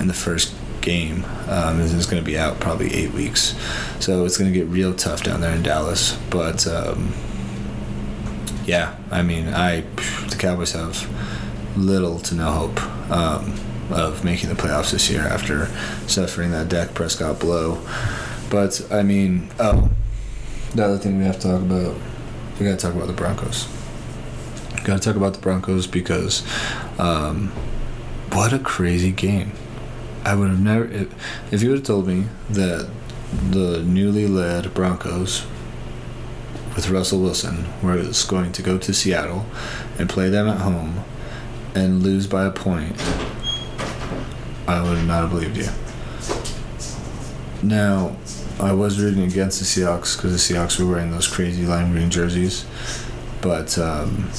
in 0.00 0.08
the 0.08 0.14
first 0.14 0.54
game. 0.84 1.24
Um, 1.48 1.80
and 1.80 1.92
it's 1.92 2.06
going 2.06 2.22
to 2.22 2.26
be 2.26 2.38
out 2.38 2.60
probably 2.60 2.94
eight 2.94 3.12
weeks, 3.12 3.56
so 3.98 4.24
it's 4.24 4.36
going 4.36 4.52
to 4.52 4.56
get 4.56 4.68
real 4.68 4.94
tough 4.94 5.24
down 5.24 5.40
there 5.40 5.54
in 5.54 5.62
Dallas. 5.62 6.16
But 6.30 6.66
um, 6.66 7.12
yeah, 8.66 8.96
I 9.10 9.22
mean, 9.22 9.48
I 9.48 9.80
the 10.28 10.36
Cowboys 10.38 10.72
have 10.72 11.08
little 11.76 12.20
to 12.20 12.34
no 12.34 12.50
hope 12.50 13.10
um, 13.10 13.58
of 13.90 14.24
making 14.24 14.48
the 14.48 14.54
playoffs 14.54 14.92
this 14.92 15.10
year 15.10 15.22
after 15.22 15.66
suffering 16.06 16.52
that 16.52 16.68
Dak 16.68 16.94
Prescott 16.94 17.40
blow. 17.40 17.84
But 18.50 18.86
I 18.92 19.02
mean, 19.02 19.50
oh, 19.58 19.90
the 20.74 20.84
other 20.84 20.98
thing 20.98 21.18
we 21.18 21.24
have 21.24 21.40
to 21.40 21.48
talk 21.48 21.62
about, 21.62 21.96
we 22.58 22.66
got 22.66 22.78
to 22.78 22.86
talk 22.86 22.94
about 22.94 23.06
the 23.06 23.12
Broncos. 23.14 23.68
Got 24.84 25.00
to 25.00 25.08
talk 25.08 25.16
about 25.16 25.34
the 25.34 25.40
Broncos 25.40 25.86
because 25.86 26.42
um, 26.98 27.48
what 28.32 28.52
a 28.52 28.58
crazy 28.58 29.12
game. 29.12 29.52
I 30.24 30.34
would 30.34 30.48
have 30.48 30.60
never. 30.60 30.84
If, 30.86 31.52
if 31.52 31.62
you 31.62 31.70
would 31.70 31.78
have 31.78 31.86
told 31.86 32.06
me 32.06 32.26
that 32.50 32.88
the 33.50 33.82
newly 33.82 34.26
led 34.26 34.72
Broncos 34.74 35.44
with 36.74 36.88
Russell 36.88 37.20
Wilson 37.20 37.66
was 37.82 38.24
going 38.24 38.52
to 38.52 38.62
go 38.62 38.78
to 38.78 38.92
Seattle 38.92 39.46
and 39.98 40.08
play 40.08 40.28
them 40.28 40.48
at 40.48 40.58
home 40.58 41.04
and 41.74 42.02
lose 42.02 42.26
by 42.26 42.44
a 42.44 42.50
point, 42.50 42.96
I 44.66 44.82
would 44.82 45.04
not 45.06 45.22
have 45.22 45.30
believed 45.30 45.56
you. 45.56 45.68
Now, 47.62 48.16
I 48.60 48.72
was 48.72 49.00
rooting 49.00 49.24
against 49.24 49.58
the 49.58 49.64
Seahawks 49.64 50.16
because 50.16 50.32
the 50.32 50.54
Seahawks 50.54 50.78
were 50.78 50.90
wearing 50.90 51.10
those 51.10 51.26
crazy 51.26 51.66
lime 51.66 51.92
green 51.92 52.10
jerseys, 52.10 52.66
but 53.40 53.76
um, 53.78 54.30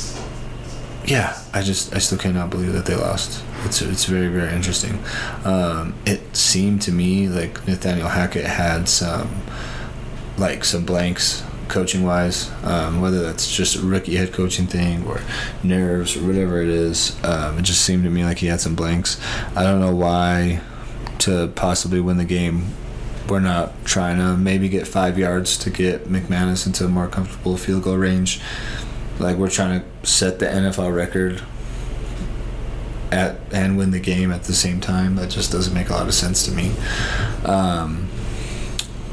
yeah, 1.07 1.39
I 1.53 1.61
just 1.61 1.95
I 1.95 1.99
still 1.99 2.17
cannot 2.17 2.49
believe 2.49 2.73
that 2.73 2.85
they 2.85 2.95
lost. 2.95 3.43
It's 3.63 3.81
it's 3.81 4.05
very 4.05 4.27
very 4.27 4.53
interesting. 4.53 4.99
Um, 5.43 5.93
it 6.05 6.35
seemed 6.35 6.81
to 6.83 6.91
me 6.91 7.27
like 7.27 7.67
Nathaniel 7.67 8.09
Hackett 8.09 8.45
had 8.45 8.89
some 8.89 9.29
like 10.37 10.65
some 10.65 10.85
blanks 10.85 11.43
coaching 11.67 12.03
wise, 12.03 12.51
um, 12.63 13.01
whether 13.01 13.21
that's 13.21 13.53
just 13.55 13.75
a 13.75 13.81
rookie 13.81 14.15
head 14.15 14.33
coaching 14.33 14.67
thing 14.67 15.05
or 15.07 15.21
nerves 15.63 16.15
or 16.15 16.25
whatever 16.25 16.61
it 16.61 16.69
is. 16.69 17.15
Um, 17.23 17.59
it 17.59 17.63
just 17.63 17.81
seemed 17.81 18.03
to 18.03 18.09
me 18.09 18.23
like 18.23 18.39
he 18.39 18.47
had 18.47 18.61
some 18.61 18.75
blanks. 18.75 19.19
I 19.55 19.63
don't 19.63 19.79
know 19.79 19.95
why 19.95 20.61
to 21.19 21.47
possibly 21.55 21.99
win 21.99 22.17
the 22.17 22.25
game. 22.25 22.67
We're 23.27 23.39
not 23.39 23.73
trying 23.85 24.17
to 24.19 24.37
maybe 24.37 24.69
get 24.69 24.87
five 24.87 25.17
yards 25.17 25.57
to 25.59 25.71
get 25.71 26.05
McManus 26.05 26.67
into 26.67 26.85
a 26.85 26.87
more 26.87 27.07
comfortable 27.07 27.57
field 27.57 27.83
goal 27.83 27.97
range. 27.97 28.39
Like 29.19 29.37
we're 29.37 29.49
trying 29.49 29.81
to 29.81 30.07
set 30.07 30.39
the 30.39 30.45
NFL 30.45 30.93
record 30.93 31.41
at 33.11 33.37
and 33.51 33.77
win 33.77 33.91
the 33.91 33.99
game 33.99 34.31
at 34.31 34.43
the 34.43 34.53
same 34.53 34.81
time. 34.81 35.15
That 35.15 35.29
just 35.29 35.51
doesn't 35.51 35.73
make 35.73 35.89
a 35.89 35.93
lot 35.93 36.07
of 36.07 36.13
sense 36.13 36.45
to 36.45 36.51
me. 36.51 36.71
Um, 37.45 38.09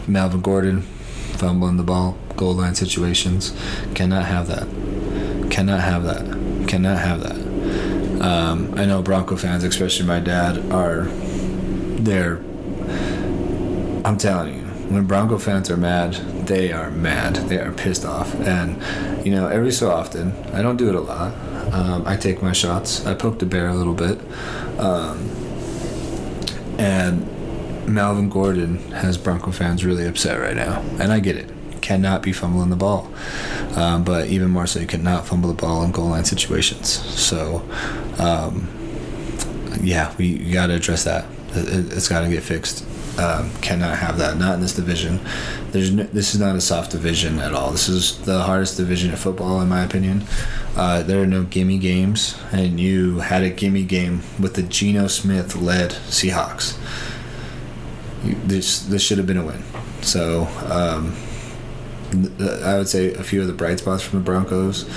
Melvin 0.07 0.41
Gordon 0.41 0.83
fumbling 0.83 1.77
the 1.77 1.83
ball, 1.83 2.17
goal 2.37 2.55
line 2.55 2.75
situations. 2.75 3.57
Cannot 3.95 4.27
have 4.27 4.49
that. 4.49 4.69
Cannot 5.51 5.81
have 5.81 6.05
that. 6.05 6.69
Cannot 6.69 6.99
have 6.99 7.23
that. 7.23 8.23
Um, 8.23 8.75
I 8.77 8.85
know 8.85 9.03
Bronco 9.03 9.37
fans, 9.37 9.65
especially 9.65 10.07
my 10.07 10.21
dad, 10.21 10.71
are 10.73 11.07
there. 11.99 12.37
I'm 14.05 14.17
telling 14.17 14.55
you, 14.55 14.65
when 14.91 15.07
Bronco 15.07 15.39
fans 15.39 15.71
are 15.71 15.77
mad, 15.77 16.17
they 16.47 16.73
are 16.73 16.91
mad. 16.91 17.37
They 17.37 17.59
are 17.59 17.73
pissed 17.73 18.05
off. 18.05 18.35
And, 18.41 18.81
you 19.25 19.33
know, 19.33 19.49
every 19.49 19.73
so 19.73 19.91
often, 19.91 20.33
I 20.53 20.63
don't 20.63 20.77
do 20.77 20.89
it 20.89 20.95
a 20.95 21.01
lot. 21.01 21.35
Um, 21.73 22.05
I 22.07 22.17
take 22.17 22.43
my 22.43 22.53
shots. 22.53 23.07
I 23.07 23.15
poke 23.15 23.39
the 23.39 23.47
bear 23.47 23.69
a 23.69 23.75
little 23.75 23.95
bit. 23.95 24.19
Um, 24.79 25.31
and 26.79 27.27
Melvin 27.89 28.29
Gordon 28.29 28.79
has 28.93 29.19
Bronco 29.19 29.51
fans 29.51 29.85
really 29.85 30.07
upset 30.07 30.41
right 30.41 30.57
now. 30.57 30.81
And 31.01 31.13
I 31.13 31.21
get 31.21 31.37
it. 31.37 31.51
cannot 31.81 32.23
be 32.23 32.33
fumbling 32.33 32.71
the 32.71 32.77
ball. 32.77 33.13
Um, 33.75 34.05
but 34.05 34.29
even 34.29 34.51
more 34.51 34.67
so, 34.67 34.79
you 34.81 34.87
cannot 34.87 35.27
fumble 35.27 35.49
the 35.49 35.61
ball 35.61 35.83
in 35.83 35.91
goal 35.91 36.09
line 36.09 36.25
situations. 36.25 36.89
So, 36.89 37.69
um, 38.19 38.69
yeah, 39.83 40.15
we 40.17 40.39
got 40.53 40.69
to 40.69 40.75
address 40.75 41.05
that. 41.05 41.27
It, 41.55 41.93
has 41.93 42.09
got 42.09 42.21
to 42.21 42.29
get 42.29 42.43
fixed. 42.43 42.85
Um, 43.19 43.53
cannot 43.61 43.99
have 43.99 44.17
that. 44.19 44.39
Not 44.39 44.55
in 44.55 44.61
this 44.63 44.75
division. 44.75 45.21
There's 45.71 45.93
no, 45.93 46.05
this 46.05 46.35
is 46.35 46.41
not 46.41 46.57
a 46.57 46.63
soft 46.63 46.93
division 46.93 47.41
at 47.41 47.53
all. 47.53 47.71
This 47.71 47.89
is 47.89 48.19
the 48.23 48.41
hardest 48.41 48.79
division 48.79 49.13
of 49.13 49.21
football, 49.21 49.61
in 49.61 49.69
my 49.69 49.83
opinion. 49.85 50.25
Uh, 50.77 51.03
there 51.03 51.23
are 51.23 51.27
no 51.27 51.43
gimme 51.43 51.77
games, 51.77 52.39
and 52.53 52.81
you 52.81 53.19
had 53.19 53.43
a 53.43 53.51
gimme 53.51 53.85
game 53.85 54.23
with 54.41 54.55
the 54.55 54.63
Geno 54.63 55.09
Smith 55.09 55.55
led 55.57 55.91
Seahawks. 55.91 56.79
You, 58.25 58.37
this 58.45 58.81
this 58.81 59.03
should 59.03 59.19
have 59.19 59.27
been 59.27 59.37
a 59.37 59.45
win. 59.45 59.63
So 60.01 60.49
um, 60.71 61.15
I 62.65 62.79
would 62.79 62.89
say 62.89 63.13
a 63.15 63.23
few 63.23 63.41
of 63.43 63.47
the 63.47 63.53
bright 63.53 63.79
spots 63.79 64.03
from 64.03 64.21
the 64.21 64.25
Broncos. 64.25 64.89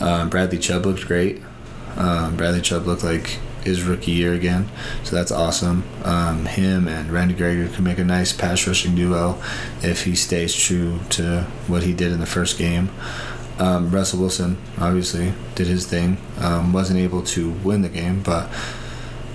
Um, 0.00 0.28
Bradley 0.30 0.58
Chubb 0.58 0.86
looked 0.86 1.06
great. 1.06 1.42
Um, 1.96 2.36
Bradley 2.36 2.60
Chubb 2.60 2.86
looked 2.86 3.04
like 3.04 3.38
his 3.64 3.82
rookie 3.82 4.12
year 4.12 4.32
again, 4.34 4.68
so 5.02 5.16
that's 5.16 5.32
awesome. 5.32 5.84
Um, 6.04 6.46
him 6.46 6.86
and 6.86 7.10
Randy 7.10 7.34
Gregory 7.34 7.68
can 7.68 7.84
make 7.84 7.98
a 7.98 8.04
nice 8.04 8.32
pass 8.32 8.66
rushing 8.66 8.94
duo 8.94 9.40
if 9.82 10.04
he 10.04 10.14
stays 10.14 10.54
true 10.54 11.00
to 11.10 11.42
what 11.66 11.82
he 11.82 11.92
did 11.92 12.12
in 12.12 12.20
the 12.20 12.26
first 12.26 12.58
game. 12.58 12.90
Um, 13.58 13.90
Russell 13.90 14.20
Wilson 14.20 14.58
obviously 14.78 15.32
did 15.54 15.66
his 15.66 15.86
thing. 15.86 16.18
Um, 16.38 16.72
wasn't 16.72 16.98
able 16.98 17.22
to 17.22 17.50
win 17.50 17.82
the 17.82 17.88
game, 17.88 18.22
but 18.22 18.50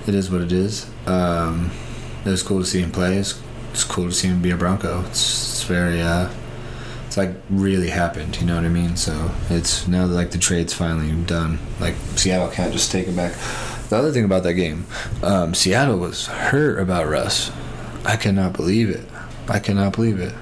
it 0.08 0.16
is 0.16 0.30
what 0.30 0.42
it 0.42 0.52
is. 0.52 0.90
Um, 1.06 1.72
it 2.26 2.30
was 2.30 2.44
cool 2.44 2.60
to 2.60 2.66
see 2.66 2.82
him 2.82 2.92
play. 2.92 3.18
It's, 3.18 3.42
it's 3.72 3.84
cool 3.84 4.06
to 4.06 4.12
see 4.12 4.28
him 4.28 4.42
be 4.42 4.52
a 4.52 4.58
Bronco. 4.58 5.06
It's, 5.06 5.52
it's 5.52 5.64
very, 5.64 6.02
uh, 6.02 6.30
it's 7.08 7.18
like 7.18 7.32
really 7.50 7.90
happened. 7.90 8.40
You 8.40 8.48
know 8.48 8.56
what 8.56 8.66
I 8.66 8.70
mean? 8.70 8.98
So 8.98 9.32
it's 9.50 9.88
now 9.88 10.06
that 10.06 10.14
like 10.14 10.32
the 10.32 10.38
trade's 10.38 10.74
finally 10.74 11.12
done. 11.24 11.60
Like 11.80 11.96
Seattle 12.16 12.50
can't 12.50 12.74
just 12.74 12.92
take 12.92 13.08
him 13.08 13.16
back. 13.16 13.34
The 13.90 13.98
other 13.98 14.12
thing 14.12 14.24
about 14.24 14.44
that 14.44 14.54
game, 14.54 14.86
um, 15.24 15.54
Seattle 15.54 15.98
was 15.98 16.28
hurt 16.28 16.80
about 16.80 17.08
Russ. 17.08 17.52
I 18.06 18.16
cannot 18.16 18.54
believe 18.54 18.90
it. 18.90 19.06
I 19.48 19.60
cannot 19.60 19.94
believe 19.94 20.20
it. 20.20 20.34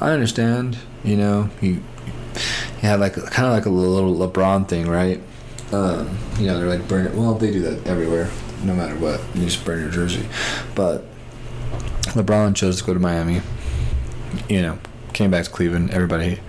I 0.00 0.10
understand. 0.10 0.78
You 1.02 1.16
know 1.18 1.50
he 1.60 1.80
he 2.80 2.86
had 2.86 3.00
like 3.00 3.14
kind 3.14 3.46
of 3.46 3.52
like 3.52 3.66
a 3.66 3.70
little 3.70 4.14
LeBron 4.14 4.68
thing, 4.68 4.88
right? 4.88 5.20
Um, 5.72 6.16
you 6.38 6.46
know, 6.46 6.58
they're 6.58 6.68
like 6.68 6.86
burn. 6.88 7.06
it. 7.06 7.14
Well, 7.14 7.34
they 7.34 7.50
do 7.50 7.60
that 7.62 7.86
everywhere, 7.86 8.30
no 8.62 8.74
matter 8.74 8.94
what. 8.96 9.20
You 9.34 9.44
just 9.44 9.64
burn 9.64 9.80
your 9.80 9.90
jersey. 9.90 10.26
But 10.74 11.04
LeBron 12.12 12.54
chose 12.54 12.78
to 12.78 12.84
go 12.84 12.94
to 12.94 13.00
Miami. 13.00 13.40
You 14.48 14.62
know, 14.62 14.78
came 15.12 15.30
back 15.30 15.44
to 15.44 15.50
Cleveland. 15.50 15.90
Everybody 15.90 16.40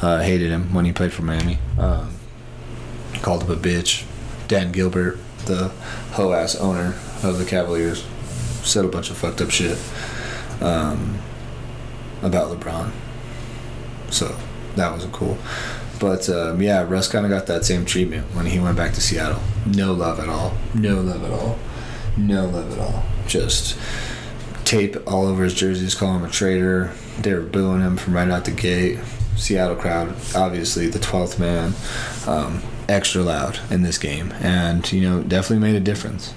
uh, 0.00 0.20
hated 0.20 0.50
him 0.50 0.72
when 0.74 0.84
he 0.84 0.92
played 0.92 1.12
for 1.12 1.22
Miami. 1.22 1.58
Um, 1.78 2.14
called 3.22 3.44
him 3.44 3.50
a 3.50 3.56
bitch. 3.56 4.04
Dan 4.46 4.72
Gilbert, 4.72 5.18
the 5.48 5.68
hoe 6.12 6.32
ass 6.32 6.54
owner 6.54 6.94
of 7.24 7.38
the 7.38 7.44
Cavaliers, 7.44 8.06
said 8.62 8.84
a 8.84 8.88
bunch 8.88 9.10
of 9.10 9.16
fucked 9.16 9.40
up 9.40 9.50
shit 9.50 9.78
um, 10.60 11.18
about 12.22 12.56
LeBron. 12.56 12.92
So 14.10 14.36
that 14.76 14.92
wasn't 14.92 15.12
cool. 15.12 15.36
But 15.98 16.28
um, 16.28 16.62
yeah, 16.62 16.82
Russ 16.88 17.08
kind 17.08 17.26
of 17.26 17.30
got 17.30 17.46
that 17.46 17.64
same 17.64 17.84
treatment 17.84 18.26
when 18.34 18.46
he 18.46 18.60
went 18.60 18.76
back 18.76 18.94
to 18.94 19.00
Seattle. 19.00 19.42
No 19.66 19.92
love 19.92 20.20
at 20.20 20.28
all. 20.28 20.54
No 20.74 21.00
love 21.00 21.24
at 21.24 21.30
all. 21.32 21.58
No 22.16 22.46
love 22.46 22.72
at 22.72 22.78
all. 22.78 23.02
Just 23.26 23.76
tape 24.64 24.96
all 25.06 25.26
over 25.26 25.44
his 25.44 25.54
jerseys, 25.54 25.94
calling 25.94 26.20
him 26.20 26.26
a 26.26 26.30
traitor. 26.30 26.92
They 27.20 27.34
were 27.34 27.40
booing 27.40 27.80
him 27.80 27.96
from 27.96 28.14
right 28.14 28.28
out 28.28 28.44
the 28.44 28.52
gate. 28.52 29.00
Seattle 29.36 29.76
crowd, 29.76 30.08
obviously 30.34 30.88
the 30.88 30.98
12th 30.98 31.38
man, 31.38 31.72
um, 32.26 32.60
extra 32.88 33.22
loud 33.22 33.60
in 33.70 33.82
this 33.82 33.98
game, 33.98 34.32
and 34.40 34.90
you 34.92 35.02
know 35.02 35.22
definitely 35.22 35.66
made 35.66 35.76
a 35.76 35.80
difference. 35.80 36.34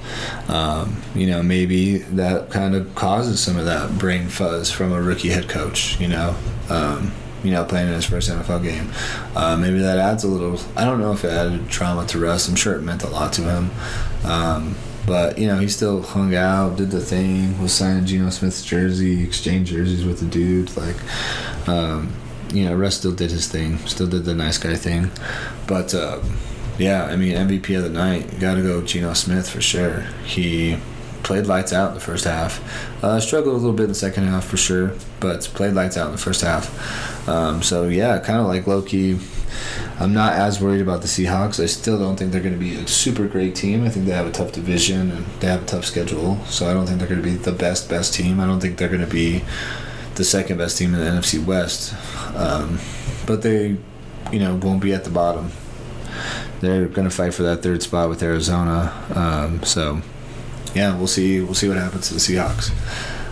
Um, 0.47 1.01
you 1.15 1.27
know 1.27 1.41
maybe 1.41 1.99
that 1.99 2.49
kind 2.49 2.75
of 2.75 2.93
causes 2.95 3.39
some 3.39 3.57
of 3.57 3.65
that 3.65 3.97
brain 3.97 4.27
fuzz 4.27 4.71
from 4.71 4.91
a 4.91 5.01
rookie 5.01 5.29
head 5.29 5.47
coach. 5.47 5.99
You 5.99 6.09
know, 6.09 6.35
um, 6.69 7.11
you 7.43 7.51
know, 7.51 7.63
playing 7.65 7.87
in 7.87 7.93
his 7.93 8.05
first 8.05 8.29
NFL 8.29 8.63
game. 8.63 8.91
Uh, 9.35 9.57
maybe 9.57 9.79
that 9.79 9.97
adds 9.97 10.23
a 10.23 10.27
little. 10.27 10.59
I 10.75 10.85
don't 10.85 10.99
know 10.99 11.13
if 11.13 11.23
it 11.23 11.29
added 11.29 11.69
trauma 11.69 12.05
to 12.07 12.19
Russ. 12.19 12.47
I'm 12.47 12.55
sure 12.55 12.75
it 12.75 12.81
meant 12.81 13.03
a 13.03 13.09
lot 13.09 13.33
to 13.33 13.41
him. 13.41 13.71
Um, 14.23 14.75
but 15.05 15.37
you 15.37 15.47
know, 15.47 15.57
he 15.57 15.67
still 15.67 16.01
hung 16.01 16.35
out, 16.35 16.77
did 16.77 16.91
the 16.91 16.99
thing, 16.99 17.59
was 17.61 17.73
signing 17.73 18.05
Geno 18.05 18.29
Smith's 18.29 18.63
jersey, 18.63 19.23
exchanged 19.23 19.71
jerseys 19.71 20.05
with 20.05 20.19
the 20.19 20.27
dude. 20.27 20.75
Like, 20.77 20.97
um, 21.67 22.13
you 22.51 22.65
know, 22.65 22.75
Russ 22.75 22.97
still 22.97 23.11
did 23.13 23.31
his 23.31 23.47
thing, 23.47 23.77
still 23.79 24.07
did 24.07 24.25
the 24.25 24.35
nice 24.35 24.57
guy 24.57 24.75
thing. 24.75 25.11
But 25.67 25.93
uh, 25.93 26.21
yeah, 26.77 27.05
I 27.05 27.15
mean, 27.15 27.33
MVP 27.33 27.75
of 27.77 27.83
the 27.83 27.89
night, 27.89 28.39
got 28.39 28.55
to 28.55 28.61
go 28.61 28.81
Geno 28.81 29.13
Smith 29.13 29.49
for 29.49 29.61
sure. 29.61 30.01
He 30.25 30.77
played 31.23 31.45
lights 31.45 31.71
out 31.73 31.89
in 31.89 31.93
the 31.93 32.01
first 32.01 32.25
half. 32.25 32.61
Uh, 33.03 33.19
struggled 33.19 33.55
a 33.55 33.57
little 33.57 33.73
bit 33.73 33.83
in 33.83 33.89
the 33.89 33.95
second 33.95 34.25
half 34.25 34.45
for 34.45 34.57
sure, 34.57 34.93
but 35.19 35.41
played 35.53 35.73
lights 35.73 35.97
out 35.97 36.07
in 36.07 36.11
the 36.11 36.17
first 36.17 36.41
half. 36.41 37.27
Um, 37.27 37.61
so 37.61 37.87
yeah, 37.87 38.19
kind 38.19 38.39
of 38.39 38.47
like 38.47 38.67
Loki. 38.67 39.19
I'm 39.99 40.13
not 40.13 40.33
as 40.33 40.61
worried 40.61 40.81
about 40.81 41.01
the 41.01 41.07
Seahawks. 41.07 41.61
I 41.61 41.67
still 41.67 41.99
don't 41.99 42.17
think 42.17 42.31
they're 42.31 42.41
going 42.41 42.53
to 42.53 42.59
be 42.59 42.75
a 42.75 42.87
super 42.87 43.27
great 43.27 43.53
team. 43.53 43.83
I 43.85 43.89
think 43.89 44.05
they 44.05 44.13
have 44.13 44.25
a 44.25 44.31
tough 44.31 44.53
division 44.53 45.11
and 45.11 45.25
they 45.39 45.47
have 45.47 45.63
a 45.63 45.65
tough 45.65 45.85
schedule. 45.85 46.43
So 46.45 46.67
I 46.67 46.73
don't 46.73 46.87
think 46.87 46.99
they're 46.99 47.07
going 47.07 47.21
to 47.21 47.29
be 47.29 47.35
the 47.35 47.51
best 47.51 47.89
best 47.89 48.13
team. 48.13 48.39
I 48.39 48.47
don't 48.47 48.59
think 48.59 48.77
they're 48.77 48.87
going 48.87 49.01
to 49.01 49.07
be 49.07 49.43
the 50.15 50.23
second 50.23 50.57
best 50.57 50.77
team 50.77 50.93
in 50.93 50.99
the 50.99 51.05
NFC 51.05 51.43
West. 51.43 51.93
Um, 52.35 52.79
but 53.25 53.41
they, 53.41 53.77
you 54.31 54.39
know, 54.39 54.55
won't 54.55 54.81
be 54.81 54.93
at 54.93 55.03
the 55.03 55.09
bottom. 55.09 55.51
They're 56.59 56.85
going 56.87 57.09
to 57.09 57.15
fight 57.15 57.33
for 57.33 57.43
that 57.43 57.63
third 57.63 57.81
spot 57.81 58.09
with 58.09 58.21
Arizona. 58.21 58.93
Um, 59.15 59.63
so 59.63 60.01
yeah, 60.73 60.95
we'll 60.95 61.07
see. 61.07 61.41
We'll 61.41 61.53
see 61.53 61.67
what 61.67 61.77
happens 61.77 62.07
to 62.09 62.13
the 62.13 62.19
Seahawks. 62.19 62.71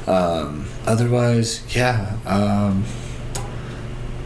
Um, 0.08 0.66
otherwise, 0.86 1.64
yeah, 1.76 2.18
um, 2.26 2.84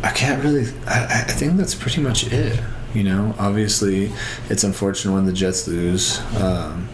I 0.01 0.11
can't 0.11 0.43
really. 0.43 0.65
I, 0.87 1.25
I 1.27 1.31
think 1.31 1.57
that's 1.57 1.75
pretty 1.75 2.01
much 2.01 2.31
it. 2.31 2.59
You 2.93 3.03
know, 3.03 3.35
obviously, 3.39 4.11
it's 4.49 4.63
unfortunate 4.63 5.13
when 5.13 5.25
the 5.25 5.33
Jets 5.33 5.67
lose. 5.67 6.19
Um, 6.41 6.89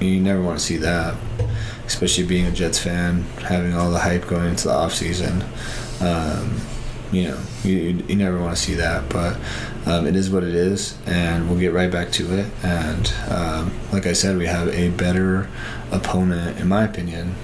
you 0.00 0.20
never 0.20 0.42
want 0.42 0.58
to 0.58 0.64
see 0.64 0.76
that, 0.78 1.14
especially 1.86 2.24
being 2.24 2.46
a 2.46 2.50
Jets 2.50 2.78
fan, 2.78 3.22
having 3.42 3.74
all 3.74 3.90
the 3.90 3.98
hype 3.98 4.26
going 4.26 4.50
into 4.50 4.68
the 4.68 4.74
off 4.74 4.94
season. 4.94 5.44
Um, 6.00 6.60
you 7.12 7.28
know, 7.28 7.40
you, 7.62 8.02
you 8.08 8.16
never 8.16 8.38
want 8.38 8.56
to 8.56 8.60
see 8.60 8.74
that, 8.74 9.08
but 9.08 9.38
um, 9.86 10.06
it 10.06 10.16
is 10.16 10.28
what 10.28 10.42
it 10.42 10.54
is, 10.54 10.98
and 11.06 11.48
we'll 11.48 11.58
get 11.58 11.72
right 11.72 11.90
back 11.90 12.10
to 12.12 12.38
it. 12.38 12.46
And 12.64 13.12
um, 13.30 13.72
like 13.92 14.06
I 14.06 14.12
said, 14.12 14.36
we 14.36 14.46
have 14.46 14.68
a 14.68 14.90
better 14.90 15.48
opponent, 15.92 16.58
in 16.58 16.68
my 16.68 16.84
opinion, 16.84 17.36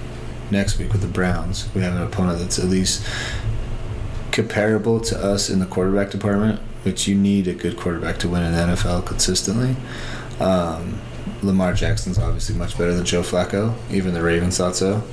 next 0.51 0.77
week 0.77 0.91
with 0.91 1.01
the 1.01 1.07
Browns. 1.07 1.73
We 1.73 1.81
have 1.81 1.95
an 1.95 2.03
opponent 2.03 2.39
that's 2.39 2.59
at 2.59 2.65
least 2.65 3.07
comparable 4.31 4.99
to 4.99 5.17
us 5.17 5.49
in 5.49 5.59
the 5.59 5.65
quarterback 5.65 6.11
department, 6.11 6.59
which 6.83 7.07
you 7.07 7.15
need 7.15 7.47
a 7.47 7.53
good 7.53 7.77
quarterback 7.77 8.17
to 8.19 8.29
win 8.29 8.43
in 8.43 8.51
the 8.53 8.73
NFL 8.73 9.05
consistently. 9.05 9.75
Um, 10.39 10.99
Lamar 11.41 11.73
Jackson's 11.73 12.17
obviously 12.17 12.55
much 12.55 12.77
better 12.77 12.93
than 12.93 13.05
Joe 13.05 13.21
Flacco. 13.21 13.75
Even 13.91 14.13
the 14.13 14.21
Ravens 14.21 14.57
thought 14.57 14.75
so. 14.75 15.03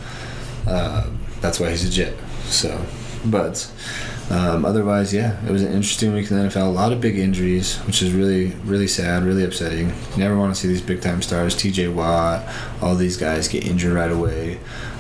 Uh, 0.66 1.08
that's 1.40 1.58
why 1.58 1.70
he's 1.70 1.84
a 1.84 1.90
Jet. 1.90 2.14
So, 2.44 2.84
but 3.24 3.70
um, 4.30 4.64
otherwise, 4.64 5.12
yeah, 5.12 5.44
it 5.44 5.50
was 5.50 5.62
an 5.62 5.72
interesting 5.72 6.14
week 6.14 6.30
in 6.30 6.38
the 6.38 6.48
NFL. 6.48 6.66
A 6.66 6.70
lot 6.70 6.92
of 6.92 7.00
big 7.00 7.18
injuries, 7.18 7.76
which 7.78 8.02
is 8.02 8.12
really, 8.12 8.48
really 8.64 8.86
sad, 8.86 9.24
really 9.24 9.44
upsetting. 9.44 9.88
You 9.88 10.16
never 10.18 10.38
want 10.38 10.54
to 10.54 10.60
see 10.60 10.68
these 10.68 10.82
big 10.82 11.00
time 11.00 11.22
stars, 11.22 11.56
T.J. 11.56 11.88
Watt, 11.88 12.46
all 12.80 12.94
these 12.94 13.16
guys 13.16 13.48
get 13.48 13.66
injured 13.66 13.92
right 13.92 14.12
away. 14.12 14.58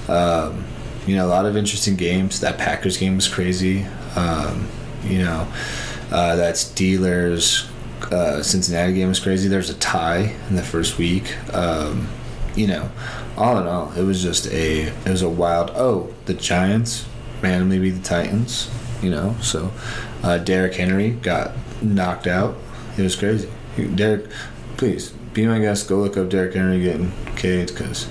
Um, 0.08 0.64
you 1.06 1.16
know, 1.16 1.26
a 1.26 1.28
lot 1.28 1.46
of 1.46 1.56
interesting 1.56 1.96
games. 1.96 2.40
That 2.40 2.58
Packers 2.58 2.96
game 2.96 3.16
was 3.16 3.28
crazy. 3.28 3.86
Um, 4.16 4.68
you 5.04 5.18
know, 5.18 5.46
uh, 6.10 6.36
that 6.36 6.54
Steelers 6.56 7.68
uh, 8.12 8.42
Cincinnati 8.42 8.94
game 8.94 9.08
was 9.08 9.20
crazy. 9.20 9.48
There's 9.48 9.70
a 9.70 9.74
tie 9.74 10.34
in 10.48 10.56
the 10.56 10.62
first 10.62 10.98
week. 10.98 11.36
Um, 11.54 12.08
you 12.56 12.66
know, 12.66 12.90
all 13.36 13.58
in 13.58 13.66
all, 13.66 13.92
it 13.92 14.02
was 14.02 14.22
just 14.22 14.46
a 14.48 14.88
it 14.88 15.08
was 15.08 15.22
a 15.22 15.28
wild. 15.28 15.70
Oh, 15.74 16.12
the 16.26 16.34
Giants 16.34 17.06
randomly 17.42 17.78
beat 17.78 17.90
the 17.90 18.02
Titans 18.02 18.68
you 19.02 19.10
know. 19.10 19.36
So 19.40 19.72
uh, 20.22 20.38
Derrick 20.38 20.74
Henry 20.74 21.10
got 21.10 21.52
knocked 21.82 22.26
out. 22.26 22.56
It 22.96 23.02
was 23.02 23.16
crazy. 23.16 23.50
Derrick, 23.94 24.26
please 24.76 25.10
be 25.10 25.46
my 25.46 25.58
guest. 25.58 25.88
Go 25.88 25.98
look 25.98 26.16
up 26.16 26.28
Derrick 26.28 26.54
Henry 26.54 26.82
getting 26.82 27.12
K'd 27.36 27.68
because 27.68 28.08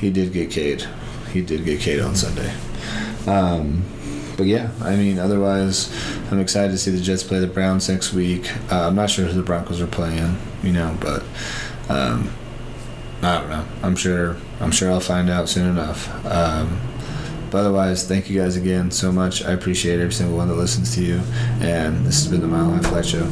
he 0.00 0.10
did 0.10 0.32
get 0.32 0.50
K'd. 0.50 0.86
He 1.32 1.42
did 1.42 1.64
get 1.64 1.80
K'd 1.80 2.00
on 2.00 2.14
Sunday. 2.14 2.54
Um, 3.26 3.84
but 4.36 4.46
yeah, 4.46 4.70
I 4.80 4.96
mean, 4.96 5.18
otherwise, 5.18 5.92
I'm 6.30 6.40
excited 6.40 6.72
to 6.72 6.78
see 6.78 6.90
the 6.90 7.00
Jets 7.00 7.22
play 7.22 7.40
the 7.40 7.46
Browns 7.46 7.88
next 7.88 8.12
week. 8.12 8.50
Uh, 8.70 8.86
I'm 8.88 8.94
not 8.94 9.10
sure 9.10 9.26
who 9.26 9.32
the 9.32 9.42
Broncos 9.42 9.80
are 9.80 9.86
playing, 9.86 10.38
you 10.62 10.72
know, 10.72 10.96
but 11.00 11.22
um, 11.88 12.30
I 13.22 13.40
don't 13.40 13.50
know. 13.50 13.66
I'm 13.82 13.96
sure. 13.96 14.36
I'm 14.60 14.70
sure 14.70 14.90
I'll 14.90 15.00
find 15.00 15.30
out 15.30 15.48
soon 15.48 15.68
enough. 15.68 16.08
Um, 16.26 16.80
but 17.50 17.58
otherwise, 17.58 18.06
thank 18.06 18.28
you 18.28 18.40
guys 18.40 18.56
again 18.56 18.90
so 18.90 19.12
much. 19.12 19.44
I 19.44 19.52
appreciate 19.52 20.00
every 20.00 20.12
single 20.12 20.36
one 20.36 20.48
that 20.48 20.56
listens 20.56 20.94
to 20.96 21.04
you. 21.04 21.20
And 21.60 22.04
this 22.04 22.22
has 22.22 22.28
been 22.28 22.40
the 22.40 22.48
Mile 22.48 22.70
High 22.70 22.80
Flight 22.80 23.06
Show. 23.06 23.24